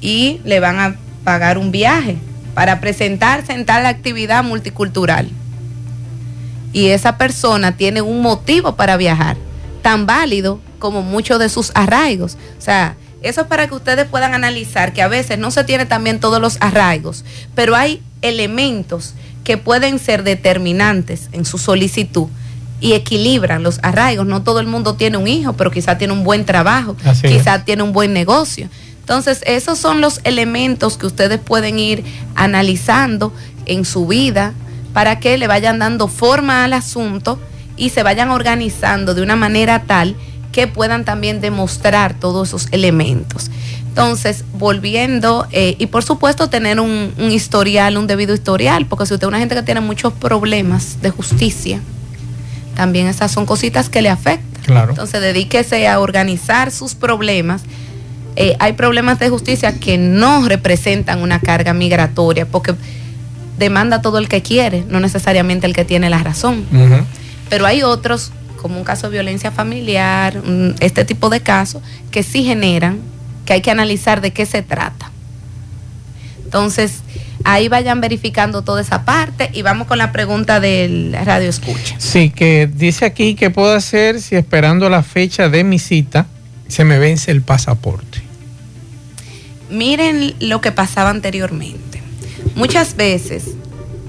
y 0.00 0.40
le 0.44 0.60
van 0.60 0.78
a 0.80 0.96
pagar 1.22 1.58
un 1.58 1.70
viaje 1.70 2.16
para 2.54 2.80
presentarse 2.80 3.52
en 3.52 3.64
tal 3.64 3.86
actividad 3.86 4.44
multicultural. 4.44 5.30
y 6.72 6.88
esa 6.88 7.16
persona 7.18 7.76
tiene 7.76 8.02
un 8.02 8.20
motivo 8.20 8.74
para 8.74 8.96
viajar, 8.96 9.36
tan 9.80 10.06
válido 10.06 10.58
como 10.80 11.02
muchos 11.02 11.38
de 11.38 11.48
sus 11.48 11.70
arraigos. 11.74 12.36
O 12.58 12.60
sea, 12.60 12.96
eso 13.22 13.42
es 13.42 13.46
para 13.46 13.68
que 13.68 13.74
ustedes 13.74 14.06
puedan 14.06 14.34
analizar 14.34 14.92
que 14.92 15.00
a 15.00 15.08
veces 15.08 15.38
no 15.38 15.50
se 15.52 15.62
tiene 15.64 15.86
también 15.86 16.18
todos 16.18 16.40
los 16.40 16.58
arraigos, 16.60 17.24
pero 17.54 17.76
hay 17.76 18.02
elementos 18.24 19.14
que 19.44 19.58
pueden 19.58 19.98
ser 19.98 20.24
determinantes 20.24 21.28
en 21.32 21.44
su 21.44 21.58
solicitud 21.58 22.28
y 22.80 22.94
equilibran 22.94 23.62
los 23.62 23.78
arraigos. 23.82 24.26
No 24.26 24.42
todo 24.42 24.60
el 24.60 24.66
mundo 24.66 24.94
tiene 24.94 25.16
un 25.18 25.28
hijo, 25.28 25.52
pero 25.52 25.70
quizá 25.70 25.96
tiene 25.98 26.12
un 26.12 26.24
buen 26.24 26.44
trabajo, 26.44 26.96
Así 27.04 27.28
quizá 27.28 27.64
tiene 27.64 27.82
un 27.82 27.92
buen 27.92 28.12
negocio. 28.12 28.68
Entonces, 29.00 29.42
esos 29.46 29.78
son 29.78 30.00
los 30.00 30.20
elementos 30.24 30.96
que 30.96 31.06
ustedes 31.06 31.38
pueden 31.38 31.78
ir 31.78 32.04
analizando 32.34 33.32
en 33.66 33.84
su 33.84 34.06
vida 34.06 34.54
para 34.94 35.20
que 35.20 35.36
le 35.36 35.46
vayan 35.46 35.78
dando 35.78 36.08
forma 36.08 36.64
al 36.64 36.72
asunto 36.72 37.38
y 37.76 37.90
se 37.90 38.02
vayan 38.02 38.30
organizando 38.30 39.14
de 39.14 39.22
una 39.22 39.36
manera 39.36 39.82
tal 39.82 40.16
que 40.52 40.66
puedan 40.68 41.04
también 41.04 41.40
demostrar 41.40 42.14
todos 42.14 42.48
esos 42.48 42.68
elementos. 42.70 43.50
Entonces, 43.94 44.44
volviendo, 44.54 45.46
eh, 45.52 45.76
y 45.78 45.86
por 45.86 46.02
supuesto 46.02 46.50
tener 46.50 46.80
un, 46.80 47.14
un 47.16 47.30
historial, 47.30 47.96
un 47.96 48.08
debido 48.08 48.34
historial, 48.34 48.86
porque 48.86 49.06
si 49.06 49.14
usted 49.14 49.24
es 49.24 49.28
una 49.28 49.38
gente 49.38 49.54
que 49.54 49.62
tiene 49.62 49.80
muchos 49.80 50.12
problemas 50.12 51.00
de 51.00 51.10
justicia, 51.10 51.80
también 52.74 53.06
esas 53.06 53.30
son 53.30 53.46
cositas 53.46 53.88
que 53.88 54.02
le 54.02 54.08
afectan. 54.08 54.62
Claro. 54.64 54.90
Entonces, 54.90 55.20
dedíquese 55.20 55.86
a 55.86 56.00
organizar 56.00 56.72
sus 56.72 56.96
problemas. 56.96 57.62
Eh, 58.34 58.56
hay 58.58 58.72
problemas 58.72 59.20
de 59.20 59.28
justicia 59.28 59.78
que 59.78 59.96
no 59.96 60.48
representan 60.48 61.22
una 61.22 61.38
carga 61.38 61.72
migratoria, 61.72 62.46
porque 62.46 62.74
demanda 63.58 64.02
todo 64.02 64.18
el 64.18 64.28
que 64.28 64.42
quiere, 64.42 64.84
no 64.88 64.98
necesariamente 64.98 65.68
el 65.68 65.72
que 65.72 65.84
tiene 65.84 66.10
la 66.10 66.18
razón. 66.18 66.64
Pero 67.48 67.64
hay 67.64 67.84
otros, 67.84 68.32
como 68.60 68.76
un 68.76 68.82
caso 68.82 69.06
de 69.06 69.12
violencia 69.12 69.52
familiar, 69.52 70.42
este 70.80 71.04
tipo 71.04 71.30
de 71.30 71.42
casos, 71.42 71.80
que 72.10 72.24
sí 72.24 72.42
generan, 72.42 73.13
que 73.44 73.54
hay 73.54 73.60
que 73.60 73.70
analizar 73.70 74.20
de 74.20 74.32
qué 74.32 74.46
se 74.46 74.62
trata. 74.62 75.10
Entonces, 76.44 77.00
ahí 77.44 77.68
vayan 77.68 78.00
verificando 78.00 78.62
toda 78.62 78.80
esa 78.80 79.04
parte 79.04 79.50
y 79.52 79.62
vamos 79.62 79.86
con 79.86 79.98
la 79.98 80.12
pregunta 80.12 80.60
del 80.60 81.16
radio 81.24 81.48
escucha. 81.48 81.96
Sí, 81.98 82.30
que 82.30 82.68
dice 82.72 83.04
aquí 83.04 83.34
que 83.34 83.50
puedo 83.50 83.74
hacer 83.74 84.20
si 84.20 84.36
esperando 84.36 84.88
la 84.88 85.02
fecha 85.02 85.48
de 85.48 85.64
mi 85.64 85.78
cita 85.78 86.26
se 86.68 86.84
me 86.84 86.98
vence 86.98 87.30
el 87.30 87.42
pasaporte. 87.42 88.22
Miren 89.70 90.34
lo 90.40 90.60
que 90.60 90.72
pasaba 90.72 91.10
anteriormente. 91.10 92.02
Muchas 92.54 92.96
veces, 92.96 93.44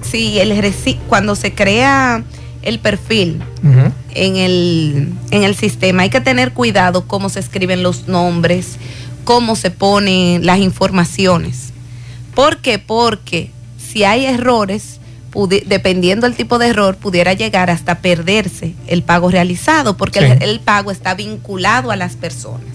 si 0.01 0.39
el 0.39 0.73
cuando 1.07 1.35
se 1.35 1.53
crea 1.53 2.23
el 2.61 2.79
perfil 2.79 3.41
en 4.13 4.35
el, 4.35 5.13
en 5.31 5.43
el 5.43 5.55
sistema, 5.55 6.03
hay 6.03 6.09
que 6.09 6.21
tener 6.21 6.51
cuidado 6.51 7.07
cómo 7.07 7.29
se 7.29 7.39
escriben 7.39 7.83
los 7.83 8.07
nombres, 8.07 8.77
cómo 9.25 9.55
se 9.57 9.71
ponen 9.71 10.45
las 10.45 10.59
informaciones. 10.59 11.73
¿Por 12.33 12.57
qué? 12.59 12.79
Porque 12.79 13.51
si 13.77 14.03
hay 14.05 14.25
errores, 14.25 14.99
dependiendo 15.65 16.27
del 16.27 16.35
tipo 16.37 16.57
de 16.59 16.67
error, 16.67 16.95
pudiera 16.95 17.33
llegar 17.33 17.69
hasta 17.69 17.99
perderse 17.99 18.73
el 18.87 19.03
pago 19.03 19.29
realizado, 19.29 19.97
porque 19.97 20.19
el- 20.19 20.37
Sí. 20.37 20.43
el 20.45 20.59
pago 20.61 20.91
está 20.91 21.13
vinculado 21.13 21.91
a 21.91 21.97
las 21.97 22.15
personas. 22.15 22.67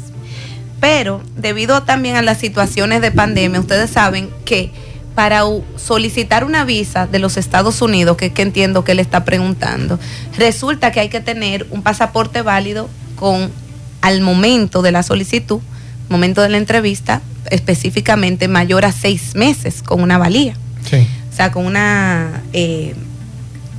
Pero 0.80 1.22
debido 1.36 1.82
también 1.82 2.16
a 2.16 2.22
las 2.22 2.38
situaciones 2.38 3.00
de 3.02 3.10
pandemia, 3.12 3.60
ustedes 3.60 3.90
saben 3.90 4.30
que 4.44 4.70
para 5.14 5.42
solicitar 5.76 6.44
una 6.44 6.64
visa 6.64 7.06
de 7.06 7.18
los 7.18 7.36
Estados 7.36 7.82
Unidos, 7.82 8.16
que, 8.16 8.32
que 8.32 8.42
entiendo 8.42 8.84
que 8.84 8.94
le 8.94 9.02
está 9.02 9.24
preguntando, 9.24 9.98
resulta 10.38 10.92
que 10.92 11.00
hay 11.00 11.08
que 11.10 11.20
tener 11.20 11.66
un 11.70 11.82
pasaporte 11.82 12.40
válido 12.42 12.88
con 13.16 13.50
al 14.00 14.20
momento 14.22 14.80
de 14.80 14.92
la 14.92 15.02
solicitud, 15.02 15.60
momento 16.10 16.42
de 16.42 16.50
la 16.50 16.58
entrevista, 16.58 17.22
específicamente 17.50 18.48
mayor 18.48 18.84
a 18.84 18.92
seis 18.92 19.34
meses 19.34 19.82
con 19.82 20.02
una 20.02 20.18
valía. 20.18 20.54
Sí. 20.84 21.06
O 21.32 21.34
sea, 21.34 21.52
con 21.52 21.64
una, 21.64 22.42
eh, 22.52 22.94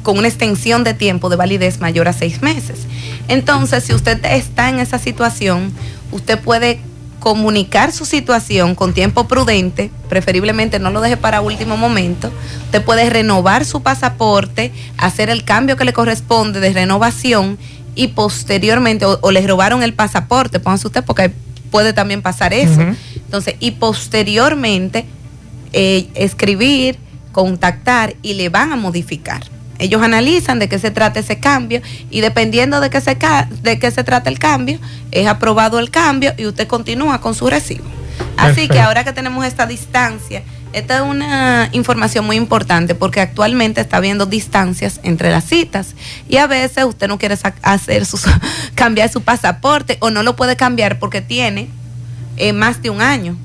con 0.01 0.17
una 0.17 0.27
extensión 0.27 0.83
de 0.83 0.93
tiempo 0.93 1.29
de 1.29 1.35
validez 1.35 1.79
mayor 1.79 2.07
a 2.07 2.13
seis 2.13 2.41
meses. 2.41 2.79
Entonces, 3.27 3.83
si 3.83 3.93
usted 3.93 4.23
está 4.25 4.69
en 4.69 4.79
esa 4.79 4.97
situación, 4.97 5.71
usted 6.11 6.39
puede 6.39 6.79
comunicar 7.19 7.91
su 7.91 8.05
situación 8.05 8.73
con 8.73 8.93
tiempo 8.93 9.27
prudente, 9.27 9.91
preferiblemente 10.09 10.79
no 10.79 10.89
lo 10.89 11.01
deje 11.01 11.17
para 11.17 11.41
último 11.41 11.77
momento. 11.77 12.31
Usted 12.65 12.83
puede 12.83 13.09
renovar 13.09 13.63
su 13.63 13.83
pasaporte, 13.83 14.71
hacer 14.97 15.29
el 15.29 15.43
cambio 15.43 15.77
que 15.77 15.85
le 15.85 15.93
corresponde 15.93 16.59
de 16.59 16.73
renovación 16.73 17.59
y 17.93 18.07
posteriormente, 18.07 19.05
o, 19.05 19.19
o 19.21 19.31
le 19.31 19.45
robaron 19.45 19.83
el 19.83 19.93
pasaporte, 19.93 20.59
póngase 20.59 20.87
usted 20.87 21.03
porque 21.03 21.31
puede 21.71 21.93
también 21.93 22.21
pasar 22.21 22.53
eso. 22.53 22.81
Entonces, 23.15 23.55
y 23.59 23.71
posteriormente 23.71 25.05
eh, 25.73 26.09
escribir, 26.15 26.97
contactar 27.31 28.15
y 28.21 28.33
le 28.33 28.49
van 28.49 28.71
a 28.73 28.75
modificar. 28.75 29.41
Ellos 29.79 30.03
analizan 30.03 30.59
de 30.59 30.69
qué 30.69 30.77
se 30.77 30.91
trata 30.91 31.19
ese 31.19 31.39
cambio 31.39 31.81
y 32.11 32.21
dependiendo 32.21 32.79
de 32.81 32.91
qué 32.91 33.01
se, 33.01 33.17
de 33.63 33.79
qué 33.79 33.89
se 33.89 34.03
trata 34.03 34.29
el 34.29 34.37
cambio, 34.37 34.79
es 35.09 35.25
aprobado 35.27 35.79
el 35.79 35.89
cambio 35.89 36.33
y 36.37 36.45
usted 36.45 36.67
continúa 36.67 37.19
con 37.19 37.33
su 37.33 37.49
recibo. 37.49 37.85
Así 38.37 38.67
que 38.67 38.79
ahora 38.79 39.03
que 39.03 39.11
tenemos 39.11 39.43
esta 39.43 39.65
distancia, 39.65 40.43
esta 40.73 40.97
es 40.97 41.01
una 41.01 41.69
información 41.73 42.25
muy 42.25 42.35
importante 42.35 42.95
porque 42.95 43.21
actualmente 43.21 43.81
está 43.81 43.97
habiendo 43.97 44.25
distancias 44.25 44.99
entre 45.03 45.31
las 45.31 45.45
citas 45.45 45.95
y 46.29 46.37
a 46.37 46.47
veces 46.47 46.85
usted 46.85 47.07
no 47.07 47.17
quiere 47.17 47.37
hacer 47.61 48.05
sus, 48.05 48.23
cambiar 48.75 49.11
su 49.11 49.21
pasaporte 49.21 49.97
o 49.99 50.09
no 50.09 50.23
lo 50.23 50.35
puede 50.35 50.55
cambiar 50.55 50.99
porque 50.99 51.21
tiene 51.21 51.69
eh, 52.37 52.53
más 52.53 52.81
de 52.81 52.89
un 52.89 53.01
año 53.01 53.37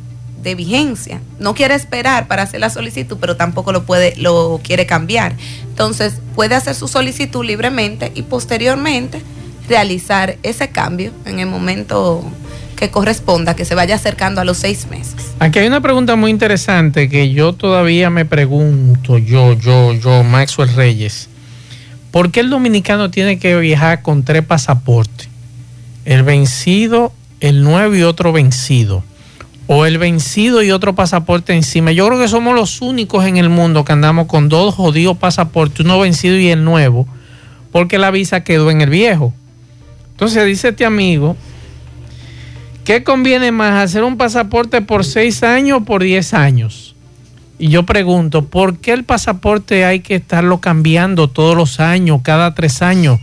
de 0.42 0.54
vigencia. 0.54 1.20
No 1.40 1.54
quiere 1.54 1.74
esperar 1.74 2.28
para 2.28 2.42
hacer 2.42 2.60
la 2.60 2.70
solicitud, 2.70 3.18
pero 3.20 3.36
tampoco 3.36 3.72
lo 3.72 3.84
puede, 3.84 4.14
lo 4.16 4.60
quiere 4.62 4.86
cambiar. 4.86 5.34
Entonces, 5.64 6.14
puede 6.36 6.54
hacer 6.54 6.76
su 6.76 6.86
solicitud 6.86 7.44
libremente 7.44 8.12
y 8.14 8.22
posteriormente 8.22 9.20
realizar 9.68 10.36
ese 10.44 10.68
cambio 10.68 11.10
en 11.24 11.40
el 11.40 11.46
momento 11.46 12.24
que 12.76 12.90
corresponda, 12.90 13.56
que 13.56 13.64
se 13.64 13.74
vaya 13.74 13.96
acercando 13.96 14.40
a 14.40 14.44
los 14.44 14.58
seis 14.58 14.86
meses. 14.88 15.16
Aquí 15.40 15.58
hay 15.58 15.66
una 15.66 15.80
pregunta 15.80 16.14
muy 16.14 16.30
interesante 16.30 17.08
que 17.08 17.32
yo 17.32 17.54
todavía 17.54 18.10
me 18.10 18.24
pregunto, 18.24 19.18
yo, 19.18 19.54
yo, 19.54 19.94
yo, 19.94 20.22
Maxwell 20.22 20.72
Reyes. 20.74 21.28
¿Por 22.10 22.30
qué 22.30 22.40
el 22.40 22.50
dominicano 22.50 23.10
tiene 23.10 23.38
que 23.38 23.56
viajar 23.58 24.02
con 24.02 24.22
tres 24.22 24.42
pasaportes? 24.44 25.28
El 26.04 26.22
vencido, 26.22 27.12
el 27.40 27.62
nuevo 27.64 27.94
y 27.94 28.02
otro 28.02 28.32
vencido. 28.32 29.02
O 29.66 29.84
el 29.84 29.98
vencido 29.98 30.62
y 30.62 30.70
otro 30.70 30.94
pasaporte 30.94 31.52
encima. 31.52 31.90
Yo 31.90 32.06
creo 32.06 32.20
que 32.20 32.28
somos 32.28 32.54
los 32.54 32.80
únicos 32.80 33.24
en 33.24 33.36
el 33.36 33.48
mundo 33.48 33.84
que 33.84 33.92
andamos 33.92 34.26
con 34.26 34.48
dos 34.48 34.74
jodidos 34.74 35.16
pasaportes, 35.16 35.80
uno 35.80 35.98
vencido 35.98 36.36
y 36.36 36.48
el 36.48 36.62
nuevo, 36.64 37.08
porque 37.72 37.98
la 37.98 38.12
visa 38.12 38.44
quedó 38.44 38.70
en 38.70 38.80
el 38.80 38.90
viejo. 38.90 39.34
Entonces 40.12 40.46
dice 40.46 40.68
este 40.68 40.84
amigo, 40.84 41.36
¿qué 42.86 43.02
conviene 43.02 43.52
más, 43.52 43.84
hacer 43.84 44.04
un 44.04 44.16
pasaporte 44.16 44.80
por 44.80 45.04
seis 45.04 45.42
años 45.42 45.80
o 45.82 45.84
por 45.84 46.02
diez 46.02 46.32
años? 46.32 46.94
Y 47.58 47.68
yo 47.68 47.84
pregunto, 47.84 48.46
¿por 48.46 48.78
qué 48.78 48.92
el 48.92 49.04
pasaporte 49.04 49.84
hay 49.84 50.00
que 50.00 50.14
estarlo 50.14 50.60
cambiando 50.60 51.28
todos 51.28 51.56
los 51.56 51.80
años, 51.80 52.20
cada 52.22 52.54
tres 52.54 52.82
años? 52.82 53.18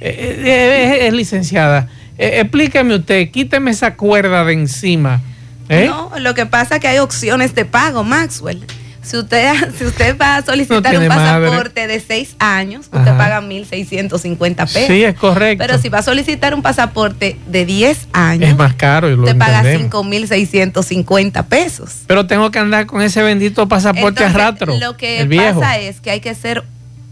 Eh, 0.00 0.10
eh, 0.10 0.44
eh, 0.44 1.06
eh, 1.08 1.12
licenciada, 1.12 1.88
eh, 2.18 2.40
explíqueme 2.40 2.96
usted, 2.96 3.30
quíteme 3.30 3.70
esa 3.70 3.94
cuerda 3.94 4.44
de 4.44 4.52
encima. 4.52 5.22
¿eh? 5.68 5.86
No, 5.88 6.12
lo 6.18 6.34
que 6.34 6.46
pasa 6.46 6.76
es 6.76 6.80
que 6.80 6.88
hay 6.88 6.98
opciones 6.98 7.54
de 7.54 7.64
pago, 7.64 8.04
Maxwell. 8.04 8.64
Si 9.08 9.16
usted, 9.16 9.52
si 9.78 9.86
usted 9.86 10.18
va 10.18 10.36
a 10.36 10.42
solicitar 10.42 10.98
un 10.98 11.08
madre. 11.08 11.46
pasaporte 11.48 11.86
de 11.86 11.98
seis 11.98 12.36
años, 12.38 12.86
usted 12.86 12.98
Ajá. 12.98 13.16
paga 13.16 13.40
1.650 13.40 14.56
pesos. 14.56 14.86
Sí, 14.86 15.02
es 15.02 15.14
correcto. 15.14 15.64
Pero 15.66 15.78
si 15.78 15.88
va 15.88 15.98
a 15.98 16.02
solicitar 16.02 16.54
un 16.54 16.60
pasaporte 16.60 17.38
de 17.46 17.64
10 17.64 18.08
años, 18.12 18.50
es 18.50 18.56
más 18.56 18.74
caro 18.74 19.08
y 19.08 19.16
lo 19.16 19.22
usted 19.22 19.38
paga 19.38 19.60
entendemos. 19.60 20.04
5.650 20.06 21.44
pesos. 21.46 21.90
Pero 22.06 22.26
tengo 22.26 22.50
que 22.50 22.58
andar 22.58 22.84
con 22.86 23.00
ese 23.00 23.22
bendito 23.22 23.66
pasaporte 23.66 24.24
a 24.24 24.28
ratro. 24.28 24.76
Lo 24.78 24.98
que 24.98 25.20
el 25.20 25.28
viejo. 25.28 25.60
pasa 25.60 25.78
es 25.78 26.00
que 26.02 26.10
hay 26.10 26.20
que 26.20 26.34
ser, 26.34 26.64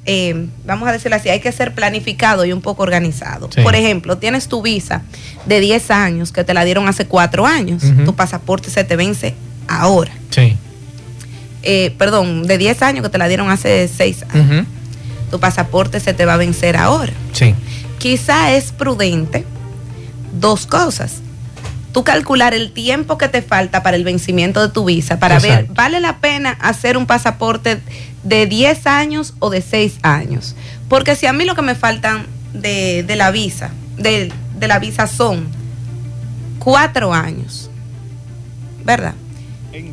eh, 0.04 0.48
vamos 0.66 0.86
a 0.88 0.92
decirlo 0.92 1.16
así, 1.16 1.30
hay 1.30 1.40
que 1.40 1.50
ser 1.50 1.72
planificado 1.74 2.44
y 2.44 2.52
un 2.52 2.60
poco 2.60 2.82
organizado. 2.82 3.48
Sí. 3.54 3.62
Por 3.62 3.74
ejemplo, 3.74 4.18
tienes 4.18 4.48
tu 4.48 4.60
visa 4.60 5.00
de 5.46 5.60
10 5.60 5.90
años 5.90 6.30
que 6.30 6.44
te 6.44 6.52
la 6.52 6.64
dieron 6.66 6.88
hace 6.88 7.06
4 7.06 7.46
años. 7.46 7.82
Tu 8.04 8.14
pasaporte 8.14 8.68
se 8.68 8.84
te 8.84 8.96
vence 8.96 9.34
ahora. 9.66 10.12
Sí. 10.28 10.58
Eh, 11.68 11.92
perdón, 11.98 12.44
de 12.44 12.58
10 12.58 12.80
años 12.82 13.02
que 13.02 13.08
te 13.08 13.18
la 13.18 13.26
dieron 13.26 13.50
hace 13.50 13.88
6 13.88 14.24
años. 14.30 14.66
Tu 15.32 15.40
pasaporte 15.40 15.98
se 15.98 16.14
te 16.14 16.24
va 16.24 16.34
a 16.34 16.36
vencer 16.36 16.76
ahora. 16.76 17.12
Sí. 17.32 17.56
Quizá 17.98 18.52
es 18.52 18.70
prudente 18.70 19.44
dos 20.32 20.66
cosas. 20.66 21.22
Tú 21.92 22.04
calcular 22.04 22.54
el 22.54 22.70
tiempo 22.70 23.18
que 23.18 23.26
te 23.26 23.42
falta 23.42 23.82
para 23.82 23.96
el 23.96 24.04
vencimiento 24.04 24.60
de 24.60 24.68
tu 24.72 24.84
visa, 24.84 25.18
para 25.18 25.40
ver. 25.40 25.66
¿vale 25.70 25.98
la 25.98 26.18
pena 26.18 26.52
hacer 26.60 26.96
un 26.96 27.06
pasaporte 27.06 27.80
de 28.22 28.46
10 28.46 28.86
años 28.86 29.34
o 29.40 29.50
de 29.50 29.60
6 29.60 29.98
años? 30.02 30.54
Porque 30.88 31.16
si 31.16 31.26
a 31.26 31.32
mí 31.32 31.44
lo 31.44 31.56
que 31.56 31.62
me 31.62 31.74
faltan 31.74 32.26
de, 32.52 33.02
de 33.02 33.16
la 33.16 33.32
visa, 33.32 33.72
de, 33.96 34.30
de 34.56 34.68
la 34.68 34.78
visa 34.78 35.08
son 35.08 35.48
cuatro 36.60 37.12
años, 37.12 37.70
¿verdad? 38.84 39.14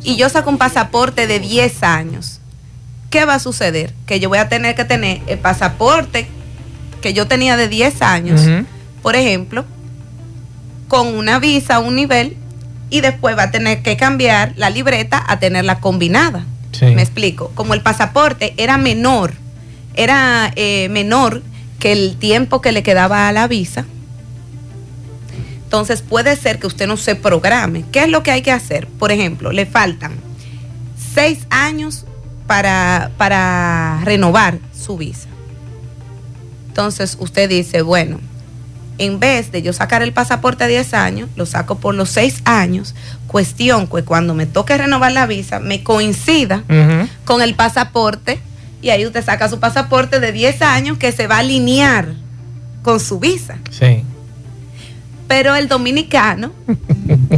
Y 0.02 0.16
yo 0.16 0.28
saco 0.28 0.50
un 0.50 0.58
pasaporte 0.58 1.26
de 1.26 1.40
10 1.40 1.82
años. 1.82 2.40
¿Qué 3.10 3.24
va 3.24 3.34
a 3.34 3.38
suceder? 3.38 3.94
Que 4.06 4.20
yo 4.20 4.28
voy 4.28 4.38
a 4.38 4.48
tener 4.48 4.74
que 4.74 4.84
tener 4.84 5.20
el 5.26 5.38
pasaporte 5.38 6.26
que 7.00 7.12
yo 7.12 7.26
tenía 7.26 7.56
de 7.56 7.68
10 7.68 8.02
años, 8.02 8.40
por 9.02 9.14
ejemplo, 9.14 9.64
con 10.88 11.08
una 11.08 11.38
visa, 11.38 11.78
un 11.78 11.96
nivel, 11.96 12.36
y 12.90 13.00
después 13.00 13.36
va 13.36 13.44
a 13.44 13.50
tener 13.50 13.82
que 13.82 13.96
cambiar 13.96 14.54
la 14.56 14.70
libreta 14.70 15.22
a 15.26 15.38
tenerla 15.38 15.80
combinada. 15.80 16.46
Sí. 16.72 16.86
Me 16.86 17.02
explico. 17.02 17.50
Como 17.54 17.74
el 17.74 17.82
pasaporte 17.82 18.54
era 18.56 18.78
menor, 18.78 19.34
era 19.94 20.50
eh, 20.56 20.88
menor 20.88 21.42
que 21.78 21.92
el 21.92 22.16
tiempo 22.16 22.60
que 22.60 22.72
le 22.72 22.82
quedaba 22.82 23.28
a 23.28 23.32
la 23.32 23.46
visa, 23.48 23.84
entonces 25.74 26.02
puede 26.02 26.36
ser 26.36 26.60
que 26.60 26.68
usted 26.68 26.86
no 26.86 26.96
se 26.96 27.16
programe. 27.16 27.84
¿Qué 27.90 28.04
es 28.04 28.08
lo 28.08 28.22
que 28.22 28.30
hay 28.30 28.42
que 28.42 28.52
hacer? 28.52 28.86
Por 28.86 29.10
ejemplo, 29.10 29.50
le 29.50 29.66
faltan 29.66 30.12
seis 31.16 31.48
años 31.50 32.04
para, 32.46 33.10
para 33.16 34.00
renovar 34.04 34.60
su 34.72 34.96
visa. 34.96 35.26
Entonces 36.68 37.16
usted 37.18 37.48
dice, 37.48 37.82
bueno, 37.82 38.20
en 38.98 39.18
vez 39.18 39.50
de 39.50 39.62
yo 39.62 39.72
sacar 39.72 40.04
el 40.04 40.12
pasaporte 40.12 40.62
a 40.62 40.68
10 40.68 40.94
años, 40.94 41.28
lo 41.34 41.44
saco 41.44 41.74
por 41.78 41.96
los 41.96 42.08
6 42.10 42.42
años, 42.44 42.94
cuestión 43.26 43.88
que 43.88 44.04
cuando 44.04 44.32
me 44.32 44.46
toque 44.46 44.78
renovar 44.78 45.10
la 45.10 45.26
visa 45.26 45.58
me 45.58 45.82
coincida 45.82 46.62
con 47.24 47.42
el 47.42 47.56
pasaporte 47.56 48.38
y 48.80 48.90
ahí 48.90 49.04
usted 49.04 49.24
saca 49.24 49.48
su 49.48 49.58
pasaporte 49.58 50.20
de 50.20 50.30
10 50.30 50.62
años 50.62 50.98
que 50.98 51.10
se 51.10 51.26
va 51.26 51.34
a 51.34 51.38
alinear 51.40 52.14
con 52.84 53.00
su 53.00 53.18
visa. 53.18 53.58
Sí. 53.72 54.04
Pero 55.26 55.54
el 55.54 55.68
dominicano, 55.68 56.52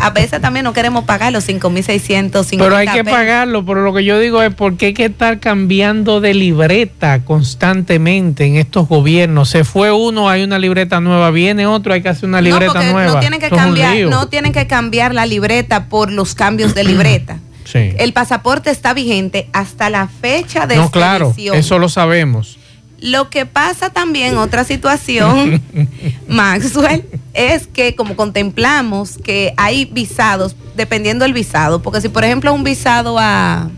a 0.00 0.10
veces 0.10 0.40
también 0.40 0.64
no 0.64 0.72
queremos 0.72 1.04
pagar 1.04 1.32
los 1.32 1.48
5.650 1.48 2.58
Pero 2.58 2.76
hay 2.76 2.88
que 2.88 3.04
pesos. 3.04 3.18
pagarlo, 3.18 3.64
pero 3.64 3.82
lo 3.82 3.94
que 3.94 4.04
yo 4.04 4.18
digo 4.18 4.42
es 4.42 4.54
por 4.54 4.76
qué 4.76 4.86
hay 4.86 4.94
que 4.94 5.04
estar 5.04 5.38
cambiando 5.38 6.20
de 6.20 6.34
libreta 6.34 7.20
constantemente 7.24 8.44
en 8.44 8.56
estos 8.56 8.88
gobiernos. 8.88 9.50
Se 9.50 9.64
fue 9.64 9.92
uno, 9.92 10.28
hay 10.28 10.42
una 10.42 10.58
libreta 10.58 11.00
nueva, 11.00 11.30
viene 11.30 11.66
otro, 11.66 11.94
hay 11.94 12.02
que 12.02 12.08
hacer 12.08 12.28
una 12.28 12.40
libreta 12.40 12.82
nueva. 12.82 13.14
no 13.14 13.20
tienen 13.20 13.40
que 13.40 13.46
Esto 13.46 13.56
cambiar, 13.56 13.96
no 14.08 14.28
tienen 14.28 14.52
que 14.52 14.66
cambiar 14.66 15.14
la 15.14 15.26
libreta 15.26 15.88
por 15.88 16.10
los 16.10 16.34
cambios 16.34 16.74
de 16.74 16.84
libreta. 16.84 17.38
Sí. 17.64 17.92
El 17.98 18.12
pasaporte 18.12 18.70
está 18.70 18.94
vigente 18.94 19.48
hasta 19.52 19.90
la 19.90 20.08
fecha 20.08 20.66
de 20.66 20.76
No, 20.76 20.90
claro, 20.90 21.34
eso 21.36 21.78
lo 21.78 21.88
sabemos. 21.88 22.58
Lo 22.98 23.28
que 23.30 23.44
pasa 23.46 23.90
también, 23.90 24.38
otra 24.38 24.64
situación, 24.64 25.60
Maxwell, 26.28 27.04
es 27.34 27.66
que 27.66 27.94
como 27.94 28.16
contemplamos 28.16 29.18
que 29.22 29.52
hay 29.56 29.84
visados, 29.86 30.56
dependiendo 30.76 31.24
del 31.24 31.34
visado, 31.34 31.82
porque 31.82 32.00
si 32.00 32.08
por 32.08 32.24
ejemplo 32.24 32.52
un 32.54 32.64
visado 32.64 33.18
a, 33.18 33.68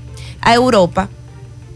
a 0.40 0.54
Europa, 0.54 1.08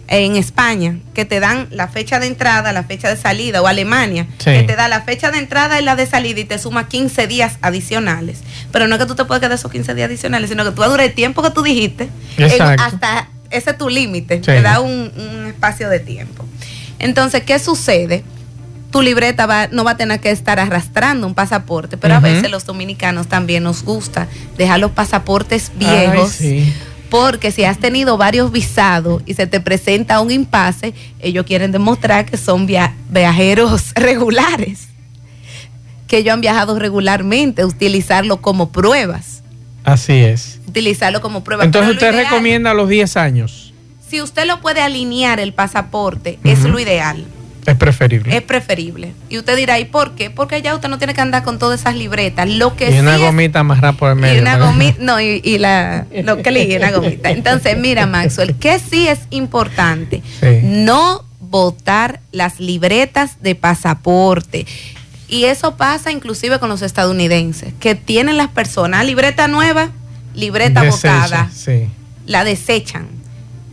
en 0.08 0.36
España, 0.36 0.98
que 1.14 1.24
te 1.24 1.40
dan 1.40 1.68
la 1.70 1.88
fecha 1.88 2.20
de 2.20 2.26
entrada, 2.26 2.72
la 2.74 2.82
fecha 2.84 3.08
de 3.08 3.16
salida, 3.16 3.62
o 3.62 3.66
Alemania, 3.66 4.26
Sí. 4.38 4.50
que 4.50 4.62
te 4.64 4.76
da 4.76 4.86
la 4.88 5.00
fecha 5.00 5.30
de 5.30 5.38
entrada 5.38 5.80
y 5.80 5.84
la 5.84 5.96
de 5.96 6.04
salida 6.04 6.38
y 6.40 6.44
te 6.44 6.58
suma 6.58 6.86
15 6.86 7.26
días 7.28 7.54
adicionales. 7.62 8.40
Pero 8.72 8.86
no 8.88 8.96
es 8.96 9.00
que 9.00 9.06
tú 9.06 9.14
te 9.14 9.24
puedes 9.24 9.40
quedar 9.40 9.52
esos 9.52 9.70
15 9.72 9.94
días 9.94 10.06
adicionales, 10.08 10.50
sino 10.50 10.64
que 10.64 10.70
tú 10.72 10.76
vas 10.80 10.88
a 10.88 10.90
durar 10.90 11.06
el 11.06 11.14
tiempo 11.14 11.42
que 11.42 11.50
tú 11.50 11.62
dijiste, 11.62 12.10
en- 12.36 12.60
hasta 12.62 13.30
ese 13.50 13.70
es 13.70 13.78
tu 13.78 13.88
límite, 13.88 14.36
Sí. 14.36 14.42
te 14.42 14.60
da 14.60 14.80
un, 14.80 15.10
un 15.16 15.46
espacio 15.46 15.88
de 15.88 16.00
tiempo. 16.00 16.44
Entonces, 17.02 17.42
¿qué 17.42 17.58
sucede? 17.58 18.24
Tu 18.90 19.00
libreta 19.02 19.46
va, 19.46 19.68
no 19.68 19.84
va 19.84 19.92
a 19.92 19.96
tener 19.96 20.20
que 20.20 20.30
estar 20.30 20.58
arrastrando 20.58 21.26
un 21.26 21.34
pasaporte, 21.34 21.96
pero 21.96 22.14
a 22.14 22.20
veces 22.20 22.50
los 22.50 22.64
dominicanos 22.66 23.26
también 23.26 23.62
nos 23.62 23.82
gusta 23.84 24.28
dejar 24.58 24.80
los 24.80 24.90
pasaportes 24.90 25.72
viejos. 25.76 26.40
Ay, 26.40 26.64
sí. 26.64 26.72
Porque 27.08 27.50
si 27.52 27.64
has 27.64 27.78
tenido 27.78 28.16
varios 28.16 28.52
visados 28.52 29.22
y 29.26 29.34
se 29.34 29.46
te 29.46 29.60
presenta 29.60 30.20
un 30.20 30.30
impasse, 30.30 30.94
ellos 31.20 31.44
quieren 31.46 31.70
demostrar 31.72 32.24
que 32.26 32.36
son 32.38 32.66
via- 32.66 32.94
viajeros 33.10 33.92
regulares, 33.94 34.88
que 36.06 36.18
ellos 36.18 36.34
han 36.34 36.40
viajado 36.42 36.78
regularmente, 36.78 37.64
utilizarlo 37.64 38.40
como 38.42 38.72
pruebas, 38.72 39.42
Así 39.84 40.12
es. 40.12 40.60
utilizarlo 40.68 41.20
como 41.20 41.42
prueba. 41.44 41.64
Entonces 41.64 41.94
usted 41.94 42.12
recomienda 42.14 42.72
los 42.74 42.88
10 42.88 43.16
años. 43.16 43.71
Si 44.12 44.20
usted 44.20 44.46
lo 44.46 44.60
puede 44.60 44.82
alinear 44.82 45.40
el 45.40 45.54
pasaporte, 45.54 46.38
es 46.44 46.64
lo 46.64 46.78
ideal. 46.78 47.24
Es 47.64 47.74
preferible. 47.76 48.36
Es 48.36 48.42
preferible. 48.42 49.14
Y 49.30 49.38
usted 49.38 49.56
dirá, 49.56 49.78
¿y 49.78 49.86
por 49.86 50.14
qué? 50.14 50.28
Porque 50.28 50.60
ya 50.60 50.74
usted 50.74 50.90
no 50.90 50.98
tiene 50.98 51.14
que 51.14 51.22
andar 51.22 51.42
con 51.44 51.58
todas 51.58 51.80
esas 51.80 51.96
libretas. 51.96 52.46
Lo 52.50 52.76
que 52.76 52.90
y 52.90 52.92
sí 52.92 52.98
una 52.98 53.16
gomita 53.16 53.60
amarrada 53.60 53.94
por 53.94 54.10
el 54.10 54.16
medio. 54.16 54.36
y 54.36 54.40
una 54.42 54.58
¿no? 54.58 54.66
gomita, 54.66 54.96
no, 55.00 55.18
y, 55.18 55.40
y 55.42 55.56
la, 55.56 56.04
lo 56.24 56.42
que 56.42 56.50
le 56.50 56.66
dije, 56.66 56.76
una 56.76 56.90
gomita. 56.90 57.30
Entonces, 57.30 57.78
mira, 57.78 58.04
Maxwell, 58.04 58.54
que 58.56 58.78
sí 58.78 59.08
es 59.08 59.20
importante 59.30 60.22
Sí. 60.40 60.58
no 60.62 61.24
botar 61.40 62.20
las 62.32 62.60
libretas 62.60 63.40
de 63.40 63.54
pasaporte. 63.54 64.66
Y 65.26 65.44
eso 65.44 65.78
pasa 65.78 66.12
inclusive 66.12 66.58
con 66.58 66.68
los 66.68 66.82
estadounidenses, 66.82 67.72
que 67.80 67.94
tienen 67.94 68.36
las 68.36 68.48
personas 68.48 69.06
libreta 69.06 69.48
nueva, 69.48 69.88
libreta 70.34 70.82
Desecha, 70.82 71.14
botada, 71.14 71.50
Sí. 71.50 71.86
la 72.26 72.44
desechan. 72.44 73.21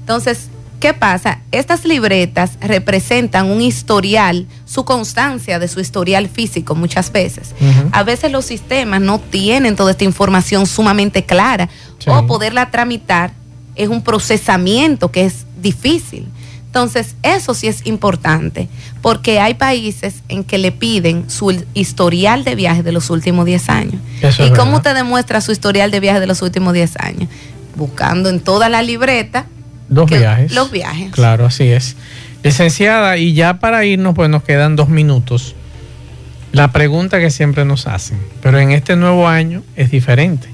Entonces, 0.10 0.48
¿qué 0.80 0.96
pasa? 0.96 1.38
Estas 1.52 1.86
libretas 1.86 2.54
representan 2.62 3.46
un 3.46 3.62
historial, 3.62 4.48
su 4.66 4.84
constancia 4.84 5.60
de 5.60 5.68
su 5.68 5.80
historial 5.82 6.28
físico 6.30 6.74
muchas 6.74 7.12
veces. 7.12 7.52
A 7.92 8.02
veces 8.02 8.32
los 8.32 8.44
sistemas 8.46 9.02
no 9.02 9.20
tienen 9.20 9.76
toda 9.76 9.92
esta 9.92 10.06
información 10.06 10.66
sumamente 10.66 11.26
clara 11.26 11.70
Sí. 12.00 12.10
o 12.10 12.26
poderla 12.26 12.72
tramitar 12.72 13.34
es 13.76 13.88
un 13.90 14.02
procesamiento 14.02 15.12
que 15.12 15.26
es 15.26 15.46
difícil. 15.62 16.26
Entonces, 16.66 17.14
eso 17.22 17.54
sí 17.54 17.68
es 17.68 17.86
importante, 17.86 18.68
porque 19.04 19.40
hay 19.40 19.54
países 19.54 20.16
en 20.28 20.44
que 20.44 20.58
le 20.58 20.72
piden 20.72 21.30
su 21.30 21.56
historial 21.76 22.44
de 22.44 22.56
viaje 22.56 22.82
de 22.82 22.92
los 22.94 23.12
últimos 23.12 23.46
10 23.46 23.70
años. 23.70 24.02
Eso 24.24 24.44
¿Y 24.44 24.50
cómo 24.50 24.58
verdad. 24.72 24.76
usted 24.78 24.96
demuestra 24.96 25.40
su 25.42 25.52
historial 25.52 25.92
de 25.92 26.00
viaje 26.00 26.20
de 26.20 26.26
los 26.28 26.42
últimos 26.42 26.74
10 26.74 26.96
años? 26.98 27.30
Buscando 27.76 28.30
en 28.30 28.40
toda 28.40 28.70
la 28.70 28.82
libreta 28.82 29.46
Los 29.90 30.08
que- 30.10 30.20
viajes. 30.20 30.54
Los 30.54 30.72
viajes. 30.72 31.12
Claro, 31.12 31.46
así 31.46 31.66
es. 31.68 31.96
Licenciada, 32.44 33.18
y 33.18 33.34
ya 33.34 33.60
para 33.60 33.84
irnos, 33.86 34.16
pues 34.16 34.30
nos 34.30 34.44
quedan 34.44 34.76
dos 34.76 34.90
minutos. 34.90 35.56
La 36.52 36.70
pregunta 36.72 37.20
que 37.20 37.30
siempre 37.30 37.66
nos 37.66 37.86
hacen, 37.86 38.18
pero 38.42 38.60
en 38.60 38.72
este 38.72 38.96
nuevo 38.96 39.28
año 39.28 39.64
es 39.76 39.92
diferente. 39.92 40.48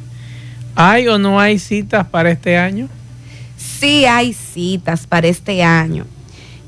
¿Hay 0.75 1.07
o 1.07 1.17
no 1.17 1.39
hay 1.39 1.57
citas 1.59 2.05
para 2.07 2.31
este 2.31 2.57
año? 2.57 2.89
Sí 3.57 4.05
hay 4.05 4.33
citas 4.33 5.07
para 5.07 5.27
este 5.27 5.63
año. 5.63 6.05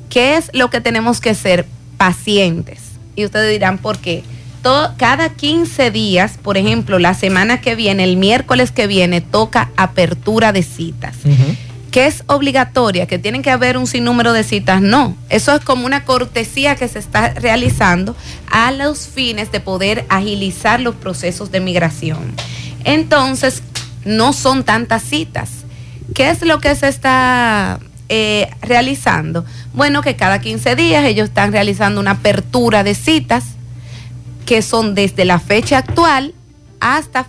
¿Qué 0.09 0.37
es 0.37 0.49
lo 0.53 0.69
que 0.69 0.79
tenemos 0.79 1.19
que 1.19 1.35
ser 1.35 1.65
pacientes? 1.97 2.79
Y 3.15 3.25
ustedes 3.25 3.51
dirán, 3.51 3.79
¿por 3.79 3.97
qué? 3.97 4.23
To- 4.63 4.93
cada 4.97 5.29
15 5.29 5.91
días, 5.91 6.37
por 6.41 6.57
ejemplo, 6.57 6.99
la 6.99 7.13
semana 7.13 7.59
que 7.59 7.75
viene, 7.75 8.03
el 8.05 8.15
miércoles 8.17 8.71
que 8.71 8.87
viene, 8.87 9.19
toca 9.21 9.71
apertura 9.75 10.53
de 10.53 10.63
citas. 10.63 11.15
Que 11.97 12.05
es 12.05 12.23
obligatoria, 12.27 13.07
que 13.07 13.17
tienen 13.17 13.41
que 13.41 13.49
haber 13.49 13.75
un 13.75 13.87
sinnúmero 13.87 14.31
de 14.31 14.43
citas, 14.43 14.83
no. 14.83 15.17
Eso 15.29 15.55
es 15.55 15.65
como 15.65 15.87
una 15.87 16.05
cortesía 16.05 16.75
que 16.75 16.87
se 16.87 16.99
está 16.99 17.29
realizando 17.33 18.15
a 18.51 18.71
los 18.71 19.07
fines 19.07 19.51
de 19.51 19.61
poder 19.61 20.05
agilizar 20.07 20.79
los 20.79 20.93
procesos 20.93 21.49
de 21.49 21.59
migración. 21.59 22.35
Entonces, 22.83 23.63
no 24.05 24.31
son 24.31 24.63
tantas 24.63 25.01
citas. 25.01 25.49
¿Qué 26.13 26.29
es 26.29 26.43
lo 26.43 26.59
que 26.59 26.75
se 26.75 26.87
está 26.87 27.79
eh, 28.09 28.47
realizando? 28.61 29.43
Bueno, 29.73 30.03
que 30.03 30.15
cada 30.15 30.39
15 30.39 30.75
días 30.75 31.03
ellos 31.03 31.29
están 31.29 31.51
realizando 31.51 31.99
una 31.99 32.11
apertura 32.11 32.83
de 32.83 32.93
citas 32.93 33.43
que 34.45 34.61
son 34.61 34.93
desde 34.93 35.25
la 35.25 35.39
fecha 35.39 35.79
actual 35.79 36.35
hasta 36.79 37.25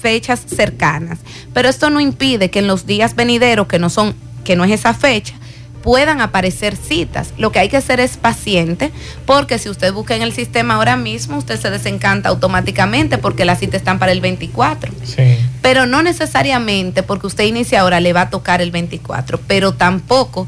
fechas 0.00 0.42
cercanas. 0.46 1.20
Pero 1.52 1.68
esto 1.68 1.90
no 1.90 2.00
impide 2.00 2.50
que 2.50 2.60
en 2.60 2.66
los 2.66 2.86
días 2.86 3.14
venideros, 3.14 3.66
que 3.66 3.78
no 3.78 3.90
son, 3.90 4.14
que 4.44 4.56
no 4.56 4.64
es 4.64 4.70
esa 4.70 4.94
fecha, 4.94 5.34
puedan 5.82 6.20
aparecer 6.20 6.76
citas. 6.76 7.32
Lo 7.38 7.52
que 7.52 7.58
hay 7.58 7.68
que 7.68 7.76
hacer 7.76 8.00
es 8.00 8.16
paciente, 8.16 8.90
porque 9.26 9.58
si 9.58 9.68
usted 9.68 9.92
busca 9.92 10.14
en 10.14 10.22
el 10.22 10.32
sistema 10.32 10.74
ahora 10.74 10.96
mismo, 10.96 11.38
usted 11.38 11.58
se 11.58 11.70
desencanta 11.70 12.28
automáticamente 12.28 13.18
porque 13.18 13.44
las 13.44 13.58
citas 13.58 13.76
están 13.76 13.98
para 13.98 14.12
el 14.12 14.20
24. 14.20 14.92
Sí. 15.04 15.38
Pero 15.62 15.86
no 15.86 16.02
necesariamente 16.02 17.02
porque 17.02 17.26
usted 17.26 17.44
inicia 17.44 17.80
ahora 17.80 18.00
le 18.00 18.12
va 18.12 18.22
a 18.22 18.30
tocar 18.30 18.60
el 18.60 18.70
24, 18.70 19.40
pero 19.46 19.72
tampoco 19.72 20.46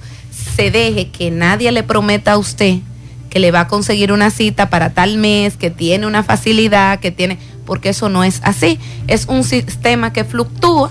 se 0.56 0.70
deje 0.70 1.08
que 1.08 1.30
nadie 1.30 1.72
le 1.72 1.82
prometa 1.82 2.32
a 2.32 2.38
usted 2.38 2.78
que 3.32 3.38
le 3.38 3.50
va 3.50 3.60
a 3.60 3.66
conseguir 3.66 4.12
una 4.12 4.28
cita 4.28 4.68
para 4.68 4.90
tal 4.90 5.16
mes, 5.16 5.56
que 5.56 5.70
tiene 5.70 6.06
una 6.06 6.22
facilidad, 6.22 7.00
que 7.00 7.10
tiene, 7.10 7.38
porque 7.64 7.90
eso 7.90 8.08
no 8.08 8.24
es 8.24 8.40
así. 8.44 8.78
Es 9.08 9.26
un 9.26 9.44
sistema 9.44 10.12
que 10.12 10.24
fluctúa. 10.24 10.90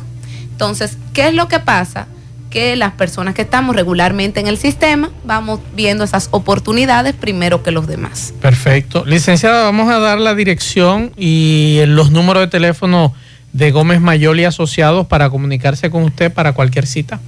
Entonces, 0.52 0.98
¿qué 1.14 1.28
es 1.28 1.34
lo 1.34 1.48
que 1.48 1.60
pasa? 1.60 2.08
que 2.52 2.76
las 2.76 2.92
personas 2.92 3.34
que 3.34 3.42
estamos 3.42 3.76
regularmente 3.76 4.40
en 4.40 4.46
el 4.46 4.58
sistema 4.58 5.10
vamos 5.24 5.62
viendo 5.74 6.04
esas 6.04 6.28
oportunidades 6.32 7.16
primero 7.16 7.64
que 7.64 7.72
los 7.72 7.88
demás. 7.88 8.34
Perfecto. 8.42 9.04
Licenciada, 9.06 9.64
vamos 9.64 9.90
a 9.90 9.98
dar 10.00 10.20
la 10.20 10.36
dirección 10.36 11.14
y 11.18 11.80
los 11.88 12.12
números 12.12 12.44
de 12.44 12.48
teléfono 12.48 13.14
de 13.54 13.72
Gómez 13.72 14.02
Mayol 14.02 14.40
y 14.40 14.44
Asociados 14.44 15.08
para 15.08 15.30
comunicarse 15.30 15.90
con 15.90 16.04
usted 16.04 16.32
para 16.32 16.54
cualquier 16.54 16.86
cita. 16.86 17.20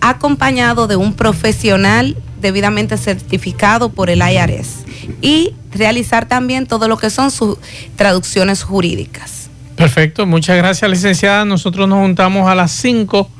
acompañado 0.00 0.88
de 0.88 0.96
un 0.96 1.14
profesional 1.14 2.16
debidamente 2.40 2.96
certificado 2.96 3.90
por 3.90 4.10
el 4.10 4.20
IRS 4.20 4.84
y 5.22 5.54
realizar 5.70 6.26
también 6.26 6.66
todo 6.66 6.88
lo 6.88 6.96
que 6.96 7.10
son 7.10 7.30
sus 7.30 7.56
traducciones 7.94 8.64
jurídicas. 8.64 9.48
Perfecto, 9.76 10.26
muchas 10.26 10.56
gracias 10.56 10.90
licenciada. 10.90 11.44
Nosotros 11.44 11.86
nos 11.86 12.00
juntamos 12.00 12.50
a 12.50 12.56
las 12.56 12.72
5 12.72 13.30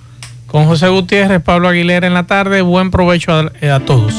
con 0.46 0.66
José 0.66 0.86
Gutiérrez, 0.86 1.42
Pablo 1.42 1.66
Aguilera 1.66 2.06
en 2.06 2.14
la 2.14 2.28
tarde. 2.28 2.62
Buen 2.62 2.92
provecho 2.92 3.32
a 3.32 3.80
todos. 3.80 4.14